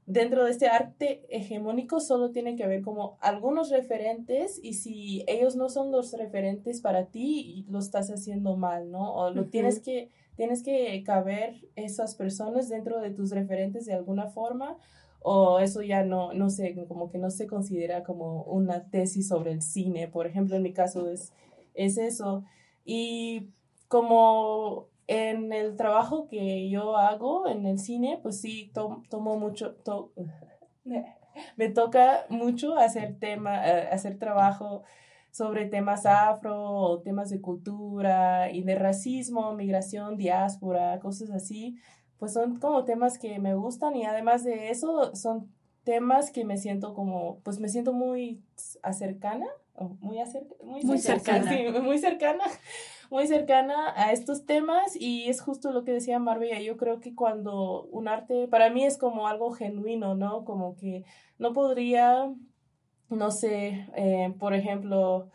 dentro 0.06 0.44
de 0.44 0.50
este 0.50 0.66
arte 0.66 1.24
hegemónico 1.28 2.00
solo 2.00 2.30
tiene 2.30 2.56
que 2.56 2.64
haber 2.64 2.82
como 2.82 3.16
algunos 3.20 3.70
referentes 3.70 4.60
y 4.62 4.74
si 4.74 5.24
ellos 5.26 5.56
no 5.56 5.68
son 5.68 5.90
los 5.90 6.12
referentes 6.12 6.80
para 6.80 7.06
ti, 7.06 7.64
lo 7.68 7.78
estás 7.78 8.10
haciendo 8.10 8.56
mal, 8.56 8.90
¿no? 8.90 9.14
O 9.14 9.30
lo 9.30 9.46
tienes 9.46 9.80
que, 9.80 10.10
tienes 10.36 10.62
que 10.62 11.02
caber 11.04 11.68
esas 11.76 12.14
personas 12.14 12.68
dentro 12.68 13.00
de 13.00 13.10
tus 13.10 13.30
referentes 13.30 13.86
de 13.86 13.94
alguna 13.94 14.28
forma 14.28 14.76
o 15.26 15.58
eso 15.58 15.80
ya 15.80 16.04
no, 16.04 16.34
no 16.34 16.50
sé, 16.50 16.74
como 16.86 17.10
que 17.10 17.16
no 17.16 17.30
se 17.30 17.46
considera 17.46 18.04
como 18.04 18.42
una 18.42 18.90
tesis 18.90 19.28
sobre 19.28 19.52
el 19.52 19.62
cine, 19.62 20.06
por 20.06 20.26
ejemplo, 20.26 20.54
en 20.54 20.62
mi 20.62 20.74
caso 20.74 21.08
es, 21.08 21.32
es 21.72 21.96
eso. 21.96 22.44
Y 22.84 23.48
como 23.88 24.88
en 25.06 25.52
el 25.52 25.76
trabajo 25.76 26.26
que 26.28 26.68
yo 26.68 26.96
hago 26.96 27.48
en 27.48 27.66
el 27.66 27.78
cine, 27.78 28.18
pues 28.22 28.40
sí, 28.40 28.72
tomo 28.72 29.38
mucho, 29.38 29.76
me 31.56 31.68
toca 31.68 32.26
mucho 32.28 32.76
hacer 32.76 33.18
tema, 33.18 33.66
eh, 33.68 33.88
hacer 33.90 34.18
trabajo 34.18 34.82
sobre 35.30 35.66
temas 35.66 36.06
afro, 36.06 37.02
temas 37.04 37.28
de 37.30 37.40
cultura 37.40 38.50
y 38.52 38.62
de 38.62 38.76
racismo, 38.76 39.52
migración, 39.52 40.16
diáspora, 40.16 41.00
cosas 41.00 41.30
así. 41.30 41.76
Pues 42.18 42.32
son 42.32 42.60
como 42.60 42.84
temas 42.84 43.18
que 43.18 43.38
me 43.40 43.54
gustan 43.54 43.96
y 43.96 44.04
además 44.04 44.44
de 44.44 44.70
eso 44.70 45.14
son 45.16 45.52
temas 45.84 46.30
que 46.30 46.44
me 46.44 46.56
siento 46.56 46.94
como, 46.94 47.40
pues 47.42 47.60
me 47.60 47.68
siento 47.68 47.92
muy 47.92 48.42
acercana, 48.82 49.46
muy, 50.00 50.18
muy, 50.84 50.98
cercana, 50.98 51.50
muy 51.82 51.98
cercana, 51.98 52.44
muy 53.10 53.26
cercana 53.26 53.92
a 53.96 54.12
estos 54.12 54.46
temas 54.46 54.96
y 54.98 55.28
es 55.28 55.40
justo 55.40 55.72
lo 55.72 55.84
que 55.84 55.92
decía 55.92 56.18
Marbella, 56.18 56.60
yo 56.60 56.76
creo 56.76 57.00
que 57.00 57.14
cuando 57.14 57.84
un 57.84 58.08
arte, 58.08 58.48
para 58.48 58.70
mí 58.70 58.84
es 58.84 58.98
como 58.98 59.28
algo 59.28 59.52
genuino, 59.52 60.14
¿no? 60.14 60.44
Como 60.44 60.76
que 60.76 61.04
no 61.38 61.52
podría, 61.52 62.32
no 63.10 63.30
sé, 63.30 63.86
eh, 63.96 64.32
por 64.38 64.54
ejemplo, 64.54 65.28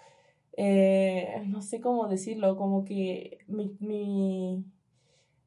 eh, 0.57 1.43
no 1.45 1.61
sé 1.61 1.79
cómo 1.79 2.07
decirlo, 2.07 2.57
como 2.57 2.85
que 2.85 3.39
mi, 3.47 3.75
mi 3.79 4.63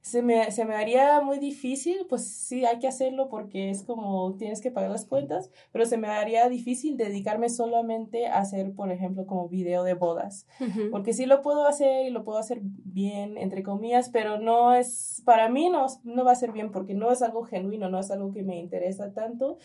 se 0.03 0.21
me, 0.21 0.51
se 0.51 0.65
me 0.65 0.75
haría 0.75 1.21
muy 1.21 1.39
difícil, 1.39 2.07
pues 2.09 2.27
sí, 2.27 2.65
hay 2.65 2.81
que 2.81 2.89
hacerlo 2.89 3.29
porque 3.29 3.71
es 3.71 3.85
como 3.85 4.35
tienes 4.35 4.61
que 4.61 4.73
pagar 4.73 4.91
las 4.91 5.05
cuentas, 5.05 5.51
pero 5.71 5.87
se 5.87 5.97
me 5.97 6.09
haría 6.09 6.49
difícil 6.49 6.97
dedicarme 6.97 7.49
solamente 7.49 8.27
a 8.27 8.41
hacer, 8.41 8.75
por 8.75 8.91
ejemplo, 8.91 9.27
como 9.27 9.49
video 9.49 9.85
de 9.85 9.95
bodas, 9.95 10.49
porque 10.91 11.13
sí 11.13 11.25
lo 11.25 11.41
puedo 11.41 11.67
hacer 11.67 12.07
y 12.07 12.11
lo 12.11 12.25
puedo 12.25 12.39
hacer 12.39 12.61
bien, 12.63 13.39
entre 13.39 13.63
comillas, 13.63 14.09
pero 14.09 14.41
no 14.41 14.75
es, 14.75 15.23
para 15.25 15.49
mí 15.49 15.71
no, 15.71 15.87
no 16.03 16.25
va 16.25 16.33
a 16.33 16.37
ser 16.37 16.51
bien 16.51 16.73
porque 16.73 16.95
no 16.95 17.13
es 17.13 17.23
algo 17.23 17.45
genuino, 17.45 17.89
no 17.89 18.01
es 18.01 18.11
algo 18.11 18.33
que 18.33 18.43
me 18.43 18.59
interesa 18.59 19.13
tanto, 19.13 19.59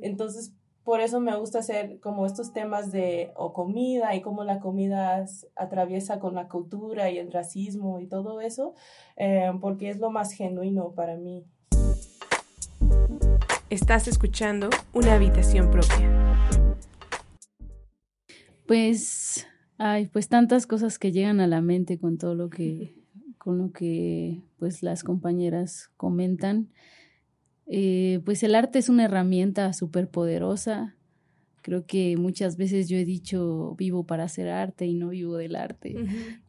entonces 0.00 0.54
por 0.84 1.00
eso 1.00 1.20
me 1.20 1.36
gusta 1.36 1.60
hacer 1.60 2.00
como 2.00 2.26
estos 2.26 2.52
temas 2.52 2.90
de 2.90 3.32
o 3.36 3.52
comida 3.52 4.14
y 4.14 4.20
cómo 4.20 4.44
la 4.44 4.58
comida 4.58 5.24
atraviesa 5.54 6.18
con 6.18 6.34
la 6.34 6.48
cultura 6.48 7.10
y 7.10 7.18
el 7.18 7.30
racismo 7.32 8.00
y 8.00 8.06
todo 8.06 8.40
eso, 8.40 8.74
eh, 9.16 9.52
porque 9.60 9.90
es 9.90 9.98
lo 9.98 10.10
más 10.10 10.32
genuino 10.32 10.92
para 10.92 11.16
mí. 11.16 11.44
Estás 13.70 14.08
escuchando 14.08 14.70
una 14.92 15.14
habitación 15.14 15.70
propia. 15.70 16.36
Pues 18.66 19.46
hay 19.78 20.08
pues 20.08 20.28
tantas 20.28 20.66
cosas 20.66 20.98
que 20.98 21.12
llegan 21.12 21.40
a 21.40 21.46
la 21.46 21.60
mente 21.60 21.98
con 21.98 22.18
todo 22.18 22.34
lo 22.34 22.50
que 22.50 22.94
con 23.38 23.58
lo 23.58 23.72
que 23.72 24.40
pues 24.58 24.82
las 24.82 25.02
compañeras 25.02 25.90
comentan. 25.96 26.70
Eh, 27.66 28.20
pues 28.24 28.42
el 28.42 28.54
arte 28.54 28.78
es 28.78 28.88
una 28.88 29.04
herramienta 29.04 29.72
súper 29.72 30.08
poderosa. 30.08 30.96
Creo 31.62 31.86
que 31.86 32.16
muchas 32.16 32.56
veces 32.56 32.88
yo 32.88 32.96
he 32.96 33.04
dicho 33.04 33.74
vivo 33.78 34.04
para 34.04 34.24
hacer 34.24 34.48
arte 34.48 34.86
y 34.86 34.94
no 34.94 35.10
vivo 35.10 35.36
del 35.36 35.54
arte, 35.54 35.94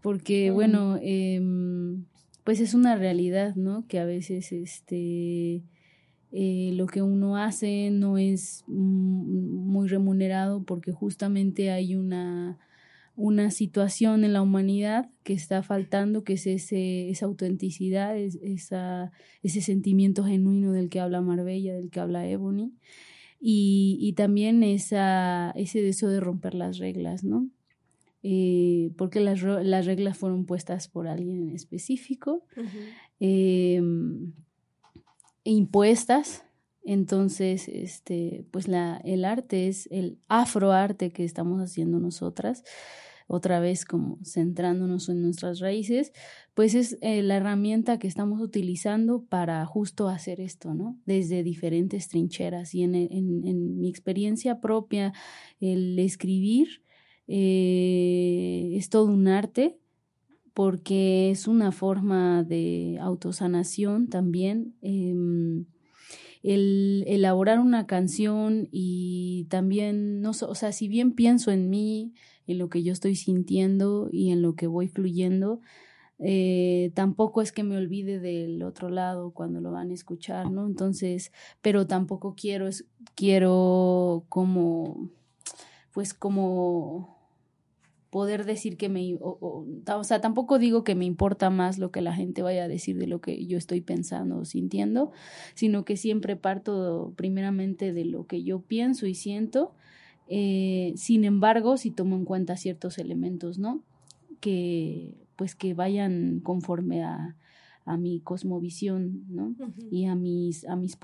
porque 0.02 0.50
bueno, 0.50 0.98
em, 1.02 2.06
pues 2.44 2.60
es 2.60 2.74
una 2.74 2.96
realidad, 2.96 3.56
¿no? 3.56 3.86
Que 3.88 4.00
a 4.00 4.06
veces 4.06 4.52
este, 4.52 5.64
eh, 6.32 6.72
lo 6.74 6.88
que 6.88 7.04
uno 7.04 7.38
hace 7.38 7.92
no 7.92 8.18
es 8.18 8.64
muy 8.68 9.88
remunerado 9.88 10.64
porque 10.64 10.92
justamente 10.92 11.70
hay 11.70 11.96
una 11.96 12.58
una 13.16 13.52
situación 13.52 14.24
en 14.24 14.34
la 14.34 14.42
humanidad 14.42 15.10
que 15.24 15.34
está 15.34 15.62
faltando, 15.62 16.24
que 16.24 16.34
es 16.34 16.48
ese, 16.48 17.10
esa 17.10 17.26
autenticidad, 17.28 18.18
esa, 18.18 19.12
ese 19.44 19.62
sentimiento 19.62 20.24
genuino 20.24 20.72
del 20.72 20.90
que 20.90 21.00
habla 21.00 21.22
Marbella, 21.22 21.76
del 21.76 21.92
que 21.92 22.00
habla 22.00 22.28
Ebony, 22.28 22.74
y, 23.40 23.98
y 24.00 24.14
también 24.14 24.64
esa, 24.64 25.52
ese 25.56 25.82
deseo 25.82 26.10
de 26.10 26.20
romper 26.20 26.56
las 26.56 26.78
reglas, 26.80 27.24
¿no? 27.24 27.50
Eh, 28.24 28.92
porque 28.98 29.20
las, 29.20 29.44
las, 29.44 29.86
reglas 29.86 30.18
fueron 30.18 30.46
puestas 30.46 30.88
por 30.88 31.08
alguien 31.08 31.44
en 31.44 31.50
específico, 31.52 32.46
e 33.20 33.82
impuestas, 35.44 36.46
entonces, 36.84 37.68
este, 37.70 38.46
pues 38.52 38.68
la, 38.68 38.98
el 39.06 39.26
arte 39.26 39.68
es 39.68 39.88
el 39.92 40.20
afroarte 40.28 41.12
que 41.12 41.24
estamos 41.24 41.62
haciendo 41.62 42.00
nosotras, 42.00 42.64
otra 43.28 43.60
vez 43.60 43.86
como 43.86 44.20
centrándonos 44.24 45.10
en 45.10 45.22
nuestras 45.22 45.60
raíces, 45.60 46.12
pues 46.54 46.76
es 46.76 46.98
eh, 47.02 47.24
la 47.24 47.38
herramienta 47.38 47.98
que 47.98 48.08
estamos 48.08 48.42
utilizando 48.42 49.24
para 49.24 49.66
justo 49.66 50.10
hacer 50.10 50.42
esto, 50.42 50.74
¿no? 50.74 51.00
Desde 51.06 51.42
diferentes 51.42 52.10
trincheras. 52.10 52.76
Y 52.76 52.84
en, 52.84 52.96
en, 52.96 53.80
mi 53.80 53.90
experiencia 53.90 54.60
propia, 54.60 55.14
el 55.62 55.98
escribir 56.00 56.84
eh, 57.28 58.74
es 58.76 58.90
todo 58.90 59.06
un 59.06 59.28
arte 59.28 59.80
porque 60.54 61.32
es 61.32 61.48
una 61.48 61.72
forma 61.72 62.44
de 62.44 63.00
autosanación 63.02 64.10
también. 64.10 64.76
Eh, 64.82 65.16
el 66.44 67.06
elaborar 67.08 67.60
una 67.60 67.88
canción 67.88 68.68
y 68.72 69.48
también, 69.50 70.22
no 70.22 70.32
o 70.32 70.56
sea, 70.56 70.72
si 70.74 70.88
bien 70.90 71.14
pienso 71.14 71.52
en 71.52 71.70
mí, 71.70 72.14
en 72.46 72.58
lo 72.58 72.70
que 72.70 72.84
yo 72.84 72.92
estoy 72.92 73.16
sintiendo 73.16 74.10
y 74.12 74.32
en 74.32 74.42
lo 74.42 74.56
que 74.56 74.68
voy 74.68 74.90
fluyendo, 74.90 75.62
eh, 76.20 76.92
tampoco 76.94 77.42
es 77.42 77.52
que 77.52 77.64
me 77.64 77.78
olvide 77.78 78.20
del 78.20 78.62
otro 78.64 78.90
lado 78.90 79.32
cuando 79.32 79.62
lo 79.62 79.72
van 79.72 79.90
a 79.90 79.94
escuchar, 79.94 80.52
¿no? 80.52 80.68
Entonces, 80.68 81.32
pero 81.62 81.88
tampoco 81.88 82.36
quiero, 82.36 82.70
quiero 83.16 84.26
como, 84.30 85.10
pues 85.94 86.14
como 86.14 87.13
poder 88.14 88.46
decir 88.46 88.78
que 88.78 88.90
me, 88.90 89.18
o, 89.20 89.66
sea, 90.04 90.22
tampoco 90.22 90.60
digo 90.60 90.84
que 90.84 90.94
me 90.94 91.04
importa 91.04 91.50
más 91.50 91.80
lo 91.80 91.90
que 91.90 92.00
la 92.00 92.14
gente 92.14 92.44
vaya 92.44 92.66
a 92.66 92.68
decir 92.68 93.00
de 93.00 93.08
lo 93.08 93.22
que 93.22 93.48
yo 93.48 93.58
estoy 93.58 93.82
pensando 93.82 94.38
o 94.38 94.46
sintiendo, 94.46 95.12
sino 95.56 95.84
que 95.84 95.98
siempre 95.98 96.36
parto 96.36 97.12
primeramente 97.16 97.92
de 97.92 98.06
lo 98.06 98.28
que 98.28 98.44
yo 98.44 98.62
pienso 98.62 99.08
y 99.08 99.16
siento. 99.16 99.74
Eh, 100.28 100.94
sin 100.96 101.26
embargo, 101.26 101.76
si 101.76 101.90
tomo 101.90 102.16
en 102.16 102.24
cuenta 102.24 102.56
ciertos 102.56 103.00
elementos, 103.00 103.58
¿no? 103.58 103.82
Que 104.40 105.16
pues 105.36 105.56
que 105.56 105.74
vayan 105.74 106.40
conforme 106.40 107.04
a, 107.04 107.36
a 107.86 107.98
mi 107.98 108.22
cosmovisión, 108.22 109.26
¿no? 109.30 109.56
Y 109.92 110.06
a 110.06 110.16
mis, 110.16 110.66
a 110.68 110.76
mis, 110.76 110.98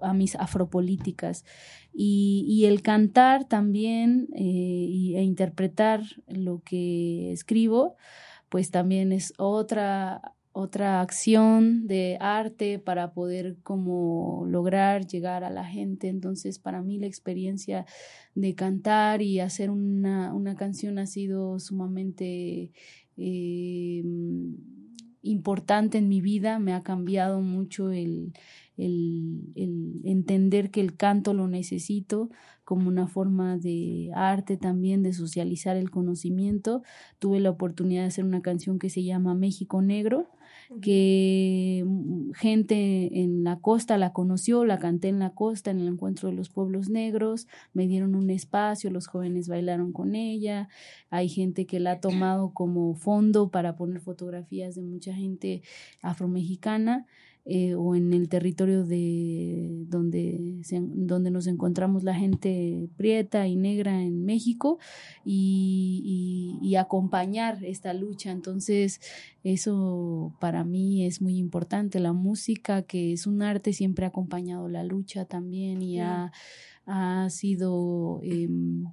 a 0.00 0.14
mis 0.14 0.36
afropolíticas. 0.36 1.44
Y, 1.92 2.44
y, 2.48 2.64
el 2.64 2.82
cantar 2.82 3.44
también 3.44 4.28
eh, 4.34 4.42
y, 4.42 5.16
e 5.16 5.22
interpretar 5.22 6.02
lo 6.26 6.62
que 6.64 7.32
escribo, 7.32 7.96
pues 8.48 8.70
también 8.70 9.12
es 9.12 9.34
otra, 9.36 10.34
otra 10.52 11.00
acción 11.00 11.86
de 11.86 12.16
arte 12.20 12.78
para 12.78 13.12
poder 13.12 13.56
como 13.62 14.44
lograr 14.48 15.06
llegar 15.06 15.44
a 15.44 15.50
la 15.50 15.64
gente. 15.64 16.08
Entonces, 16.08 16.58
para 16.58 16.82
mí 16.82 16.98
la 16.98 17.06
experiencia 17.06 17.84
de 18.34 18.54
cantar 18.54 19.20
y 19.20 19.40
hacer 19.40 19.70
una, 19.70 20.32
una 20.32 20.56
canción 20.56 20.98
ha 20.98 21.06
sido 21.06 21.58
sumamente... 21.58 22.72
Eh, 23.16 24.02
importante 25.24 25.98
en 25.98 26.08
mi 26.08 26.20
vida, 26.20 26.58
me 26.58 26.72
ha 26.72 26.82
cambiado 26.82 27.40
mucho 27.40 27.90
el, 27.90 28.32
el, 28.76 30.00
entender 30.04 30.70
que 30.70 30.80
el 30.80 30.96
canto 30.96 31.34
lo 31.34 31.48
necesito 31.48 32.30
como 32.64 32.88
una 32.88 33.06
forma 33.06 33.58
de 33.58 34.10
arte 34.14 34.56
también, 34.56 35.02
de 35.02 35.12
socializar 35.12 35.76
el 35.76 35.90
conocimiento. 35.90 36.82
Tuve 37.18 37.40
la 37.40 37.50
oportunidad 37.50 38.02
de 38.02 38.08
hacer 38.08 38.24
una 38.24 38.42
canción 38.42 38.78
que 38.78 38.90
se 38.90 39.02
llama 39.02 39.34
México 39.34 39.82
Negro, 39.82 40.28
que 40.80 41.84
mm, 41.86 42.32
gente 42.32 43.20
en 43.22 43.44
la 43.44 43.60
costa 43.60 43.98
la 43.98 44.12
conoció, 44.12 44.64
la 44.64 44.78
canté 44.78 45.08
en 45.08 45.18
la 45.18 45.30
costa 45.30 45.70
en 45.70 45.80
el 45.80 45.88
encuentro 45.88 46.28
de 46.28 46.34
los 46.34 46.48
pueblos 46.48 46.88
negros, 46.88 47.46
me 47.72 47.86
dieron 47.86 48.14
un 48.14 48.30
espacio, 48.30 48.90
los 48.90 49.06
jóvenes 49.06 49.48
bailaron 49.48 49.92
con 49.92 50.14
ella, 50.14 50.68
hay 51.10 51.28
gente 51.28 51.66
que 51.66 51.80
la 51.80 51.92
ha 51.92 52.00
tomado 52.00 52.52
como 52.52 52.94
fondo 52.94 53.50
para 53.50 53.76
poner 53.76 54.00
fotografías 54.00 54.74
de 54.74 54.82
mucha 54.82 55.14
gente 55.14 55.62
afromexicana 56.02 57.06
eh, 57.46 57.74
o 57.74 57.94
en 57.94 58.14
el 58.14 58.30
territorio 58.30 58.84
de 58.84 59.84
donde, 59.86 60.62
donde 60.80 61.30
nos 61.30 61.46
encontramos 61.46 62.02
la 62.02 62.14
gente 62.14 62.88
prieta 62.96 63.46
y 63.46 63.56
negra 63.56 64.02
en 64.02 64.24
México 64.24 64.78
y, 65.26 66.58
y, 66.62 66.76
acompañar 66.76 67.62
esta 67.62 67.92
lucha. 67.92 68.30
Entonces, 68.30 69.00
eso 69.42 70.34
para 70.40 70.64
mí 70.64 71.04
es 71.04 71.20
muy 71.20 71.36
importante. 71.36 72.00
La 72.00 72.14
música, 72.14 72.82
que 72.82 73.12
es 73.12 73.26
un 73.26 73.42
arte, 73.42 73.74
siempre 73.74 74.06
ha 74.06 74.08
acompañado 74.08 74.68
la 74.68 74.82
lucha 74.82 75.26
también 75.26 75.82
y 75.82 76.00
ha, 76.00 76.32
ha 76.86 77.28
sido... 77.28 78.20
Em, 78.22 78.86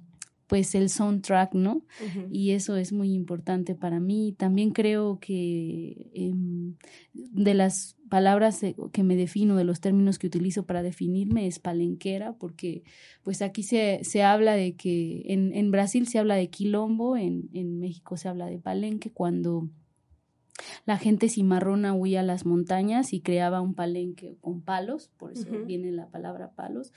pues 0.52 0.74
el 0.74 0.90
soundtrack, 0.90 1.54
¿no? 1.54 1.82
Y 2.30 2.50
eso 2.50 2.76
es 2.76 2.92
muy 2.92 3.14
importante 3.14 3.74
para 3.74 4.00
mí. 4.00 4.34
También 4.36 4.72
creo 4.72 5.18
que 5.18 6.10
em, 6.12 6.74
de 7.14 7.54
las 7.54 7.96
palabras 8.10 8.60
que 8.92 9.02
me 9.02 9.16
defino, 9.16 9.56
de 9.56 9.64
los 9.64 9.80
términos 9.80 10.18
que 10.18 10.26
utilizo 10.26 10.66
para 10.66 10.82
definirme, 10.82 11.46
es 11.46 11.58
palenquera, 11.58 12.34
porque 12.34 12.84
pues 13.22 13.40
aquí 13.40 13.62
se, 13.62 14.00
se 14.04 14.24
habla 14.24 14.52
de 14.52 14.76
que 14.76 15.22
en, 15.28 15.54
en 15.54 15.70
Brasil 15.70 16.06
se 16.06 16.18
habla 16.18 16.34
de 16.34 16.50
quilombo, 16.50 17.16
en, 17.16 17.48
en 17.54 17.78
México 17.78 18.18
se 18.18 18.28
habla 18.28 18.44
de 18.44 18.58
palenque, 18.58 19.10
cuando 19.10 19.70
la 20.84 20.98
gente 20.98 21.30
cimarrona 21.30 21.94
huía 21.94 22.20
a 22.20 22.24
las 22.24 22.44
montañas 22.44 23.14
y 23.14 23.22
creaba 23.22 23.62
un 23.62 23.72
palenque 23.72 24.36
con 24.42 24.60
palos, 24.60 25.10
por 25.16 25.32
eso 25.32 25.48
viene 25.64 25.92
la 25.92 26.08
palabra 26.08 26.50
palos, 26.50 26.92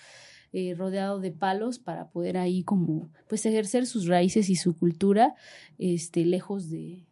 eh, 0.58 0.74
rodeado 0.74 1.20
de 1.20 1.32
palos 1.32 1.80
para 1.80 2.08
poder 2.08 2.38
ahí 2.38 2.64
como 2.64 3.10
pues 3.28 3.46
ejercer 3.46 3.86
sus 3.86 4.08
raíces 4.08 4.50
y 4.50 4.56
su 4.56 4.74
cultura 4.74 5.36
este 5.80 6.24
lejos 6.24 6.70
de 6.70 7.05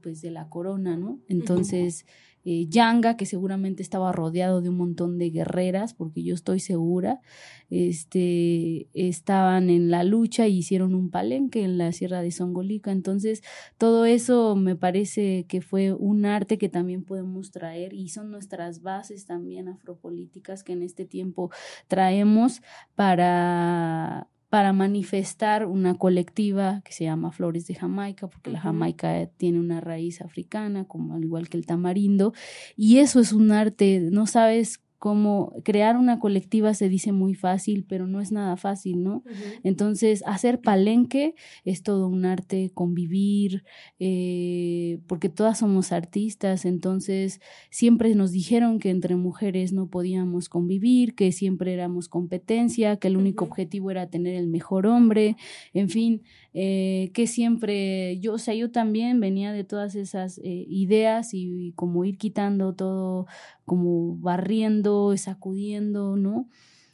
pues 0.00 0.20
de 0.20 0.30
la 0.30 0.48
corona, 0.48 0.96
¿no? 0.96 1.20
Entonces 1.28 2.06
eh, 2.44 2.66
Yanga, 2.68 3.16
que 3.16 3.26
seguramente 3.26 3.82
estaba 3.82 4.12
rodeado 4.12 4.62
de 4.62 4.70
un 4.70 4.76
montón 4.78 5.18
de 5.18 5.30
guerreras, 5.30 5.92
porque 5.92 6.22
yo 6.22 6.34
estoy 6.34 6.58
segura, 6.58 7.20
este, 7.68 8.88
estaban 8.94 9.68
en 9.68 9.90
la 9.90 10.04
lucha 10.04 10.48
y 10.48 10.58
hicieron 10.58 10.94
un 10.94 11.10
palenque 11.10 11.62
en 11.62 11.76
la 11.76 11.92
Sierra 11.92 12.22
de 12.22 12.30
Songolica. 12.30 12.92
Entonces, 12.92 13.42
todo 13.76 14.06
eso 14.06 14.56
me 14.56 14.74
parece 14.74 15.44
que 15.48 15.60
fue 15.60 15.92
un 15.92 16.24
arte 16.24 16.56
que 16.56 16.70
también 16.70 17.04
podemos 17.04 17.50
traer 17.50 17.92
y 17.92 18.08
son 18.08 18.30
nuestras 18.30 18.80
bases 18.80 19.26
también 19.26 19.68
afropolíticas 19.68 20.64
que 20.64 20.72
en 20.72 20.82
este 20.82 21.04
tiempo 21.04 21.50
traemos 21.88 22.62
para 22.94 24.28
para 24.50 24.72
manifestar 24.72 25.64
una 25.64 25.94
colectiva 25.94 26.82
que 26.84 26.92
se 26.92 27.04
llama 27.04 27.30
Flores 27.30 27.68
de 27.68 27.76
Jamaica, 27.76 28.26
porque 28.26 28.50
la 28.50 28.60
Jamaica 28.60 29.26
tiene 29.36 29.60
una 29.60 29.80
raíz 29.80 30.20
africana, 30.20 30.84
como 30.84 31.14
al 31.14 31.22
igual 31.22 31.48
que 31.48 31.56
el 31.56 31.66
tamarindo, 31.66 32.34
y 32.76 32.98
eso 32.98 33.20
es 33.20 33.32
un 33.32 33.52
arte, 33.52 34.00
no 34.10 34.26
sabes 34.26 34.80
como 35.00 35.54
crear 35.64 35.96
una 35.96 36.18
colectiva 36.18 36.74
se 36.74 36.90
dice 36.90 37.10
muy 37.10 37.34
fácil, 37.34 37.86
pero 37.88 38.06
no 38.06 38.20
es 38.20 38.32
nada 38.32 38.58
fácil, 38.58 39.02
¿no? 39.02 39.24
Entonces, 39.64 40.22
hacer 40.26 40.60
palenque 40.60 41.34
es 41.64 41.82
todo 41.82 42.06
un 42.06 42.26
arte, 42.26 42.70
convivir, 42.74 43.64
eh, 43.98 45.00
porque 45.06 45.30
todas 45.30 45.60
somos 45.60 45.90
artistas, 45.92 46.66
entonces 46.66 47.40
siempre 47.70 48.14
nos 48.14 48.30
dijeron 48.30 48.78
que 48.78 48.90
entre 48.90 49.16
mujeres 49.16 49.72
no 49.72 49.88
podíamos 49.88 50.50
convivir, 50.50 51.14
que 51.14 51.32
siempre 51.32 51.72
éramos 51.72 52.10
competencia, 52.10 52.98
que 52.98 53.08
el 53.08 53.16
único 53.16 53.46
objetivo 53.46 53.90
era 53.90 54.10
tener 54.10 54.34
el 54.34 54.48
mejor 54.48 54.86
hombre, 54.86 55.36
en 55.72 55.88
fin, 55.88 56.22
eh, 56.52 57.10
que 57.14 57.26
siempre, 57.26 58.18
yo, 58.18 58.34
o 58.34 58.38
sea, 58.38 58.54
yo 58.54 58.70
también 58.72 59.20
venía 59.20 59.52
de 59.52 59.64
todas 59.64 59.94
esas 59.94 60.38
eh, 60.38 60.66
ideas 60.68 61.32
y, 61.32 61.72
como 61.76 62.04
ir 62.04 62.18
quitando 62.18 62.74
todo, 62.74 63.26
como 63.64 64.16
barriendo, 64.16 65.16
sacudiendo, 65.16 66.16
¿no? 66.16 66.48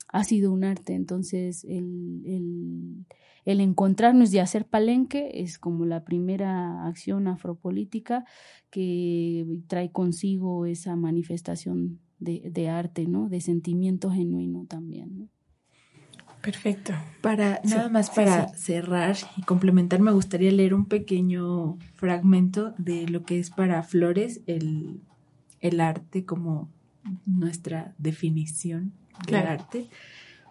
Ha 0.09 0.25
sido 0.25 0.53
un 0.53 0.65
arte, 0.65 0.95
entonces 0.95 1.65
el, 1.65 3.05
el, 3.45 3.61
encontrarnos 3.61 4.33
y 4.33 4.39
hacer 4.39 4.67
palenque 4.67 5.31
es 5.35 5.59
como 5.59 5.85
la 5.87 6.05
primera 6.05 6.87
acción 6.87 7.27
afropolítica 7.27 8.25
que 8.71 9.63
trae 9.69 9.91
consigo 9.91 10.67
esa 10.67 10.97
manifestación 10.97 12.01
de, 12.19 12.51
de 12.51 12.69
arte, 12.69 13.07
¿no? 13.07 13.29
De 13.29 13.41
sentimiento 13.41 14.11
genuino 14.11 14.67
también, 14.67 15.19
¿no? 15.19 15.29
Perfecto. 16.47 16.95
Para 17.23 17.61
nada 17.65 17.89
más 17.89 18.09
para 18.11 18.47
cerrar 18.51 19.17
y 19.37 19.43
complementar, 19.43 19.99
me 19.99 20.13
gustaría 20.13 20.53
leer 20.53 20.75
un 20.75 20.87
pequeño 20.87 21.77
fragmento 21.97 22.73
de 22.79 23.09
lo 23.09 23.25
que 23.25 23.41
es 23.41 23.51
para 23.51 23.83
Flores 23.83 24.43
el, 24.47 25.01
el 25.61 25.81
arte 25.81 26.25
como 26.25 26.71
nuestra 27.27 27.97
definición 27.99 28.93
del 29.27 29.35
arte. 29.45 29.89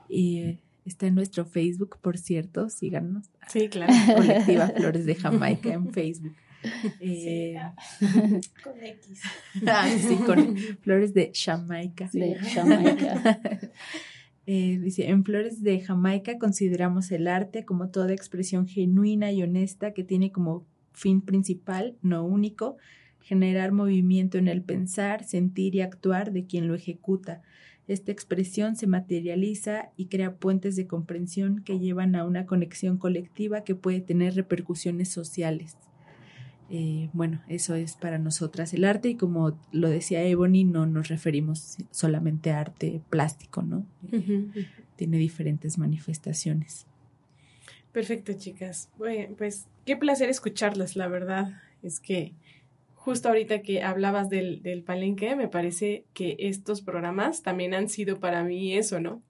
Y 0.09 0.39
eh, 0.39 0.59
está 0.83 1.07
en 1.07 1.15
nuestro 1.15 1.45
Facebook, 1.45 1.97
por 2.01 2.17
cierto, 2.17 2.67
síganos. 2.69 3.29
Sí, 3.47 3.69
claro. 3.69 3.93
Colectiva 4.17 4.67
Flores 4.75 5.05
de 5.05 5.15
Jamaica 5.15 5.71
en 5.71 5.93
Facebook. 5.93 6.35
Eh, 6.99 7.61
con 8.63 8.83
X. 8.83 9.21
Ah, 9.67 9.87
sí, 9.87 10.15
con 10.25 10.57
Flores 10.81 11.13
de 11.13 11.31
Jamaica. 11.31 12.09
De 12.11 12.33
Jamaica. 12.39 13.39
Eh, 14.47 14.79
dice, 14.79 15.09
en 15.09 15.23
Flores 15.23 15.63
de 15.63 15.79
Jamaica 15.79 16.37
consideramos 16.37 17.11
el 17.11 17.27
arte 17.27 17.65
como 17.65 17.89
toda 17.89 18.13
expresión 18.13 18.67
genuina 18.67 19.31
y 19.31 19.41
honesta 19.41 19.91
que 19.91 20.03
tiene 20.03 20.31
como 20.31 20.65
fin 20.93 21.21
principal, 21.21 21.95
no 22.01 22.23
único, 22.23 22.77
generar 23.21 23.71
movimiento 23.71 24.37
en 24.37 24.47
el 24.47 24.61
pensar, 24.61 25.23
sentir 25.23 25.75
y 25.75 25.81
actuar 25.81 26.31
de 26.31 26.45
quien 26.45 26.67
lo 26.67 26.75
ejecuta. 26.75 27.41
Esta 27.87 28.11
expresión 28.11 28.75
se 28.75 28.87
materializa 28.87 29.91
y 29.97 30.07
crea 30.07 30.35
puentes 30.35 30.75
de 30.75 30.87
comprensión 30.87 31.63
que 31.63 31.79
llevan 31.79 32.15
a 32.15 32.23
una 32.23 32.45
conexión 32.45 32.97
colectiva 32.97 33.63
que 33.63 33.75
puede 33.75 34.01
tener 34.01 34.35
repercusiones 34.35 35.09
sociales. 35.09 35.77
Eh, 36.69 37.09
bueno, 37.13 37.41
eso 37.47 37.75
es 37.75 37.95
para 37.95 38.17
nosotras 38.17 38.73
el 38.73 38.85
arte 38.85 39.09
y 39.09 39.15
como 39.15 39.57
lo 39.71 39.89
decía 39.89 40.23
Ebony, 40.23 40.63
no 40.63 40.85
nos 40.85 41.09
referimos 41.09 41.77
solamente 41.91 42.51
a 42.51 42.59
arte 42.59 43.01
plástico, 43.09 43.61
¿no? 43.61 43.85
Tiene 44.95 45.17
diferentes 45.17 45.77
manifestaciones. 45.77 46.87
Perfecto, 47.91 48.33
chicas. 48.33 48.89
Bueno, 48.97 49.35
pues 49.37 49.67
qué 49.85 49.95
placer 49.95 50.29
escucharlas, 50.29 50.95
la 50.95 51.07
verdad. 51.07 51.61
Es 51.83 51.99
que 51.99 52.33
justo 52.95 53.29
ahorita 53.29 53.61
que 53.61 53.83
hablabas 53.83 54.29
del, 54.29 54.63
del 54.63 54.81
palenque, 54.81 55.35
me 55.35 55.47
parece 55.47 56.03
que 56.13 56.35
estos 56.39 56.81
programas 56.81 57.43
también 57.43 57.75
han 57.75 57.89
sido 57.89 58.19
para 58.19 58.43
mí 58.43 58.73
eso, 58.73 58.99
¿no? 58.99 59.21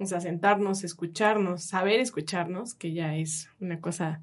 O 0.00 0.06
sea, 0.06 0.20
sentarnos, 0.20 0.84
escucharnos, 0.84 1.64
saber 1.64 1.98
escucharnos, 1.98 2.74
que 2.74 2.92
ya 2.92 3.16
es 3.16 3.48
una 3.60 3.80
cosa 3.80 4.20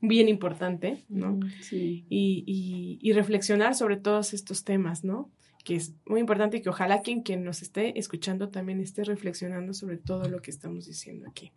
bien 0.00 0.28
importante, 0.28 1.04
¿no? 1.08 1.40
Sí. 1.62 2.06
Y, 2.08 2.44
y, 2.46 2.98
y 3.02 3.12
reflexionar 3.12 3.74
sobre 3.74 3.96
todos 3.96 4.34
estos 4.34 4.62
temas, 4.62 5.02
¿no? 5.02 5.30
Que 5.64 5.74
es 5.74 5.94
muy 6.06 6.20
importante 6.20 6.58
y 6.58 6.62
que 6.62 6.68
ojalá 6.68 7.00
quien, 7.00 7.22
quien 7.22 7.42
nos 7.42 7.60
esté 7.62 7.98
escuchando 7.98 8.50
también 8.50 8.80
esté 8.80 9.02
reflexionando 9.02 9.74
sobre 9.74 9.96
todo 9.96 10.28
lo 10.28 10.40
que 10.40 10.52
estamos 10.52 10.86
diciendo 10.86 11.28
aquí. 11.28 11.52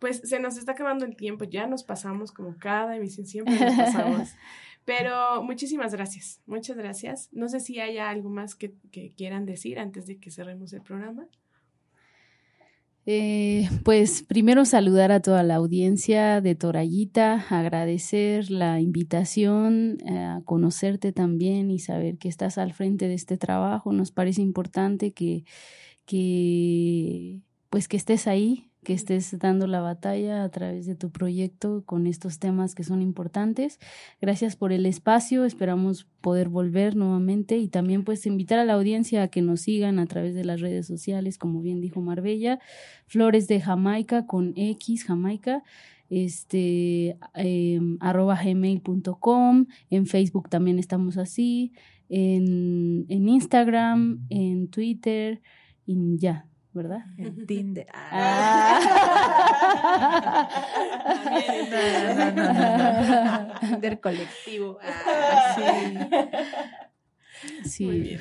Pues 0.00 0.20
se 0.24 0.40
nos 0.40 0.56
está 0.56 0.72
acabando 0.72 1.04
el 1.04 1.14
tiempo, 1.14 1.44
ya 1.44 1.68
nos 1.68 1.84
pasamos 1.84 2.32
como 2.32 2.56
cada 2.58 2.96
emisión, 2.96 3.26
siempre 3.26 3.54
nos 3.60 3.76
pasamos. 3.76 4.30
Pero 4.84 5.44
muchísimas 5.44 5.94
gracias, 5.94 6.40
muchas 6.46 6.76
gracias. 6.76 7.28
No 7.30 7.48
sé 7.48 7.60
si 7.60 7.78
haya 7.78 8.10
algo 8.10 8.28
más 8.28 8.56
que, 8.56 8.74
que 8.90 9.12
quieran 9.16 9.46
decir 9.46 9.78
antes 9.78 10.06
de 10.06 10.18
que 10.18 10.32
cerremos 10.32 10.72
el 10.72 10.82
programa. 10.82 11.28
Eh, 13.04 13.68
pues 13.84 14.22
primero 14.22 14.64
saludar 14.64 15.10
a 15.10 15.20
toda 15.20 15.42
la 15.42 15.56
audiencia 15.56 16.40
de 16.40 16.54
Torayita, 16.54 17.44
agradecer 17.50 18.50
la 18.50 18.80
invitación 18.80 19.98
eh, 20.06 20.18
a 20.18 20.42
conocerte 20.44 21.12
también 21.12 21.70
y 21.72 21.80
saber 21.80 22.18
que 22.18 22.28
estás 22.28 22.58
al 22.58 22.72
frente 22.72 23.08
de 23.08 23.14
este 23.14 23.36
trabajo. 23.36 23.92
Nos 23.92 24.12
parece 24.12 24.42
importante 24.42 25.12
que, 25.12 25.44
que 26.06 27.40
pues 27.70 27.88
que 27.88 27.96
estés 27.96 28.28
ahí, 28.28 28.71
que 28.84 28.94
estés 28.94 29.38
dando 29.38 29.66
la 29.66 29.80
batalla 29.80 30.42
a 30.42 30.48
través 30.48 30.86
de 30.86 30.94
tu 30.94 31.10
proyecto 31.10 31.84
con 31.86 32.06
estos 32.06 32.38
temas 32.38 32.74
que 32.74 32.84
son 32.84 33.00
importantes. 33.00 33.78
Gracias 34.20 34.56
por 34.56 34.72
el 34.72 34.86
espacio, 34.86 35.44
esperamos 35.44 36.06
poder 36.20 36.48
volver 36.48 36.96
nuevamente 36.96 37.58
y 37.58 37.68
también 37.68 38.04
pues 38.04 38.26
invitar 38.26 38.58
a 38.58 38.64
la 38.64 38.74
audiencia 38.74 39.22
a 39.22 39.28
que 39.28 39.42
nos 39.42 39.60
sigan 39.62 39.98
a 39.98 40.06
través 40.06 40.34
de 40.34 40.44
las 40.44 40.60
redes 40.60 40.86
sociales, 40.86 41.38
como 41.38 41.62
bien 41.62 41.80
dijo 41.80 42.00
Marbella, 42.00 42.58
Flores 43.06 43.46
de 43.48 43.60
Jamaica 43.60 44.26
con 44.26 44.52
X, 44.56 45.04
Jamaica 45.04 45.62
este 46.12 47.16
eh, 47.36 47.80
arroba 48.00 48.38
gmail.com, 48.42 49.66
en 49.88 50.06
Facebook 50.06 50.50
también 50.50 50.78
estamos 50.78 51.16
así, 51.16 51.72
en, 52.10 53.06
en 53.08 53.28
Instagram, 53.30 54.26
en 54.28 54.68
Twitter, 54.68 55.40
y 55.86 56.18
ya, 56.18 56.46
¿verdad? 56.72 57.00
En 57.18 57.46
Tinder. 57.52 57.86
Ah. 57.92 58.80
no, 61.70 62.14
no, 62.14 62.32
no, 62.32 62.52
no. 62.52 63.54
Tinder 63.60 64.00
colectivo. 64.00 64.78
Ah, 64.82 65.54
sí. 65.56 65.62
Sí. 67.68 67.84
Muy 67.86 68.00
bien. 68.00 68.20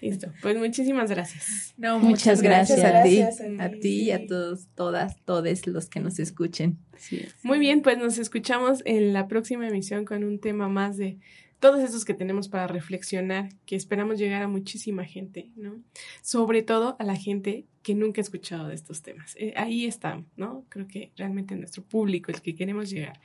Listo. 0.00 0.32
Pues 0.42 0.58
muchísimas 0.58 1.10
gracias. 1.10 1.74
No, 1.76 2.00
Muchas 2.00 2.10
muchas 2.10 2.42
gracias, 2.42 2.80
a 2.80 3.04
ti, 3.04 3.18
gracias, 3.18 3.40
Andy, 3.40 3.62
a 3.62 3.70
ti 3.70 4.02
y 4.02 4.10
a 4.10 4.26
todos, 4.26 4.66
todas, 4.74 5.16
todos 5.24 5.66
los 5.68 5.88
que 5.88 6.00
nos 6.00 6.18
escuchen. 6.18 6.78
Sí. 6.96 7.24
Muy 7.44 7.60
bien, 7.60 7.82
pues 7.82 7.98
nos 7.98 8.18
escuchamos 8.18 8.82
en 8.84 9.12
la 9.12 9.28
próxima 9.28 9.68
emisión 9.68 10.04
con 10.04 10.24
un 10.24 10.40
tema 10.40 10.68
más 10.68 10.96
de 10.96 11.20
todos 11.62 11.80
estos 11.80 12.04
que 12.04 12.12
tenemos 12.12 12.48
para 12.48 12.66
reflexionar, 12.66 13.48
que 13.66 13.76
esperamos 13.76 14.18
llegar 14.18 14.42
a 14.42 14.48
muchísima 14.48 15.04
gente, 15.04 15.48
¿no? 15.54 15.80
Sobre 16.20 16.62
todo 16.62 16.96
a 16.98 17.04
la 17.04 17.14
gente 17.14 17.66
que 17.84 17.94
nunca 17.94 18.20
ha 18.20 18.24
escuchado 18.24 18.66
de 18.66 18.74
estos 18.74 19.02
temas. 19.02 19.36
Eh, 19.38 19.54
ahí 19.56 19.86
está, 19.86 20.24
¿no? 20.36 20.64
Creo 20.68 20.88
que 20.88 21.12
realmente 21.16 21.54
nuestro 21.54 21.84
público, 21.84 22.32
el 22.32 22.42
que 22.42 22.56
queremos 22.56 22.90
llegar. 22.90 23.20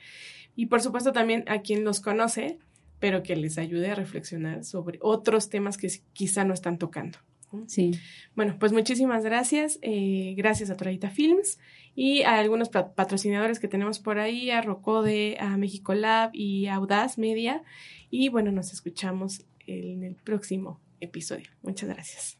Y 0.54 0.66
por 0.66 0.80
supuesto 0.80 1.12
también 1.12 1.42
a 1.48 1.62
quien 1.62 1.82
los 1.82 1.98
conoce, 1.98 2.58
pero 3.00 3.24
que 3.24 3.34
les 3.34 3.58
ayude 3.58 3.90
a 3.90 3.96
reflexionar 3.96 4.62
sobre 4.62 5.00
otros 5.02 5.48
temas 5.48 5.76
que 5.76 5.90
quizá 6.12 6.44
no 6.44 6.54
están 6.54 6.78
tocando. 6.78 7.18
Sí. 7.66 7.90
Bueno, 8.36 8.56
pues 8.60 8.72
muchísimas 8.72 9.24
gracias. 9.24 9.80
Eh, 9.82 10.34
gracias 10.36 10.70
a 10.70 10.76
Toradita 10.76 11.10
Films 11.10 11.58
y 12.00 12.22
a 12.22 12.38
algunos 12.38 12.68
patrocinadores 12.68 13.58
que 13.58 13.66
tenemos 13.66 13.98
por 13.98 14.20
ahí, 14.20 14.52
a 14.52 14.62
Rocode, 14.62 15.36
a 15.40 15.56
México 15.56 15.94
Lab 15.94 16.30
y 16.32 16.66
a 16.68 16.76
Audaz 16.76 17.18
Media. 17.18 17.64
Y 18.08 18.28
bueno, 18.28 18.52
nos 18.52 18.72
escuchamos 18.72 19.44
en 19.66 20.04
el 20.04 20.14
próximo 20.14 20.78
episodio. 21.00 21.50
Muchas 21.60 21.88
gracias. 21.88 22.38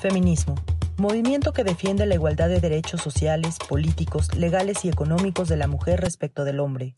Feminismo. 0.00 0.56
Movimiento 0.98 1.52
que 1.52 1.62
defiende 1.62 2.04
la 2.06 2.16
igualdad 2.16 2.48
de 2.48 2.58
derechos 2.58 3.00
sociales, 3.00 3.58
políticos, 3.68 4.34
legales 4.36 4.84
y 4.84 4.88
económicos 4.88 5.48
de 5.48 5.58
la 5.58 5.68
mujer 5.68 6.00
respecto 6.00 6.42
del 6.44 6.58
hombre. 6.58 6.94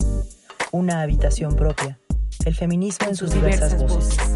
Una 0.71 1.03
habitación 1.03 1.55
propia. 1.55 1.99
El 2.47 2.55
feminismo 2.55 3.09
en 3.09 3.15
sus, 3.15 3.31
diversas, 3.31 3.79
voces. 3.79 4.34